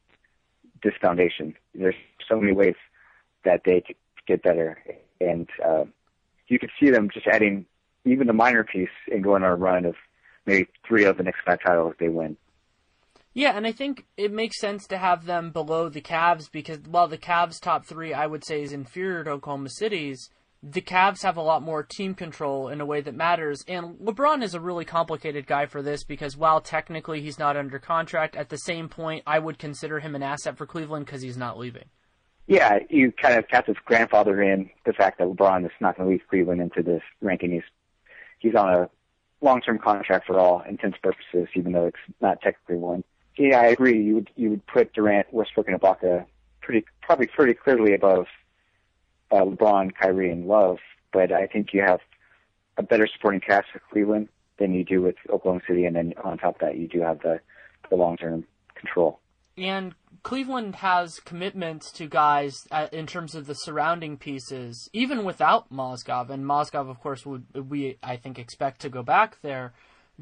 this 0.84 0.94
foundation. 1.02 1.56
There's 1.74 1.96
so 2.28 2.40
many 2.40 2.54
ways 2.54 2.76
that 3.44 3.62
they 3.66 3.82
could 3.82 3.96
get 4.28 4.44
better, 4.44 4.78
and 5.20 5.50
uh, 5.66 5.86
you 6.48 6.60
could 6.60 6.72
see 6.80 6.90
them 6.90 7.10
just 7.14 7.28
adding 7.28 7.66
even 8.06 8.30
a 8.30 8.34
minor 8.34 8.64
piece 8.64 8.90
and 9.12 9.24
going 9.24 9.44
on 9.44 9.52
a 9.52 9.56
run 9.56 9.86
of 9.86 9.96
maybe 10.46 10.68
three 10.88 11.06
of 11.06 11.18
the 11.18 11.24
next 11.24 11.42
five 11.46 11.60
titles 11.66 11.96
they 12.00 12.10
win. 12.10 12.38
Yeah, 13.34 13.56
and 13.56 13.68
I 13.68 13.72
think 13.72 14.06
it 14.18 14.34
makes 14.34 14.60
sense 14.60 14.88
to 14.88 14.98
have 14.98 15.26
them 15.26 15.52
below 15.52 15.88
the 15.88 16.02
Cavs 16.02 16.52
because 16.52 16.80
while 16.80 17.08
the 17.08 17.18
Cavs 17.18 17.60
top 17.60 17.86
three 17.86 18.14
I 18.14 18.26
would 18.26 18.44
say 18.44 18.64
is 18.64 18.74
inferior 18.74 19.24
to 19.24 19.32
Oklahoma 19.32 19.70
City's, 19.70 20.30
the 20.62 20.82
Cavs 20.82 21.24
have 21.24 21.38
a 21.38 21.42
lot 21.42 21.62
more 21.62 21.84
team 21.84 22.14
control 22.14 22.68
in 22.68 22.82
a 22.82 22.86
way 22.86 23.02
that 23.02 23.16
matters. 23.16 23.64
And 23.68 23.96
LeBron 24.00 24.44
is 24.44 24.54
a 24.54 24.60
really 24.60 24.86
complicated 24.86 25.48
guy 25.48 25.66
for 25.66 25.82
this 25.82 26.04
because 26.04 26.36
while 26.36 26.60
technically 26.60 27.22
he's 27.22 27.40
not 27.40 27.56
under 27.56 27.80
contract, 27.80 28.36
at 28.36 28.50
the 28.50 28.58
same 28.58 28.90
point 28.90 29.24
I 29.26 29.40
would 29.40 29.58
consider 29.58 30.00
him 30.00 30.16
an 30.16 30.24
asset 30.24 30.58
for 30.58 30.66
Cleveland 30.66 31.06
because 31.06 31.22
he's 31.22 31.38
not 31.38 31.58
leaving. 31.58 31.86
Yeah, 32.48 32.80
you 32.90 33.12
kind 33.12 33.38
of 33.38 33.46
have 33.50 33.68
to 33.68 33.76
grandfather 33.86 34.42
in 34.42 34.70
the 34.86 34.94
fact 34.94 35.20
that 35.20 35.28
LeBron 35.28 35.66
is 35.66 35.72
not 35.80 35.96
going 35.96 36.10
to 36.10 36.12
leave 36.12 36.28
Cleveland 36.30 36.62
into 36.62 36.82
this 36.82 37.04
ranking. 37.22 37.52
He's 37.52 37.62
he's 38.40 38.56
on 38.56 38.74
a 38.74 38.90
long-term 39.42 39.78
contract 39.78 40.26
for 40.26 40.40
all 40.40 40.62
intents 40.68 40.98
and 41.04 41.14
purposes, 41.14 41.48
even 41.56 41.72
though 41.72 41.86
it's 41.86 42.16
not 42.22 42.42
technically 42.42 42.78
one. 42.78 43.04
Yeah, 43.38 43.62
I 43.62 43.68
agree. 43.68 44.02
You 44.02 44.16
would 44.16 44.30
you 44.36 44.50
would 44.50 44.66
put 44.66 44.92
Durant, 44.94 45.28
Westbrook, 45.32 45.68
and 45.68 45.80
Ibaka 45.80 46.22
uh, 46.22 46.24
pretty 46.60 46.86
probably 47.02 47.28
pretty 47.28 47.54
clearly 47.54 47.94
above 47.94 48.26
uh, 49.32 49.42
LeBron, 49.42 49.92
Kyrie, 50.00 50.32
and 50.32 50.48
Love. 50.48 50.78
But 51.12 51.32
I 51.32 51.48
think 51.48 51.74
you 51.74 51.82
have 51.82 52.00
a 52.78 52.84
better 52.84 53.08
supporting 53.08 53.42
cast 53.42 53.68
with 53.74 53.84
Cleveland 53.92 54.30
than 54.58 54.74
you 54.74 54.84
do 54.84 55.02
with 55.02 55.16
Oklahoma 55.30 55.62
City, 55.68 55.86
and 55.86 55.96
then 55.96 56.14
on 56.24 56.38
top 56.38 56.56
of 56.56 56.62
that, 56.62 56.78
you 56.78 56.88
do 56.88 57.02
have 57.02 57.20
the 57.22 57.40
the 57.90 57.96
long-term 57.96 58.46
control. 58.76 59.20
And 59.58 59.94
Cleveland 60.24 60.76
has 60.76 61.20
commitments 61.20 61.92
to 61.94 62.08
guys 62.08 62.68
uh, 62.72 62.88
in 62.92 63.08
terms 63.08 63.36
of 63.36 63.46
the 63.46 63.54
surrounding 63.54 64.18
pieces, 64.18 64.90
even 64.94 65.26
without 65.26 65.72
Mozgov. 65.72 66.30
And 66.30 66.46
Mozgov, 66.46 66.90
of 66.90 67.00
course, 67.00 67.26
would 67.26 67.70
we 67.70 67.98
I 68.02 68.16
think 68.18 68.40
expect 68.40 68.82
to 68.82 68.90
go 68.90 69.04
back 69.04 69.42
there. 69.42 69.74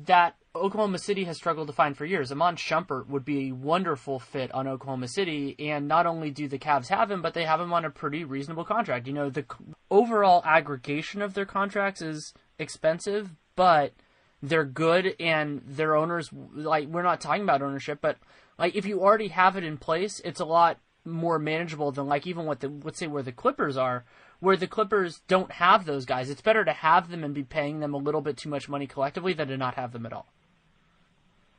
That 0.06 0.36
Oklahoma 0.56 1.00
City 1.00 1.24
has 1.24 1.38
struggled 1.38 1.68
to 1.68 1.74
find 1.74 1.98
for 1.98 2.06
years. 2.06 2.32
Iman 2.32 2.56
Shumpert 2.56 3.08
would 3.08 3.26
be 3.26 3.48
a 3.48 3.56
wonderful 3.56 4.20
fit 4.20 4.54
on 4.54 4.68
Oklahoma 4.68 5.08
City, 5.08 5.56
and 5.60 5.88
not 5.88 6.06
only 6.06 6.30
do 6.30 6.48
the 6.48 6.60
Cavs 6.60 6.88
have 6.90 7.10
him, 7.10 7.22
but 7.22 7.34
they 7.34 7.46
have 7.46 7.60
him 7.60 7.74
on 7.74 7.84
a 7.84 7.90
pretty 7.90 8.24
reasonable 8.24 8.64
contract. 8.64 9.08
You 9.08 9.14
know, 9.14 9.30
the 9.30 9.46
overall 9.90 10.42
aggregation 10.46 11.22
of 11.22 11.34
their 11.34 11.46
contracts 11.46 12.02
is 12.02 12.34
expensive, 12.60 13.32
but 13.56 13.94
they're 14.42 14.66
good, 14.66 15.16
and 15.20 15.62
their 15.66 15.96
owners 15.96 16.30
like 16.54 16.88
we're 16.88 17.02
not 17.02 17.22
talking 17.22 17.44
about 17.44 17.62
ownership, 17.62 18.00
but 18.02 18.18
like 18.60 18.76
if 18.76 18.86
you 18.86 19.02
already 19.02 19.30
have 19.30 19.58
it 19.58 19.64
in 19.64 19.78
place, 19.78 20.22
it's 20.24 20.40
a 20.40 20.46
lot 20.46 20.78
more 21.06 21.40
manageable 21.40 21.92
than 21.92 22.08
like 22.08 22.28
even 22.28 22.46
what 22.46 22.60
the 22.60 22.72
let's 22.84 23.00
say 23.00 23.08
where 23.08 23.24
the 23.24 23.32
Clippers 23.32 23.78
are, 23.78 24.06
where 24.40 24.58
the 24.58 24.68
Clippers 24.68 25.22
don't 25.28 25.52
have 25.54 25.86
those 25.86 26.06
guys. 26.06 26.30
It's 26.30 26.42
better 26.42 26.64
to 26.64 26.74
have 26.74 27.10
them 27.10 27.24
and 27.24 27.34
be 27.34 27.44
paying 27.44 27.80
them 27.80 27.94
a 27.94 27.98
little 27.98 28.22
bit 28.22 28.38
too 28.38 28.50
much 28.50 28.70
money 28.70 28.88
collectively 28.88 29.34
than 29.34 29.48
to 29.48 29.58
not 29.58 29.76
have 29.76 29.92
them 29.92 30.06
at 30.06 30.14
all. 30.14 30.28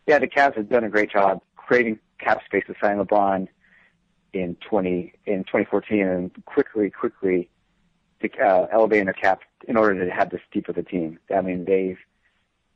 Yeah, 0.07 0.19
the 0.19 0.29
Cavs 0.29 0.57
have 0.57 0.69
done 0.69 0.85
a 0.85 0.89
great 0.89 1.11
job 1.11 1.43
creating 1.57 1.99
cap 2.19 2.43
space 2.47 2.65
to 2.67 2.75
sign 2.83 2.99
LeBron 2.99 3.49
in 4.33 4.57
twenty 4.57 5.13
in 5.27 5.45
2014 5.45 6.01
and 6.01 6.45
quickly, 6.45 6.91
quickly 6.91 7.49
uh, 8.43 8.67
elevating 8.73 9.05
their 9.05 9.15
cap 9.15 9.41
in 9.67 9.77
order 9.77 10.05
to 10.05 10.11
have 10.11 10.31
this 10.31 10.41
deep 10.53 10.69
of 10.69 10.77
a 10.77 10.83
team. 10.83 11.19
I 11.35 11.41
mean, 11.41 11.65
they've 11.65 11.99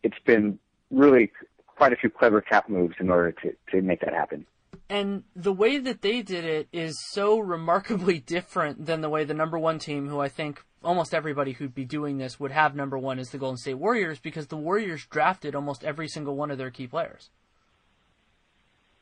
it's 0.02 0.18
been 0.24 0.58
really 0.90 1.32
quite 1.66 1.92
a 1.92 1.96
few 1.96 2.10
clever 2.10 2.40
cap 2.40 2.68
moves 2.68 2.96
in 3.00 3.10
order 3.10 3.32
to, 3.32 3.54
to 3.70 3.82
make 3.82 4.00
that 4.00 4.12
happen. 4.12 4.46
And 4.92 5.22
the 5.34 5.54
way 5.54 5.78
that 5.78 6.02
they 6.02 6.20
did 6.20 6.44
it 6.44 6.68
is 6.70 7.02
so 7.12 7.38
remarkably 7.38 8.18
different 8.26 8.84
than 8.84 9.00
the 9.00 9.08
way 9.08 9.24
the 9.24 9.32
number 9.32 9.58
one 9.58 9.78
team, 9.78 10.06
who 10.06 10.20
I 10.20 10.28
think 10.28 10.62
almost 10.84 11.14
everybody 11.14 11.52
who'd 11.52 11.74
be 11.74 11.86
doing 11.86 12.18
this 12.18 12.38
would 12.38 12.50
have 12.50 12.76
number 12.76 12.98
one 12.98 13.18
is 13.18 13.30
the 13.30 13.38
Golden 13.38 13.56
State 13.56 13.78
Warriors, 13.78 14.18
because 14.18 14.48
the 14.48 14.56
Warriors 14.58 15.06
drafted 15.06 15.54
almost 15.54 15.82
every 15.82 16.08
single 16.08 16.36
one 16.36 16.50
of 16.50 16.58
their 16.58 16.70
key 16.70 16.86
players. 16.86 17.30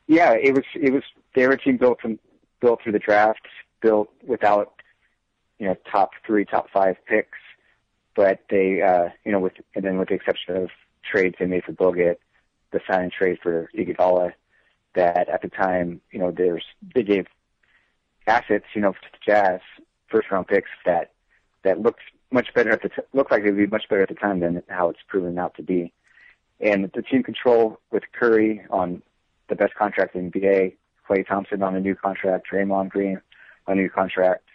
Yeah, 0.07 0.31
it 0.31 0.53
was 0.53 0.63
it 0.75 0.93
was 0.93 1.03
they 1.35 1.45
were 1.45 1.53
a 1.55 1.61
team 1.61 1.75
built 1.75 1.99
from 1.99 2.19
built 2.61 2.81
through 2.81 2.93
the 2.93 2.99
draft, 2.99 3.45
built 3.81 4.09
without 4.25 4.71
you 5.59 5.67
know 5.67 5.75
top 5.91 6.11
three, 6.25 6.45
top 6.45 6.69
five 6.71 6.95
picks, 7.05 7.37
but 8.15 8.39
they 8.49 8.81
uh, 8.81 9.09
you 9.25 9.33
know 9.33 9.39
with 9.39 9.53
and 9.75 9.83
then 9.83 9.97
with 9.97 10.07
the 10.07 10.15
exception 10.15 10.55
of 10.55 10.69
trades 11.03 11.35
they 11.37 11.47
made 11.47 11.65
for 11.65 11.73
Bogut 11.73 12.15
the 12.71 12.79
sign 12.89 13.03
and 13.03 13.11
trade 13.11 13.39
for 13.43 13.69
Iguodala 13.77 14.31
that 14.95 15.29
at 15.29 15.41
the 15.41 15.49
time, 15.49 16.01
you 16.11 16.19
know, 16.19 16.31
there's 16.31 16.65
they 16.93 17.03
gave 17.03 17.27
assets, 18.27 18.65
you 18.73 18.81
know, 18.81 18.91
to 18.91 18.99
the 19.11 19.17
Jazz 19.25 19.61
first 20.07 20.29
round 20.31 20.47
picks 20.47 20.69
that 20.85 21.11
that 21.63 21.79
looked 21.79 22.01
much 22.31 22.53
better 22.53 22.71
at 22.71 22.81
the 22.81 22.89
t- 22.89 23.01
looked 23.13 23.31
like 23.31 23.43
they 23.43 23.51
would 23.51 23.57
be 23.57 23.67
much 23.67 23.87
better 23.89 24.01
at 24.01 24.09
the 24.09 24.15
time 24.15 24.39
than 24.39 24.63
how 24.69 24.89
it's 24.89 24.99
proven 25.07 25.37
out 25.37 25.55
to 25.55 25.63
be. 25.63 25.91
And 26.59 26.91
the 26.93 27.01
team 27.01 27.23
control 27.23 27.79
with 27.91 28.03
Curry 28.13 28.61
on 28.69 29.01
the 29.49 29.55
best 29.55 29.73
contract 29.75 30.15
in 30.15 30.31
NBA, 30.31 30.75
Klay 31.07 31.27
Thompson 31.27 31.63
on 31.63 31.75
a 31.75 31.79
new 31.79 31.95
contract, 31.95 32.47
Draymond 32.51 32.89
Green 32.89 33.21
on 33.67 33.77
a 33.77 33.81
new 33.81 33.89
contract, 33.89 34.47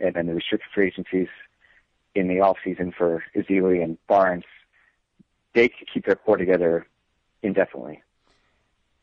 and 0.00 0.14
then 0.14 0.26
the 0.26 0.34
restricted 0.34 0.70
free 0.74 0.88
agencies 0.88 1.28
in 2.14 2.28
the 2.28 2.40
off 2.40 2.56
season 2.64 2.92
for 2.96 3.22
Ezeli 3.36 3.82
and 3.82 3.96
Barnes. 4.06 4.44
They 5.54 5.68
could 5.68 5.88
keep 5.92 6.06
their 6.06 6.16
core 6.16 6.36
together 6.36 6.86
indefinitely. 7.42 8.02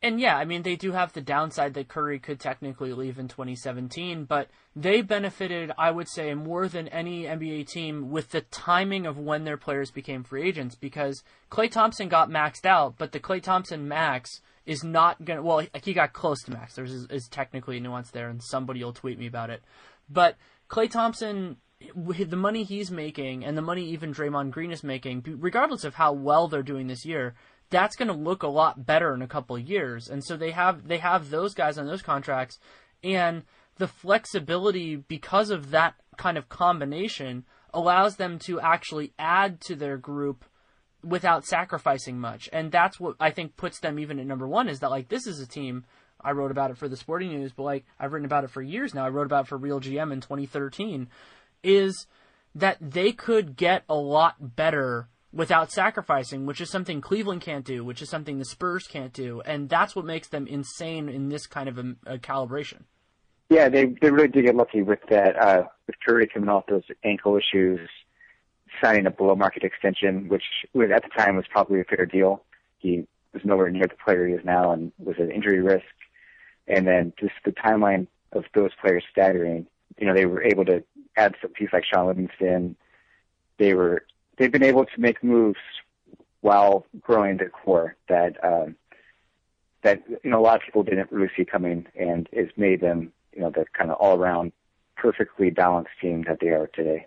And 0.01 0.19
yeah, 0.19 0.37
I 0.37 0.45
mean, 0.45 0.61
they 0.61 0.75
do 0.75 0.91
have 0.91 1.13
the 1.13 1.21
downside 1.21 1.73
that 1.73 1.87
Curry 1.87 2.19
could 2.19 2.39
technically 2.39 2.93
leave 2.93 3.17
in 3.17 3.27
2017, 3.27 4.25
but 4.25 4.47
they 4.75 5.01
benefited, 5.01 5.71
I 5.75 5.89
would 5.89 6.07
say, 6.07 6.35
more 6.35 6.67
than 6.67 6.87
any 6.89 7.23
NBA 7.23 7.67
team 7.67 8.11
with 8.11 8.29
the 8.29 8.41
timing 8.41 9.07
of 9.07 9.17
when 9.17 9.43
their 9.43 9.57
players 9.57 9.89
became 9.89 10.23
free 10.23 10.47
agents 10.47 10.75
because 10.75 11.23
Klay 11.49 11.71
Thompson 11.71 12.09
got 12.09 12.29
maxed 12.29 12.65
out, 12.65 12.95
but 12.99 13.11
the 13.11 13.19
Klay 13.19 13.41
Thompson 13.41 13.87
max 13.87 14.41
is 14.67 14.83
not 14.83 15.25
going 15.25 15.37
to, 15.37 15.43
well, 15.43 15.65
he 15.81 15.93
got 15.93 16.13
close 16.13 16.43
to 16.43 16.51
max. 16.51 16.75
There's 16.75 16.91
is, 16.91 17.07
is 17.09 17.27
technically 17.27 17.77
a 17.77 17.79
nuance 17.79 18.11
there, 18.11 18.29
and 18.29 18.43
somebody 18.43 18.83
will 18.83 18.93
tweet 18.93 19.17
me 19.17 19.25
about 19.25 19.49
it. 19.49 19.63
But 20.09 20.35
Klay 20.69 20.91
Thompson 20.91 21.57
the 21.79 22.35
money 22.35 22.63
he's 22.63 22.89
making 22.89 23.45
and 23.45 23.55
the 23.55 23.61
money 23.61 23.87
even 23.89 24.13
Draymond 24.13 24.51
Green 24.51 24.71
is 24.71 24.83
making, 24.83 25.23
regardless 25.39 25.83
of 25.83 25.95
how 25.95 26.11
well 26.11 26.47
they're 26.47 26.63
doing 26.63 26.87
this 26.87 27.05
year, 27.05 27.35
that's 27.69 27.95
going 27.95 28.07
to 28.07 28.13
look 28.13 28.43
a 28.43 28.47
lot 28.47 28.85
better 28.85 29.13
in 29.13 29.21
a 29.21 29.27
couple 29.27 29.57
years. 29.57 30.07
And 30.07 30.23
so 30.23 30.37
they 30.37 30.51
have 30.51 30.87
they 30.87 30.97
have 30.99 31.29
those 31.29 31.53
guys 31.53 31.77
on 31.77 31.87
those 31.87 32.01
contracts, 32.01 32.59
and 33.03 33.43
the 33.77 33.87
flexibility 33.87 34.95
because 34.95 35.49
of 35.49 35.71
that 35.71 35.95
kind 36.17 36.37
of 36.37 36.49
combination 36.49 37.45
allows 37.73 38.15
them 38.15 38.39
to 38.39 38.59
actually 38.59 39.13
add 39.19 39.61
to 39.61 39.75
their 39.75 39.97
group 39.97 40.45
without 41.03 41.45
sacrificing 41.45 42.19
much. 42.19 42.49
And 42.51 42.71
that's 42.71 42.99
what 42.99 43.15
I 43.19 43.31
think 43.31 43.55
puts 43.55 43.79
them 43.79 43.99
even 43.99 44.19
at 44.19 44.25
number 44.25 44.47
one 44.47 44.67
is 44.67 44.79
that 44.79 44.89
like 44.89 45.09
this 45.09 45.27
is 45.27 45.39
a 45.39 45.47
team. 45.47 45.85
I 46.19 46.31
wrote 46.31 46.51
about 46.51 46.71
it 46.71 46.77
for 46.77 46.89
the 46.89 46.97
Sporting 46.97 47.29
News, 47.29 47.51
but 47.51 47.63
like 47.63 47.85
I've 47.99 48.11
written 48.11 48.25
about 48.25 48.43
it 48.43 48.49
for 48.49 48.61
years 48.61 48.93
now. 48.93 49.05
I 49.05 49.09
wrote 49.09 49.27
about 49.27 49.45
it 49.45 49.47
for 49.47 49.57
Real 49.57 49.79
GM 49.79 50.11
in 50.11 50.21
2013. 50.21 51.07
Is 51.63 52.07
that 52.55 52.77
they 52.81 53.11
could 53.11 53.55
get 53.55 53.83
a 53.87 53.95
lot 53.95 54.55
better 54.55 55.09
without 55.31 55.71
sacrificing, 55.71 56.45
which 56.45 56.61
is 56.61 56.69
something 56.69 57.01
Cleveland 57.01 57.41
can't 57.41 57.65
do, 57.65 57.83
which 57.83 58.01
is 58.01 58.09
something 58.09 58.37
the 58.37 58.45
Spurs 58.45 58.87
can't 58.87 59.13
do, 59.13 59.41
and 59.41 59.69
that's 59.69 59.95
what 59.95 60.05
makes 60.05 60.29
them 60.29 60.47
insane 60.47 61.09
in 61.09 61.29
this 61.29 61.47
kind 61.47 61.69
of 61.69 61.77
a, 61.77 61.95
a 62.05 62.17
calibration. 62.17 62.83
Yeah, 63.49 63.69
they 63.69 63.85
they 64.01 64.11
really 64.11 64.27
did 64.27 64.45
get 64.45 64.55
lucky 64.55 64.81
with 64.81 64.99
that. 65.09 65.41
Uh, 65.41 65.63
with 65.85 65.95
Curry 66.05 66.27
coming 66.27 66.49
off 66.49 66.65
those 66.67 66.83
ankle 67.03 67.37
issues, 67.37 67.89
signing 68.83 69.05
a 69.05 69.11
below 69.11 69.35
market 69.35 69.63
extension, 69.63 70.27
which 70.27 70.43
at 70.75 71.03
the 71.03 71.09
time 71.17 71.37
was 71.37 71.45
probably 71.49 71.79
a 71.79 71.85
fair 71.85 72.05
deal. 72.05 72.43
He 72.77 73.07
was 73.33 73.43
nowhere 73.45 73.69
near 73.69 73.87
the 73.87 73.95
player 74.03 74.27
he 74.27 74.33
is 74.33 74.43
now, 74.43 74.71
and 74.71 74.91
was 74.97 75.15
an 75.17 75.31
injury 75.31 75.61
risk. 75.61 75.85
And 76.67 76.85
then 76.85 77.13
just 77.17 77.33
the 77.45 77.51
timeline 77.51 78.07
of 78.33 78.43
those 78.53 78.71
players 78.81 79.03
staggering. 79.09 79.67
You 79.97 80.07
know, 80.07 80.13
they 80.13 80.25
were 80.25 80.43
able 80.43 80.65
to 80.65 80.83
add 81.15 81.35
some 81.41 81.51
piece 81.51 81.69
like 81.71 81.85
Shaun 81.85 82.07
Livingston. 82.07 82.75
They 83.57 83.73
were 83.73 84.03
they've 84.37 84.51
been 84.51 84.63
able 84.63 84.85
to 84.85 84.99
make 84.99 85.23
moves 85.23 85.59
while 86.41 86.85
growing 87.01 87.37
their 87.37 87.49
core 87.49 87.95
that 88.09 88.43
um, 88.43 88.75
that 89.83 90.01
you 90.23 90.29
know 90.29 90.39
a 90.39 90.41
lot 90.41 90.55
of 90.55 90.61
people 90.61 90.83
didn't 90.83 91.11
really 91.11 91.31
see 91.35 91.45
coming, 91.45 91.87
and 91.99 92.29
has 92.35 92.47
made 92.55 92.81
them 92.81 93.11
you 93.33 93.41
know 93.41 93.49
the 93.49 93.65
kind 93.73 93.91
of 93.91 93.97
all 93.97 94.17
around 94.17 94.51
perfectly 94.95 95.49
balanced 95.49 95.91
team 96.01 96.23
that 96.27 96.39
they 96.39 96.49
are 96.49 96.67
today. 96.67 97.05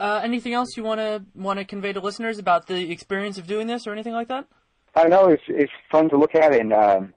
Uh, 0.00 0.20
anything 0.24 0.52
else 0.52 0.76
you 0.76 0.82
want 0.82 0.98
to 0.98 1.24
want 1.34 1.58
to 1.58 1.64
convey 1.64 1.92
to 1.92 2.00
listeners 2.00 2.38
about 2.38 2.66
the 2.66 2.90
experience 2.90 3.38
of 3.38 3.46
doing 3.46 3.66
this 3.66 3.86
or 3.86 3.92
anything 3.92 4.12
like 4.12 4.28
that? 4.28 4.46
I 4.94 5.08
know 5.08 5.28
it's 5.28 5.44
it's 5.48 5.72
fun 5.90 6.08
to 6.10 6.16
look 6.16 6.34
at, 6.34 6.54
and 6.54 6.72
um, 6.72 7.14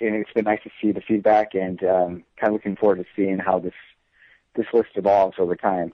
and 0.00 0.14
it's 0.14 0.32
been 0.32 0.44
nice 0.44 0.62
to 0.64 0.70
see 0.80 0.92
the 0.92 1.00
feedback, 1.00 1.54
and 1.54 1.82
um, 1.82 2.24
kind 2.38 2.48
of 2.48 2.52
looking 2.52 2.76
forward 2.76 2.98
to 2.98 3.04
seeing 3.16 3.38
how 3.38 3.58
this 3.58 3.74
this 4.54 4.66
list 4.72 4.90
evolves 4.94 5.36
over 5.38 5.56
time. 5.56 5.92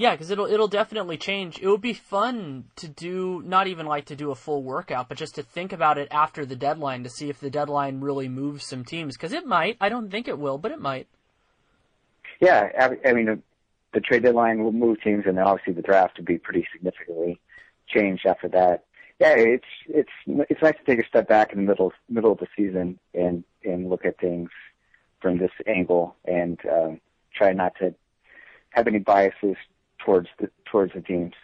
Yeah, 0.00 0.12
because 0.12 0.30
it'll 0.30 0.46
it'll 0.46 0.66
definitely 0.66 1.18
change. 1.18 1.58
It 1.60 1.68
would 1.68 1.82
be 1.82 1.92
fun 1.92 2.64
to 2.76 2.88
do 2.88 3.42
not 3.44 3.66
even 3.66 3.84
like 3.84 4.06
to 4.06 4.16
do 4.16 4.30
a 4.30 4.34
full 4.34 4.62
workout, 4.62 5.10
but 5.10 5.18
just 5.18 5.34
to 5.34 5.42
think 5.42 5.74
about 5.74 5.98
it 5.98 6.08
after 6.10 6.46
the 6.46 6.56
deadline 6.56 7.04
to 7.04 7.10
see 7.10 7.28
if 7.28 7.38
the 7.38 7.50
deadline 7.50 8.00
really 8.00 8.26
moves 8.26 8.64
some 8.64 8.82
teams. 8.82 9.14
Because 9.14 9.34
it 9.34 9.44
might. 9.44 9.76
I 9.78 9.90
don't 9.90 10.10
think 10.10 10.26
it 10.26 10.38
will, 10.38 10.56
but 10.56 10.72
it 10.72 10.80
might. 10.80 11.06
Yeah, 12.40 12.70
I, 12.80 13.10
I 13.10 13.12
mean, 13.12 13.42
the, 13.92 14.00
trade 14.00 14.22
deadline 14.22 14.64
will 14.64 14.72
move 14.72 15.02
teams, 15.02 15.24
and 15.26 15.36
then 15.36 15.44
obviously 15.44 15.74
the 15.74 15.82
draft 15.82 16.16
would 16.16 16.24
be 16.24 16.38
pretty 16.38 16.66
significantly 16.72 17.38
changed 17.86 18.24
after 18.24 18.48
that. 18.48 18.84
Yeah, 19.18 19.34
it's 19.36 19.64
it's 19.86 20.12
it's 20.26 20.62
nice 20.62 20.76
to 20.78 20.84
take 20.86 21.04
a 21.04 21.08
step 21.08 21.28
back 21.28 21.52
in 21.52 21.58
the 21.58 21.64
middle 21.66 21.92
middle 22.08 22.32
of 22.32 22.38
the 22.38 22.46
season 22.56 22.98
and 23.12 23.44
and 23.64 23.90
look 23.90 24.06
at 24.06 24.18
things 24.18 24.48
from 25.20 25.36
this 25.36 25.52
angle 25.66 26.16
and 26.24 26.58
um, 26.72 27.00
try 27.34 27.52
not 27.52 27.74
to 27.80 27.94
have 28.70 28.86
any 28.86 28.98
biases 28.98 29.56
towards 30.04 30.28
the 30.38 30.50
towards 30.70 30.92
the 30.94 31.00
teams. 31.00 31.34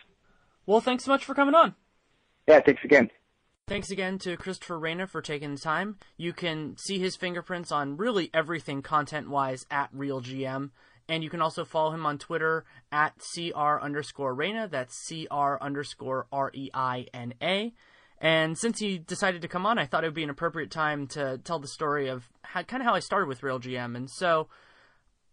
Well, 0.66 0.80
thanks 0.80 1.04
so 1.04 1.10
much 1.10 1.24
for 1.24 1.34
coming 1.34 1.54
on. 1.54 1.74
Yeah, 2.46 2.60
thanks 2.60 2.82
again. 2.84 3.10
Thanks 3.68 3.90
again 3.90 4.18
to 4.20 4.36
Christopher 4.36 4.78
Reina 4.78 5.08
for 5.08 5.20
taking 5.20 5.54
the 5.54 5.60
time. 5.60 5.96
You 6.16 6.32
can 6.32 6.76
see 6.78 7.00
his 7.00 7.16
fingerprints 7.16 7.72
on 7.72 7.96
really 7.96 8.30
everything 8.32 8.80
content 8.80 9.28
wise 9.28 9.66
at 9.70 9.92
RealGM. 9.92 10.70
And 11.08 11.24
you 11.24 11.30
can 11.30 11.40
also 11.40 11.64
follow 11.64 11.92
him 11.92 12.06
on 12.06 12.18
Twitter 12.18 12.64
at 12.92 13.14
CR 13.18 13.78
underscore 13.80 14.34
Reina. 14.34 14.68
That's 14.68 15.08
CR 15.08 15.56
underscore 15.60 16.26
R 16.32 16.50
E 16.54 16.70
I 16.74 17.06
N 17.12 17.34
A. 17.42 17.72
And 18.20 18.56
since 18.56 18.78
he 18.78 18.98
decided 18.98 19.42
to 19.42 19.48
come 19.48 19.66
on, 19.66 19.78
I 19.78 19.86
thought 19.86 20.04
it 20.04 20.08
would 20.08 20.14
be 20.14 20.22
an 20.22 20.30
appropriate 20.30 20.70
time 20.70 21.06
to 21.08 21.38
tell 21.38 21.58
the 21.58 21.68
story 21.68 22.08
of 22.08 22.28
how, 22.42 22.62
kind 22.62 22.82
of 22.82 22.86
how 22.86 22.94
I 22.94 23.00
started 23.00 23.26
with 23.26 23.40
RealGM. 23.40 23.96
And 23.96 24.08
so 24.08 24.48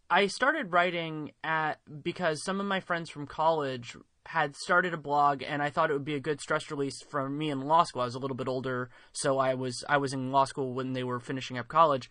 I 0.10 0.28
started 0.28 0.72
writing 0.72 1.32
at 1.44 1.80
because 2.02 2.44
some 2.44 2.60
of 2.60 2.66
my 2.66 2.80
friends 2.80 3.10
from 3.10 3.28
college 3.28 3.96
had 4.26 4.56
started 4.56 4.94
a 4.94 4.98
blog 4.98 5.44
and 5.44 5.62
I 5.62 5.70
thought 5.70 5.90
it 5.90 5.94
would 5.94 6.06
be 6.06 6.16
a 6.16 6.20
good 6.20 6.40
stress 6.40 6.72
release 6.72 7.02
for 7.02 7.30
me 7.30 7.50
in 7.50 7.62
law 7.62 7.84
school. 7.84 8.02
I 8.02 8.06
was 8.06 8.16
a 8.16 8.20
little 8.20 8.38
bit 8.38 8.48
older, 8.48 8.90
so 9.12 9.38
I 9.38 9.54
was 9.54 9.84
I 9.90 9.98
was 9.98 10.14
in 10.14 10.32
law 10.32 10.46
school 10.46 10.74
when 10.74 10.94
they 10.94 11.04
were 11.04 11.20
finishing 11.20 11.58
up 11.58 11.68
college. 11.68 12.10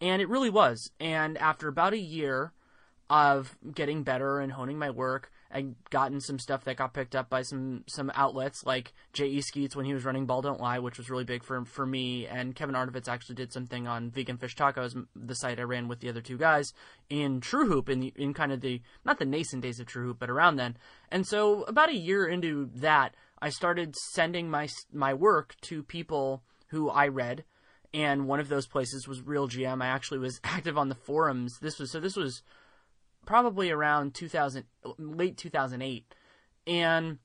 And 0.00 0.22
it 0.22 0.28
really 0.28 0.50
was. 0.50 0.90
And 0.98 1.36
after 1.38 1.68
about 1.68 1.92
a 1.92 1.98
year 1.98 2.52
of 3.10 3.58
getting 3.74 4.02
better 4.02 4.40
and 4.40 4.52
honing 4.52 4.78
my 4.78 4.90
work, 4.90 5.30
I 5.52 5.66
gotten 5.90 6.20
some 6.20 6.38
stuff 6.38 6.64
that 6.64 6.76
got 6.76 6.94
picked 6.94 7.16
up 7.16 7.28
by 7.28 7.42
some 7.42 7.84
some 7.88 8.10
outlets 8.14 8.64
like 8.64 8.92
J.E. 9.12 9.40
Skeets 9.40 9.74
when 9.74 9.84
he 9.84 9.94
was 9.94 10.04
running 10.04 10.26
Ball 10.26 10.42
Don't 10.42 10.60
Lie, 10.60 10.78
which 10.78 10.96
was 10.96 11.10
really 11.10 11.24
big 11.24 11.42
for 11.42 11.64
for 11.64 11.84
me. 11.84 12.26
And 12.26 12.54
Kevin 12.54 12.74
Arnovitz 12.74 13.08
actually 13.08 13.34
did 13.34 13.52
something 13.52 13.88
on 13.88 14.10
Vegan 14.10 14.36
Fish 14.36 14.54
Tacos, 14.54 14.94
the 15.16 15.34
site 15.34 15.58
I 15.58 15.62
ran 15.62 15.88
with 15.88 16.00
the 16.00 16.08
other 16.08 16.20
two 16.20 16.38
guys 16.38 16.72
in 17.08 17.40
True 17.40 17.66
Hoop 17.66 17.88
in 17.88 18.00
the, 18.00 18.12
in 18.16 18.32
kind 18.32 18.52
of 18.52 18.60
the 18.60 18.80
not 19.04 19.18
the 19.18 19.24
nascent 19.24 19.62
days 19.62 19.80
of 19.80 19.86
True 19.86 20.06
Hoop, 20.06 20.18
but 20.20 20.30
around 20.30 20.56
then. 20.56 20.76
And 21.10 21.26
so 21.26 21.62
about 21.64 21.90
a 21.90 21.96
year 21.96 22.26
into 22.26 22.70
that, 22.76 23.14
I 23.42 23.50
started 23.50 23.96
sending 24.12 24.50
my 24.50 24.68
my 24.92 25.14
work 25.14 25.56
to 25.62 25.82
people 25.82 26.42
who 26.68 26.88
I 26.88 27.08
read. 27.08 27.44
And 27.92 28.28
one 28.28 28.38
of 28.38 28.48
those 28.48 28.68
places 28.68 29.08
was 29.08 29.20
Real 29.22 29.48
GM. 29.48 29.82
I 29.82 29.88
actually 29.88 30.20
was 30.20 30.40
active 30.44 30.78
on 30.78 30.88
the 30.88 30.94
forums. 30.94 31.58
This 31.60 31.78
was 31.78 31.90
so. 31.90 31.98
This 31.98 32.16
was 32.16 32.42
probably 33.26 33.70
around 33.70 34.14
2000, 34.14 34.64
late 34.98 35.36
2008, 35.36 36.14
and 36.66 37.18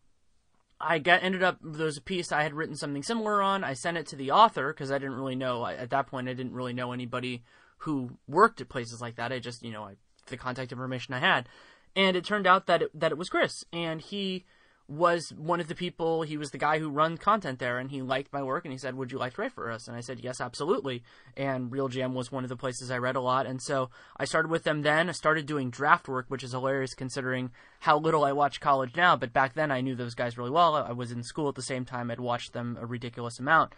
I 0.80 1.00
got 1.00 1.24
ended 1.24 1.44
up 1.44 1.58
there 1.62 1.86
was 1.86 1.98
a 1.98 2.02
piece 2.02 2.32
I 2.32 2.44
had 2.44 2.54
written 2.54 2.76
something 2.76 3.04
similar 3.04 3.42
on. 3.42 3.64
I 3.64 3.74
sent 3.74 3.98
it 3.98 4.08
to 4.08 4.16
the 4.16 4.32
author 4.32 4.74
because 4.74 4.92
I 4.92 4.98
didn't 4.98 5.16
really 5.16 5.36
know 5.36 5.66
at 5.66 5.90
that 5.90 6.08
point. 6.08 6.30
I 6.30 6.34
didn't 6.34 6.54
really 6.54 6.74
know 6.74 6.92
anybody 6.92 7.44
who 7.80 8.18
worked 8.28 8.62
at 8.62 8.70
places 8.70 9.02
like 9.02 9.16
that. 9.16 9.32
I 9.32 9.40
just 9.40 9.64
you 9.64 9.72
know 9.72 9.84
I, 9.84 9.96
the 10.28 10.38
contact 10.38 10.72
information 10.72 11.14
I 11.14 11.20
had, 11.20 11.48
and 11.96 12.18
it 12.18 12.26
turned 12.26 12.48
out 12.48 12.68
that 12.68 12.82
it, 12.84 13.00
that 13.00 13.12
it 13.12 13.18
was 13.18 13.30
Chris, 13.30 13.64
and 13.72 14.02
he 14.02 14.46
was 14.88 15.34
one 15.36 15.60
of 15.60 15.68
the 15.68 15.76
people. 15.76 16.22
He 16.22 16.38
was 16.38 16.52
the 16.52 16.60
guy 16.60 16.78
who 16.78 16.90
runs 16.90 17.20
content 17.20 17.60
there, 17.60 17.80
and 17.80 17.90
he 17.90 18.02
liked 18.02 18.32
my 18.32 18.44
work, 18.44 18.66
and 18.66 18.72
he 18.72 18.78
said, 18.78 18.96
"Would 18.96 19.12
you 19.12 19.18
like 19.18 19.34
to 19.34 19.42
write 19.42 19.52
for 19.52 19.72
us?" 19.72 19.88
And 19.88 19.98
I 19.98 20.02
said, 20.02 20.20
"Yes, 20.20 20.40
absolutely." 20.40 21.04
And 21.36 21.72
Real 21.72 21.90
GM 21.90 22.14
was 22.14 22.32
one 22.32 22.44
of 22.44 22.50
the 22.50 22.56
places 22.56 22.92
I 22.92 23.00
read 23.00 23.16
a 23.16 23.22
lot, 23.22 23.48
and 23.48 23.62
so 23.62 23.90
I 24.18 24.26
started 24.26 24.52
with 24.52 24.64
them. 24.64 24.84
Then 24.84 25.10
I 25.10 25.14
started 25.14 25.48
doing 25.48 25.72
draft 25.72 26.08
work, 26.08 26.26
which 26.28 26.44
is 26.44 26.52
hilarious 26.52 26.94
considering 26.94 27.52
how 27.80 27.98
little 27.98 28.24
I 28.24 28.32
watch 28.32 28.60
college 28.60 28.96
now. 28.96 29.16
But 29.16 29.34
back 29.34 29.56
then, 29.56 29.72
I 29.72 29.82
knew 29.82 29.96
those 29.96 30.16
guys 30.16 30.38
really 30.38 30.52
well. 30.52 30.76
I 30.76 30.92
was 30.92 31.12
in 31.12 31.24
school 31.24 31.50
at 31.50 31.56
the 31.56 31.64
same 31.64 31.86
time. 31.86 32.12
I'd 32.12 32.20
watched 32.20 32.54
them 32.54 32.78
a 32.80 32.86
ridiculous 32.86 33.40
amount, 33.40 33.74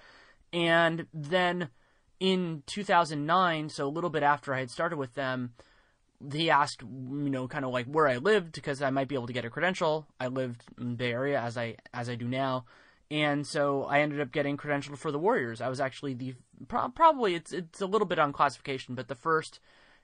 and 0.52 1.08
then 1.14 1.70
in 2.20 2.64
2009, 2.66 3.70
so 3.70 3.88
a 3.88 3.90
little 3.90 4.10
bit 4.10 4.24
after 4.24 4.54
I 4.54 4.60
had 4.60 4.72
started 4.72 4.98
with 4.98 5.14
them 5.14 5.54
he 6.32 6.50
asked, 6.50 6.82
you 6.82 7.30
know, 7.30 7.48
kind 7.48 7.66
of 7.66 7.72
like 7.72 7.86
where 7.86 8.08
I 8.08 8.18
lived 8.18 8.54
because 8.54 8.82
I 8.82 8.90
might 8.90 9.08
be 9.08 9.16
able 9.16 9.28
to 9.28 9.34
get 9.34 9.46
a 9.46 9.50
credential. 9.50 10.08
I 10.20 10.28
lived 10.28 10.64
in 10.80 10.92
the 10.92 10.96
Bay 10.96 11.12
Area 11.12 11.40
as 11.40 11.58
I 11.58 11.76
as 11.94 12.10
I 12.10 12.16
do 12.16 12.28
now, 12.28 12.66
and 13.12 13.46
so 13.46 13.84
I 13.84 14.00
ended 14.00 14.20
up 14.20 14.32
getting 14.32 14.58
credentialed 14.58 14.98
for 14.98 15.12
the 15.12 15.20
Warriors. 15.20 15.62
I 15.62 15.70
was 15.70 15.80
actually 15.80 16.14
the 16.14 16.36
pro- 16.68 16.90
probably 16.90 17.36
it's 17.36 17.54
it's 17.54 17.82
a 17.82 17.86
little 17.86 18.08
bit 18.08 18.20
on 18.20 18.34
classification, 18.34 18.96
but 18.96 19.08
the 19.08 19.16
first 19.16 19.60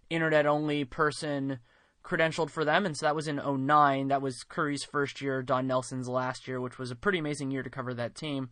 internet 0.09 0.45
only 0.45 0.85
person 0.85 1.59
credentialed 2.03 2.49
for 2.49 2.63
them, 2.63 2.85
and 2.85 2.95
so 2.95 3.05
that 3.05 3.15
was 3.15 3.27
in 3.27 3.37
09. 3.37 4.09
That 4.09 4.21
was 4.21 4.43
Curry's 4.43 4.83
first 4.83 5.21
year, 5.21 5.41
Don 5.41 5.65
Nelson's 5.67 6.09
last 6.09 6.47
year, 6.47 6.59
which 6.61 6.77
was 6.77 6.91
a 6.91 6.95
pretty 6.95 7.17
amazing 7.17 7.49
year 7.49 7.63
to 7.63 7.69
cover 7.69 7.93
that 7.93 8.13
team. 8.13 8.49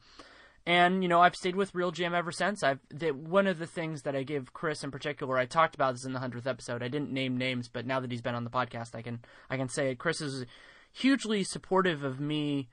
And 0.66 1.01
you 1.01 1.09
know, 1.09 1.22
I've 1.22 1.36
stayed 1.36 1.55
with 1.55 1.74
Real 1.74 1.91
GM 1.91 2.14
ever 2.14 2.32
since. 2.32 2.64
I've 2.64 2.80
they, 2.89 3.12
one 3.12 3.47
of 3.47 3.57
the 3.57 3.68
things 3.68 4.03
that 4.03 4.16
I 4.16 4.24
give 4.24 4.53
Chris 4.53 4.84
in 4.84 4.91
particular. 4.91 5.38
I 5.38 5.45
talked 5.45 5.76
about 5.76 5.93
this 5.93 6.05
in 6.05 6.14
the 6.14 6.20
hundredth 6.20 6.47
episode. 6.47 6.84
I 6.84 6.88
didn't 6.88 7.12
name 7.12 7.38
names, 7.38 7.68
but 7.68 7.86
now 7.86 7.99
that 7.99 8.12
he's 8.12 8.22
been 8.22 8.36
on 8.36 8.43
the 8.43 8.49
podcast, 8.49 8.95
I 8.95 9.01
can 9.01 9.20
I 9.49 9.57
can 9.57 9.70
say 9.70 9.91
it. 9.91 9.99
Chris 9.99 10.22
is 10.22 10.45
hugely 10.91 11.43
supportive 11.43 12.03
of 12.03 12.20
me 12.20 12.70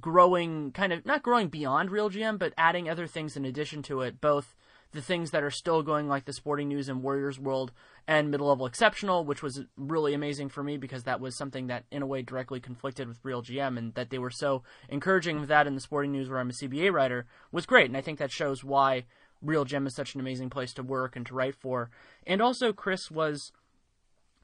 growing, 0.00 0.72
kind 0.72 0.92
of 0.92 1.04
not 1.06 1.22
growing 1.22 1.48
beyond 1.48 1.90
Real 1.90 2.10
GM, 2.10 2.38
but 2.38 2.52
adding 2.58 2.88
other 2.88 3.06
things 3.06 3.36
in 3.36 3.44
addition 3.44 3.82
to 3.84 4.00
it, 4.02 4.20
both 4.20 4.54
the 4.94 5.02
things 5.02 5.32
that 5.32 5.42
are 5.42 5.50
still 5.50 5.82
going, 5.82 6.08
like 6.08 6.24
the 6.24 6.32
Sporting 6.32 6.68
News 6.68 6.88
and 6.88 7.02
Warriors 7.02 7.38
World, 7.38 7.72
and 8.06 8.30
Middle 8.30 8.48
Level 8.48 8.64
Exceptional, 8.64 9.24
which 9.24 9.42
was 9.42 9.64
really 9.76 10.14
amazing 10.14 10.48
for 10.48 10.62
me 10.62 10.76
because 10.76 11.02
that 11.02 11.20
was 11.20 11.36
something 11.36 11.66
that, 11.66 11.84
in 11.90 12.00
a 12.00 12.06
way, 12.06 12.22
directly 12.22 12.60
conflicted 12.60 13.08
with 13.08 13.18
Real 13.24 13.42
GM, 13.42 13.76
and 13.76 13.94
that 13.94 14.10
they 14.10 14.18
were 14.18 14.30
so 14.30 14.62
encouraging 14.88 15.38
of 15.38 15.48
that 15.48 15.66
in 15.66 15.74
the 15.74 15.80
Sporting 15.80 16.12
News, 16.12 16.30
where 16.30 16.38
I'm 16.38 16.50
a 16.50 16.54
CBA 16.54 16.92
writer, 16.92 17.26
was 17.50 17.66
great. 17.66 17.86
And 17.86 17.96
I 17.96 18.00
think 18.00 18.18
that 18.20 18.30
shows 18.30 18.62
why 18.62 19.04
Real 19.42 19.64
GM 19.64 19.86
is 19.86 19.94
such 19.94 20.14
an 20.14 20.20
amazing 20.20 20.48
place 20.48 20.72
to 20.74 20.82
work 20.82 21.16
and 21.16 21.26
to 21.26 21.34
write 21.34 21.56
for. 21.56 21.90
And 22.26 22.40
also, 22.40 22.72
Chris 22.72 23.10
was 23.10 23.52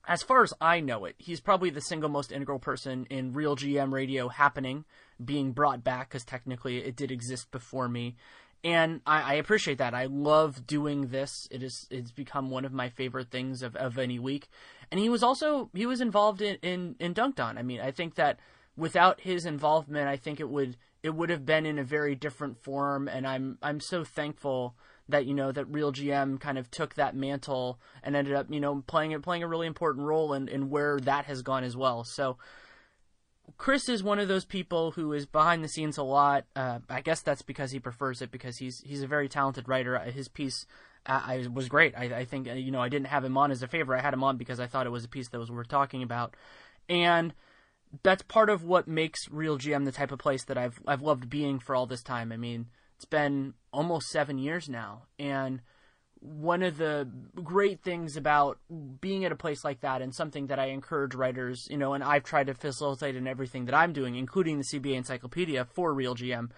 as 0.09 0.23
far 0.23 0.43
as 0.43 0.55
I 0.61 0.81
know 0.81 1.05
it, 1.05 1.15
he's 1.19 1.41
probably 1.41 1.71
the 1.71 1.81
single 1.81 2.09
most 2.09 2.33
integral 2.33 2.59
person 2.59 3.07
in 3.11 3.33
real 3.33 3.55
GM 3.55 3.93
radio 3.93 4.29
happening, 4.29 4.85
being 5.23 5.53
brought 5.53 5.85
back 5.85 6.09
because 6.09 6.25
technically 6.25 6.79
it 6.79 6.97
did 6.97 7.11
exist 7.11 7.51
before 7.51 7.89
me, 7.89 8.17
and 8.63 9.01
I, 9.07 9.23
I, 9.23 9.35
appreciate 9.35 9.79
that. 9.79 9.95
I 9.95 10.05
love 10.07 10.67
doing 10.67 11.09
this. 11.09 11.49
It 11.51 11.63
is 11.63 11.87
it's 11.91 12.13
become 12.13 12.51
one 12.51 12.65
of 12.65 12.73
my 12.73 12.89
favorite 12.91 13.31
things 13.31 13.63
of, 13.63 13.75
of 13.77 13.99
any 13.99 14.19
week. 14.19 14.49
And 14.91 15.01
he 15.01 15.09
was 15.09 15.23
also 15.23 15.71
he 15.73 15.87
was 15.87 16.01
involved 16.01 16.43
in, 16.43 16.57
in 16.63 16.97
in 16.99 17.15
Dunked 17.15 17.41
On. 17.41 17.57
I 17.57 17.63
mean, 17.63 17.81
I 17.81 17.91
think 17.91 18.17
that 18.17 18.39
without 18.77 19.21
his 19.21 19.47
involvement, 19.47 20.09
I 20.09 20.17
think 20.17 20.41
it 20.41 20.49
would 20.49 20.77
it 21.03 21.15
would 21.15 21.31
have 21.31 21.47
been 21.47 21.65
in 21.65 21.79
a 21.79 21.85
very 21.85 22.15
different 22.15 22.59
form. 22.59 23.09
And 23.09 23.27
I'm 23.27 23.59
I'm 23.63 23.81
so 23.81 24.05
thankful 24.05 24.75
that 25.09 25.27
you 25.27 25.35
know 25.35 25.53
that 25.53 25.65
Real 25.67 25.93
GM 25.93 26.39
kind 26.39 26.59
of 26.59 26.71
took 26.71 26.95
that 26.95 27.17
mantle 27.17 27.81
and 28.03 28.15
ended 28.15 28.35
up 28.35 28.47
you 28.51 28.61
know 28.61 28.83
playing 28.87 29.13
it 29.13 29.23
playing 29.23 29.43
a 29.43 29.49
really 29.49 29.67
important 29.67 30.07
role 30.07 30.35
in, 30.35 30.49
in 30.49 30.69
where 30.69 31.01
that 31.01 31.25
has 31.27 31.43
gone 31.43 31.65
as 31.65 31.77
well. 31.77 32.05
So 32.05 32.37
Chris 33.59 33.89
is 33.89 34.03
one 34.03 34.19
of 34.19 34.29
those 34.29 34.45
people 34.45 34.93
who 34.93 35.13
is 35.13 35.27
behind 35.27 35.65
the 35.65 35.69
scenes 35.69 35.99
a 35.99 36.03
lot. 36.03 36.45
Uh, 36.55 36.81
I 36.89 37.01
guess 37.01 37.23
that's 37.23 37.43
because 37.43 37.71
he 37.71 37.79
prefers 37.79 38.23
it 38.23 38.31
because 38.31 38.59
he's 38.59 38.81
he's 38.81 39.03
a 39.03 39.07
very 39.07 39.29
talented 39.29 39.69
writer. 39.69 39.97
Uh, 39.97 40.11
his 40.11 40.29
piece 40.29 40.67
uh, 41.07 41.21
I, 41.25 41.47
was 41.53 41.69
great. 41.69 41.95
I, 41.97 42.05
I 42.05 42.25
think 42.25 42.49
uh, 42.49 42.53
you 42.53 42.71
know 42.71 42.81
I 42.81 42.89
didn't 42.89 43.07
have 43.07 43.25
him 43.25 43.37
on 43.37 43.51
as 43.51 43.63
a 43.63 43.69
favor. 43.69 43.97
I 43.97 44.01
had 44.01 44.15
him 44.15 44.25
on 44.25 44.37
because 44.37 44.61
I 44.61 44.67
thought 44.67 44.87
it 44.87 44.91
was 44.91 45.05
a 45.05 45.09
piece 45.09 45.29
that 45.29 45.39
was 45.39 45.51
worth 45.51 45.69
talking 45.69 46.03
about, 46.03 46.35
and 46.89 47.33
that's 48.03 48.23
part 48.23 48.51
of 48.51 48.63
what 48.65 48.87
makes 48.87 49.29
RealGM 49.29 49.85
the 49.85 49.93
type 49.93 50.13
of 50.13 50.19
place 50.19 50.45
that 50.45 50.59
I've 50.59 50.81
I've 50.87 51.03
loved 51.03 51.31
being 51.31 51.59
for 51.59 51.75
all 51.75 51.87
this 51.87 52.03
time. 52.03 52.33
I 52.33 52.37
mean, 52.37 52.67
it's 52.97 53.05
been 53.05 53.55
almost 53.73 54.11
seven 54.11 54.39
years 54.39 54.69
now, 54.69 55.03
and 55.19 55.63
one 56.21 56.63
of 56.63 56.77
the 56.77 57.09
great 57.43 57.81
things 57.83 58.17
about 58.17 58.59
being 59.01 59.25
at 59.25 59.33
a 59.33 59.37
place 59.37 59.65
like 59.65 59.81
that 59.81 60.03
and 60.03 60.15
something 60.15 60.49
that 60.49 60.59
I 60.59 60.67
encourage 60.67 61.15
writers, 61.15 61.67
you 61.71 61.79
know, 61.79 61.95
and 61.95 62.05
I've 62.05 62.25
tried 62.25 62.49
to 62.49 62.55
facilitate 62.55 63.17
in 63.17 63.27
everything 63.27 63.65
that 63.65 63.75
I'm 63.75 63.93
doing, 63.93 64.17
including 64.17 64.59
the 64.59 64.65
CBA 64.65 64.97
Encyclopedia 64.97 65.65
for 65.65 65.95
RealGM, 65.95 66.51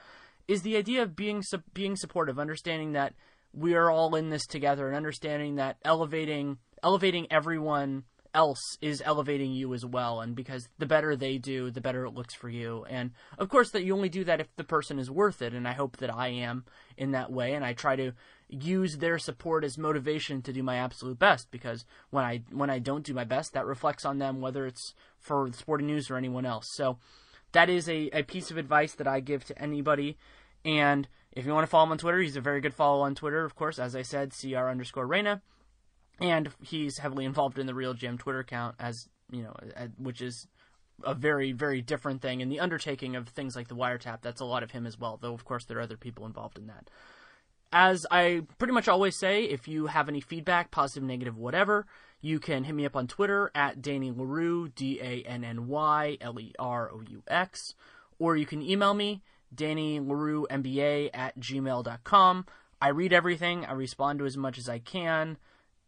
is 0.48 0.62
the 0.62 0.76
idea 0.76 1.02
of 1.02 1.14
being 1.14 1.42
being 1.72 1.96
supportive, 1.96 2.38
understanding 2.38 2.92
that 2.92 3.14
we 3.52 3.74
are 3.74 3.90
all 3.90 4.16
in 4.16 4.30
this 4.30 4.46
together, 4.46 4.88
and 4.88 4.96
understanding 4.96 5.54
that 5.56 5.76
elevating 5.84 6.58
elevating 6.82 7.28
everyone 7.30 8.02
else 8.34 8.78
is 8.80 9.02
elevating 9.04 9.52
you 9.52 9.74
as 9.74 9.84
well. 9.84 10.20
And 10.20 10.34
because 10.34 10.68
the 10.78 10.86
better 10.86 11.16
they 11.16 11.38
do 11.38 11.70
the 11.70 11.80
better 11.80 12.04
it 12.04 12.14
looks 12.14 12.34
for 12.34 12.48
you. 12.48 12.84
And 12.88 13.12
of 13.38 13.48
course 13.48 13.70
that 13.70 13.84
you 13.84 13.94
only 13.94 14.08
do 14.08 14.24
that 14.24 14.40
if 14.40 14.48
the 14.56 14.64
person 14.64 14.98
is 14.98 15.10
worth 15.10 15.42
it. 15.42 15.52
And 15.54 15.68
i 15.68 15.72
hope 15.72 15.98
that 15.98 16.12
i 16.12 16.28
am 16.28 16.64
in 16.96 17.12
that 17.12 17.30
way. 17.30 17.54
And 17.54 17.64
i 17.64 17.72
try 17.72 17.96
to 17.96 18.12
use 18.60 18.98
their 18.98 19.18
support 19.18 19.64
as 19.64 19.78
motivation 19.78 20.42
to 20.42 20.52
do 20.52 20.62
my 20.62 20.76
absolute 20.76 21.18
best 21.18 21.50
because 21.50 21.84
when 22.10 22.24
i 22.24 22.42
when 22.50 22.68
i 22.68 22.78
don't 22.78 23.06
do 23.06 23.14
my 23.14 23.24
best 23.24 23.52
that 23.52 23.64
reflects 23.64 24.04
on 24.04 24.18
them 24.18 24.40
whether 24.40 24.66
it's 24.66 24.94
for 25.18 25.50
sporting 25.52 25.86
news 25.86 26.10
or 26.10 26.16
anyone 26.16 26.44
else 26.44 26.68
so 26.74 26.98
that 27.52 27.70
is 27.70 27.88
a, 27.88 28.08
a 28.12 28.22
piece 28.22 28.50
of 28.50 28.58
advice 28.58 28.94
that 28.94 29.06
i 29.06 29.20
give 29.20 29.44
to 29.44 29.58
anybody 29.58 30.16
and 30.64 31.08
if 31.32 31.46
you 31.46 31.52
want 31.52 31.64
to 31.64 31.70
follow 31.70 31.84
him 31.84 31.92
on 31.92 31.98
twitter 31.98 32.20
he's 32.20 32.36
a 32.36 32.40
very 32.40 32.60
good 32.60 32.74
follow 32.74 33.02
on 33.02 33.14
twitter 33.14 33.44
of 33.44 33.54
course 33.54 33.78
as 33.78 33.96
i 33.96 34.02
said 34.02 34.32
cr 34.38 34.68
underscore 34.68 35.06
Reina 35.06 35.40
and 36.22 36.50
he's 36.62 36.98
heavily 36.98 37.24
involved 37.24 37.58
in 37.58 37.66
the 37.66 37.72
RealGM 37.72 38.18
Twitter 38.18 38.38
account, 38.38 38.76
as 38.78 39.08
you 39.30 39.42
know, 39.42 39.54
which 39.98 40.22
is 40.22 40.46
a 41.04 41.14
very 41.14 41.52
very 41.52 41.82
different 41.82 42.22
thing. 42.22 42.42
And 42.42 42.50
the 42.50 42.60
undertaking 42.60 43.16
of 43.16 43.28
things 43.28 43.56
like 43.56 43.68
the 43.68 43.74
wiretap, 43.74 44.20
that's 44.22 44.40
a 44.40 44.44
lot 44.44 44.62
of 44.62 44.70
him 44.70 44.86
as 44.86 44.98
well. 44.98 45.18
Though 45.20 45.34
of 45.34 45.44
course 45.44 45.64
there 45.64 45.78
are 45.78 45.82
other 45.82 45.96
people 45.96 46.26
involved 46.26 46.58
in 46.58 46.68
that. 46.68 46.88
As 47.72 48.06
I 48.10 48.42
pretty 48.58 48.74
much 48.74 48.88
always 48.88 49.16
say, 49.16 49.44
if 49.44 49.66
you 49.66 49.86
have 49.86 50.08
any 50.08 50.20
feedback, 50.20 50.70
positive, 50.70 51.02
negative, 51.02 51.36
whatever, 51.36 51.86
you 52.20 52.38
can 52.38 52.64
hit 52.64 52.74
me 52.74 52.84
up 52.84 52.96
on 52.96 53.06
Twitter 53.06 53.50
at 53.54 53.80
Danny 53.80 54.10
Leroux, 54.10 54.68
D 54.68 55.00
A 55.00 55.22
N 55.22 55.42
N 55.42 55.66
Y 55.68 56.18
L 56.20 56.38
E 56.38 56.52
R 56.58 56.90
O 56.92 57.00
U 57.00 57.22
X, 57.26 57.74
or 58.18 58.36
you 58.36 58.46
can 58.46 58.62
email 58.62 58.94
me, 58.94 59.22
Danny 59.54 60.00
Leroux 60.00 60.46
MBA 60.50 61.10
at 61.14 61.38
gmail.com. 61.38 62.46
I 62.80 62.88
read 62.88 63.12
everything, 63.12 63.64
I 63.64 63.72
respond 63.72 64.18
to 64.18 64.26
as 64.26 64.36
much 64.36 64.58
as 64.58 64.68
I 64.68 64.78
can 64.78 65.38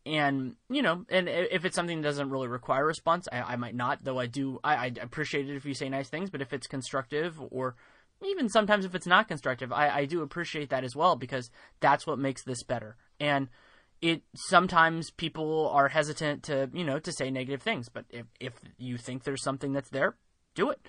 and 0.06 0.56
you 0.68 0.82
know, 0.82 1.04
and 1.08 1.28
if 1.28 1.64
it's 1.64 1.74
something 1.74 2.02
that 2.02 2.08
doesn't 2.08 2.30
really 2.30 2.48
require 2.48 2.82
a 2.82 2.86
response, 2.86 3.26
I, 3.32 3.40
I 3.40 3.56
might 3.56 3.74
not. 3.74 4.04
Though 4.04 4.18
I 4.18 4.26
do, 4.26 4.60
I, 4.62 4.74
I 4.74 4.92
appreciate 5.00 5.48
it 5.48 5.56
if 5.56 5.64
you 5.64 5.74
say 5.74 5.88
nice 5.88 6.08
things. 6.08 6.30
But 6.30 6.42
if 6.42 6.52
it's 6.52 6.66
constructive, 6.66 7.40
or 7.50 7.74
even 8.22 8.48
sometimes 8.48 8.84
if 8.84 8.94
it's 8.94 9.06
not 9.06 9.28
constructive, 9.28 9.72
I, 9.72 9.90
I 9.90 10.04
do 10.04 10.22
appreciate 10.22 10.70
that 10.70 10.84
as 10.84 10.96
well 10.96 11.16
because 11.16 11.50
that's 11.80 12.06
what 12.06 12.18
makes 12.18 12.42
this 12.42 12.62
better. 12.62 12.96
And 13.20 13.48
it 14.00 14.22
sometimes 14.34 15.10
people 15.10 15.70
are 15.70 15.88
hesitant 15.88 16.42
to 16.44 16.68
you 16.74 16.84
know 16.84 16.98
to 16.98 17.12
say 17.12 17.30
negative 17.30 17.62
things, 17.62 17.88
but 17.88 18.04
if 18.10 18.26
if 18.40 18.52
you 18.76 18.98
think 18.98 19.24
there's 19.24 19.42
something 19.42 19.72
that's 19.72 19.90
there, 19.90 20.16
do 20.54 20.70
it. 20.70 20.80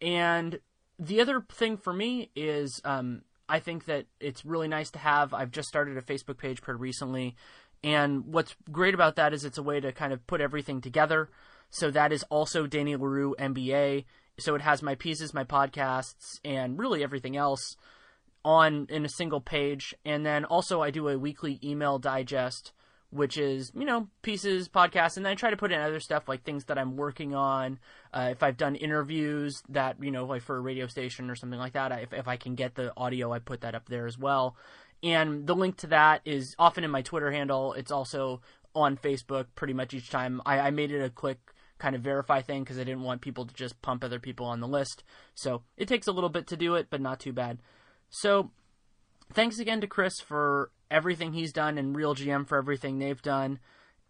And 0.00 0.60
the 0.98 1.20
other 1.20 1.44
thing 1.50 1.76
for 1.76 1.92
me 1.92 2.30
is 2.34 2.80
um, 2.84 3.22
I 3.48 3.60
think 3.60 3.86
that 3.86 4.06
it's 4.18 4.44
really 4.44 4.68
nice 4.68 4.90
to 4.92 4.98
have. 4.98 5.32
I've 5.32 5.50
just 5.50 5.68
started 5.68 5.96
a 5.96 6.02
Facebook 6.02 6.38
page 6.38 6.60
pretty 6.60 6.78
recently 6.80 7.36
and 7.82 8.26
what's 8.26 8.54
great 8.70 8.94
about 8.94 9.16
that 9.16 9.32
is 9.32 9.44
it's 9.44 9.58
a 9.58 9.62
way 9.62 9.80
to 9.80 9.92
kind 9.92 10.12
of 10.12 10.26
put 10.26 10.40
everything 10.40 10.80
together. 10.80 11.30
So 11.70 11.90
that 11.90 12.12
is 12.12 12.24
also 12.24 12.66
Danny 12.66 12.96
Leroux 12.96 13.34
MBA. 13.38 14.04
So 14.40 14.54
it 14.54 14.62
has 14.62 14.82
my 14.82 14.94
pieces, 14.94 15.34
my 15.34 15.44
podcasts, 15.44 16.40
and 16.44 16.78
really 16.78 17.02
everything 17.02 17.36
else 17.36 17.76
on 18.44 18.86
in 18.88 19.04
a 19.04 19.08
single 19.08 19.40
page. 19.40 19.94
And 20.04 20.24
then 20.24 20.44
also 20.44 20.82
I 20.82 20.90
do 20.90 21.08
a 21.08 21.18
weekly 21.18 21.58
email 21.62 21.98
digest, 21.98 22.72
which 23.10 23.36
is 23.36 23.72
you 23.74 23.84
know 23.84 24.08
pieces, 24.22 24.68
podcasts, 24.68 25.16
and 25.16 25.26
then 25.26 25.32
I 25.32 25.36
try 25.36 25.50
to 25.50 25.56
put 25.56 25.72
in 25.72 25.80
other 25.80 26.00
stuff 26.00 26.28
like 26.28 26.42
things 26.42 26.64
that 26.64 26.78
I'm 26.78 26.96
working 26.96 27.34
on. 27.34 27.78
Uh, 28.12 28.28
if 28.30 28.42
I've 28.42 28.56
done 28.56 28.76
interviews 28.76 29.62
that 29.68 29.96
you 30.02 30.10
know 30.10 30.24
like 30.24 30.42
for 30.42 30.56
a 30.56 30.60
radio 30.60 30.86
station 30.86 31.30
or 31.30 31.34
something 31.34 31.58
like 31.58 31.74
that, 31.74 31.92
if 32.02 32.12
if 32.12 32.28
I 32.28 32.36
can 32.36 32.54
get 32.54 32.74
the 32.74 32.92
audio, 32.96 33.32
I 33.32 33.38
put 33.38 33.62
that 33.62 33.74
up 33.74 33.88
there 33.88 34.06
as 34.06 34.18
well. 34.18 34.56
And 35.02 35.46
the 35.46 35.54
link 35.54 35.78
to 35.78 35.86
that 35.88 36.20
is 36.24 36.54
often 36.58 36.84
in 36.84 36.90
my 36.90 37.02
Twitter 37.02 37.30
handle. 37.30 37.72
It's 37.72 37.90
also 37.90 38.42
on 38.74 38.96
Facebook 38.96 39.46
pretty 39.54 39.72
much 39.72 39.94
each 39.94 40.10
time. 40.10 40.42
I, 40.44 40.60
I 40.60 40.70
made 40.70 40.92
it 40.92 41.02
a 41.02 41.10
quick 41.10 41.38
kind 41.80 41.96
of 41.96 42.02
verify 42.02 42.40
thing 42.42 42.62
because 42.62 42.78
I 42.78 42.84
didn't 42.84 43.02
want 43.02 43.22
people 43.22 43.46
to 43.46 43.54
just 43.54 43.80
pump 43.82 44.04
other 44.04 44.20
people 44.20 44.46
on 44.46 44.60
the 44.60 44.68
list. 44.68 45.02
So 45.34 45.62
it 45.76 45.88
takes 45.88 46.06
a 46.06 46.12
little 46.12 46.28
bit 46.28 46.46
to 46.48 46.56
do 46.56 46.76
it, 46.76 46.88
but 46.90 47.00
not 47.00 47.18
too 47.18 47.32
bad. 47.32 47.58
So 48.10 48.50
thanks 49.32 49.58
again 49.58 49.80
to 49.80 49.86
Chris 49.86 50.20
for 50.20 50.70
everything 50.90 51.32
he's 51.32 51.52
done 51.52 51.78
and 51.78 51.96
RealGM 51.96 52.46
for 52.46 52.58
everything 52.58 52.98
they've 52.98 53.22
done. 53.22 53.58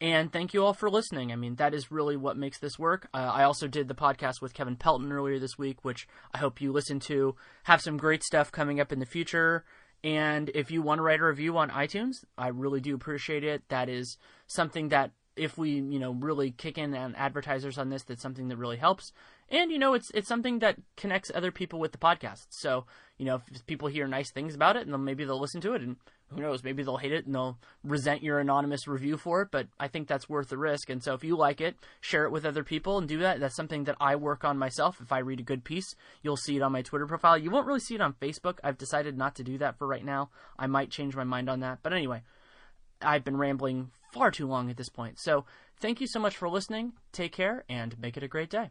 And 0.03 0.33
thank 0.33 0.55
you 0.55 0.65
all 0.65 0.73
for 0.73 0.91
listening. 0.91 1.31
I 1.31 1.37
mean, 1.37 1.57
that 1.57 1.75
is 1.75 1.91
really 1.91 2.17
what 2.17 2.39
makes 2.39 2.59
this 2.59 2.79
work. 2.79 3.09
Uh, 3.13 3.19
I 3.19 3.45
also 3.45 3.69
did 3.69 3.87
the 3.87 3.95
podcast 3.95 4.41
with 4.41 4.55
Kevin 4.55 4.77
Pelton 4.77 5.13
earlier 5.13 5.39
this 5.39 5.59
week, 5.59 5.85
which 5.85 6.09
I 6.33 6.39
hope 6.39 6.61
you 6.61 6.73
listen 6.73 7.01
to. 7.01 7.37
Have 7.65 7.83
some 7.83 7.99
great 7.99 8.25
stuff 8.25 8.51
coming 8.51 8.81
up 8.81 8.93
in 8.93 8.99
the 8.99 9.07
future. 9.07 9.65
And 10.03 10.51
if 10.55 10.71
you 10.71 10.81
want 10.81 11.01
to 11.01 11.03
write 11.03 11.21
a 11.21 11.25
review 11.25 11.59
on 11.59 11.69
iTunes, 11.69 12.25
I 12.39 12.49
really 12.49 12.81
do 12.81 12.95
appreciate 12.95 13.45
it. 13.45 13.69
That 13.69 13.91
is 13.91 14.17
something 14.47 14.89
that 14.89 15.11
if 15.41 15.57
we, 15.57 15.71
you 15.71 15.99
know, 15.99 16.13
really 16.13 16.51
kick 16.51 16.77
in 16.77 16.95
on 16.95 17.15
advertisers 17.15 17.79
on 17.79 17.89
this, 17.89 18.03
that's 18.03 18.21
something 18.21 18.49
that 18.49 18.59
really 18.59 18.77
helps. 18.77 19.13
And 19.49 19.73
you 19.73 19.79
know, 19.79 19.95
it's 19.95 20.11
it's 20.15 20.29
something 20.29 20.59
that 20.59 20.77
connects 20.97 21.33
other 21.35 21.51
people 21.51 21.81
with 21.81 21.93
the 21.93 21.99
podcast. 21.99 22.47
So 22.51 22.85
you 23.17 23.25
know, 23.25 23.41
if 23.51 23.67
people 23.67 23.89
hear 23.89 24.07
nice 24.07 24.31
things 24.31 24.55
about 24.55 24.77
it, 24.77 24.83
and 24.83 24.93
then 24.93 25.03
maybe 25.03 25.25
they'll 25.25 25.41
listen 25.41 25.63
to 25.63 25.73
it, 25.73 25.81
and 25.81 25.97
who 26.29 26.43
knows, 26.43 26.63
maybe 26.63 26.83
they'll 26.83 26.99
hate 26.99 27.13
it 27.13 27.27
and 27.27 27.35
they'll 27.35 27.59
resent 27.83 28.23
your 28.23 28.39
anonymous 28.39 28.87
review 28.87 29.17
for 29.17 29.43
it. 29.43 29.49
But 29.51 29.67
I 29.81 29.89
think 29.89 30.07
that's 30.07 30.29
worth 30.29 30.51
the 30.51 30.59
risk. 30.59 30.91
And 30.91 31.03
so 31.03 31.15
if 31.15 31.25
you 31.25 31.37
like 31.37 31.61
it, 31.61 31.75
share 32.01 32.25
it 32.25 32.31
with 32.31 32.45
other 32.45 32.63
people 32.63 32.99
and 32.99 33.09
do 33.09 33.19
that. 33.19 33.41
That's 33.41 33.57
something 33.57 33.85
that 33.85 33.97
I 34.01 34.15
work 34.15 34.45
on 34.45 34.59
myself. 34.59 35.01
If 35.01 35.11
I 35.11 35.19
read 35.19 35.41
a 35.41 35.45
good 35.45 35.65
piece, 35.65 35.95
you'll 36.23 36.37
see 36.37 36.57
it 36.57 36.63
on 36.63 36.73
my 36.73 36.83
Twitter 36.83 37.07
profile. 37.07 37.37
You 37.37 37.51
won't 37.51 37.67
really 37.67 37.81
see 37.81 37.95
it 37.97 38.01
on 38.01 38.13
Facebook. 38.15 38.59
I've 38.63 38.79
decided 38.79 39.19
not 39.19 39.35
to 39.37 39.43
do 39.43 39.59
that 39.59 39.77
for 39.77 39.89
right 39.89 40.05
now. 40.05 40.31
I 40.59 40.67
might 40.69 40.91
change 40.91 41.17
my 41.17 41.25
mind 41.25 41.49
on 41.49 41.61
that. 41.61 41.81
But 41.83 41.93
anyway, 41.93 42.23
I've 43.03 43.25
been 43.25 43.37
rambling 43.37 43.91
far 44.13 44.31
too 44.31 44.47
long 44.47 44.71
at 44.71 44.77
this 44.77 44.89
point. 44.89 45.19
So 45.19 45.45
thank 45.81 46.01
you 46.01 46.07
so 46.07 46.21
much 46.21 46.37
for 46.37 46.49
listening. 46.49 46.93
Take 47.13 47.33
care 47.33 47.65
and 47.69 47.99
make 47.99 48.17
it 48.17 48.23
a 48.23 48.29
great 48.29 48.51
day. 48.51 48.71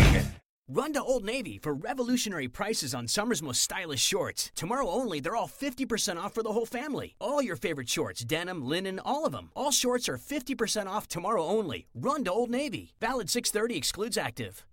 Run 0.73 0.93
to 0.93 1.03
Old 1.03 1.25
Navy 1.25 1.59
for 1.61 1.73
revolutionary 1.73 2.47
prices 2.47 2.95
on 2.95 3.05
summer's 3.05 3.43
most 3.43 3.61
stylish 3.61 3.99
shorts. 3.99 4.51
Tomorrow 4.55 4.87
only, 4.87 5.19
they're 5.19 5.35
all 5.35 5.49
50% 5.49 6.15
off 6.15 6.33
for 6.33 6.43
the 6.43 6.53
whole 6.53 6.65
family. 6.65 7.13
All 7.19 7.41
your 7.41 7.57
favorite 7.57 7.89
shorts, 7.89 8.23
denim, 8.23 8.63
linen, 8.65 8.97
all 9.03 9.25
of 9.25 9.33
them. 9.33 9.49
All 9.53 9.71
shorts 9.71 10.07
are 10.07 10.17
50% 10.17 10.87
off 10.87 11.09
tomorrow 11.09 11.45
only. 11.45 11.87
Run 11.93 12.23
to 12.23 12.31
Old 12.31 12.49
Navy. 12.49 12.93
Valid 13.01 13.29
630 13.29 13.75
excludes 13.75 14.17
active. 14.17 14.63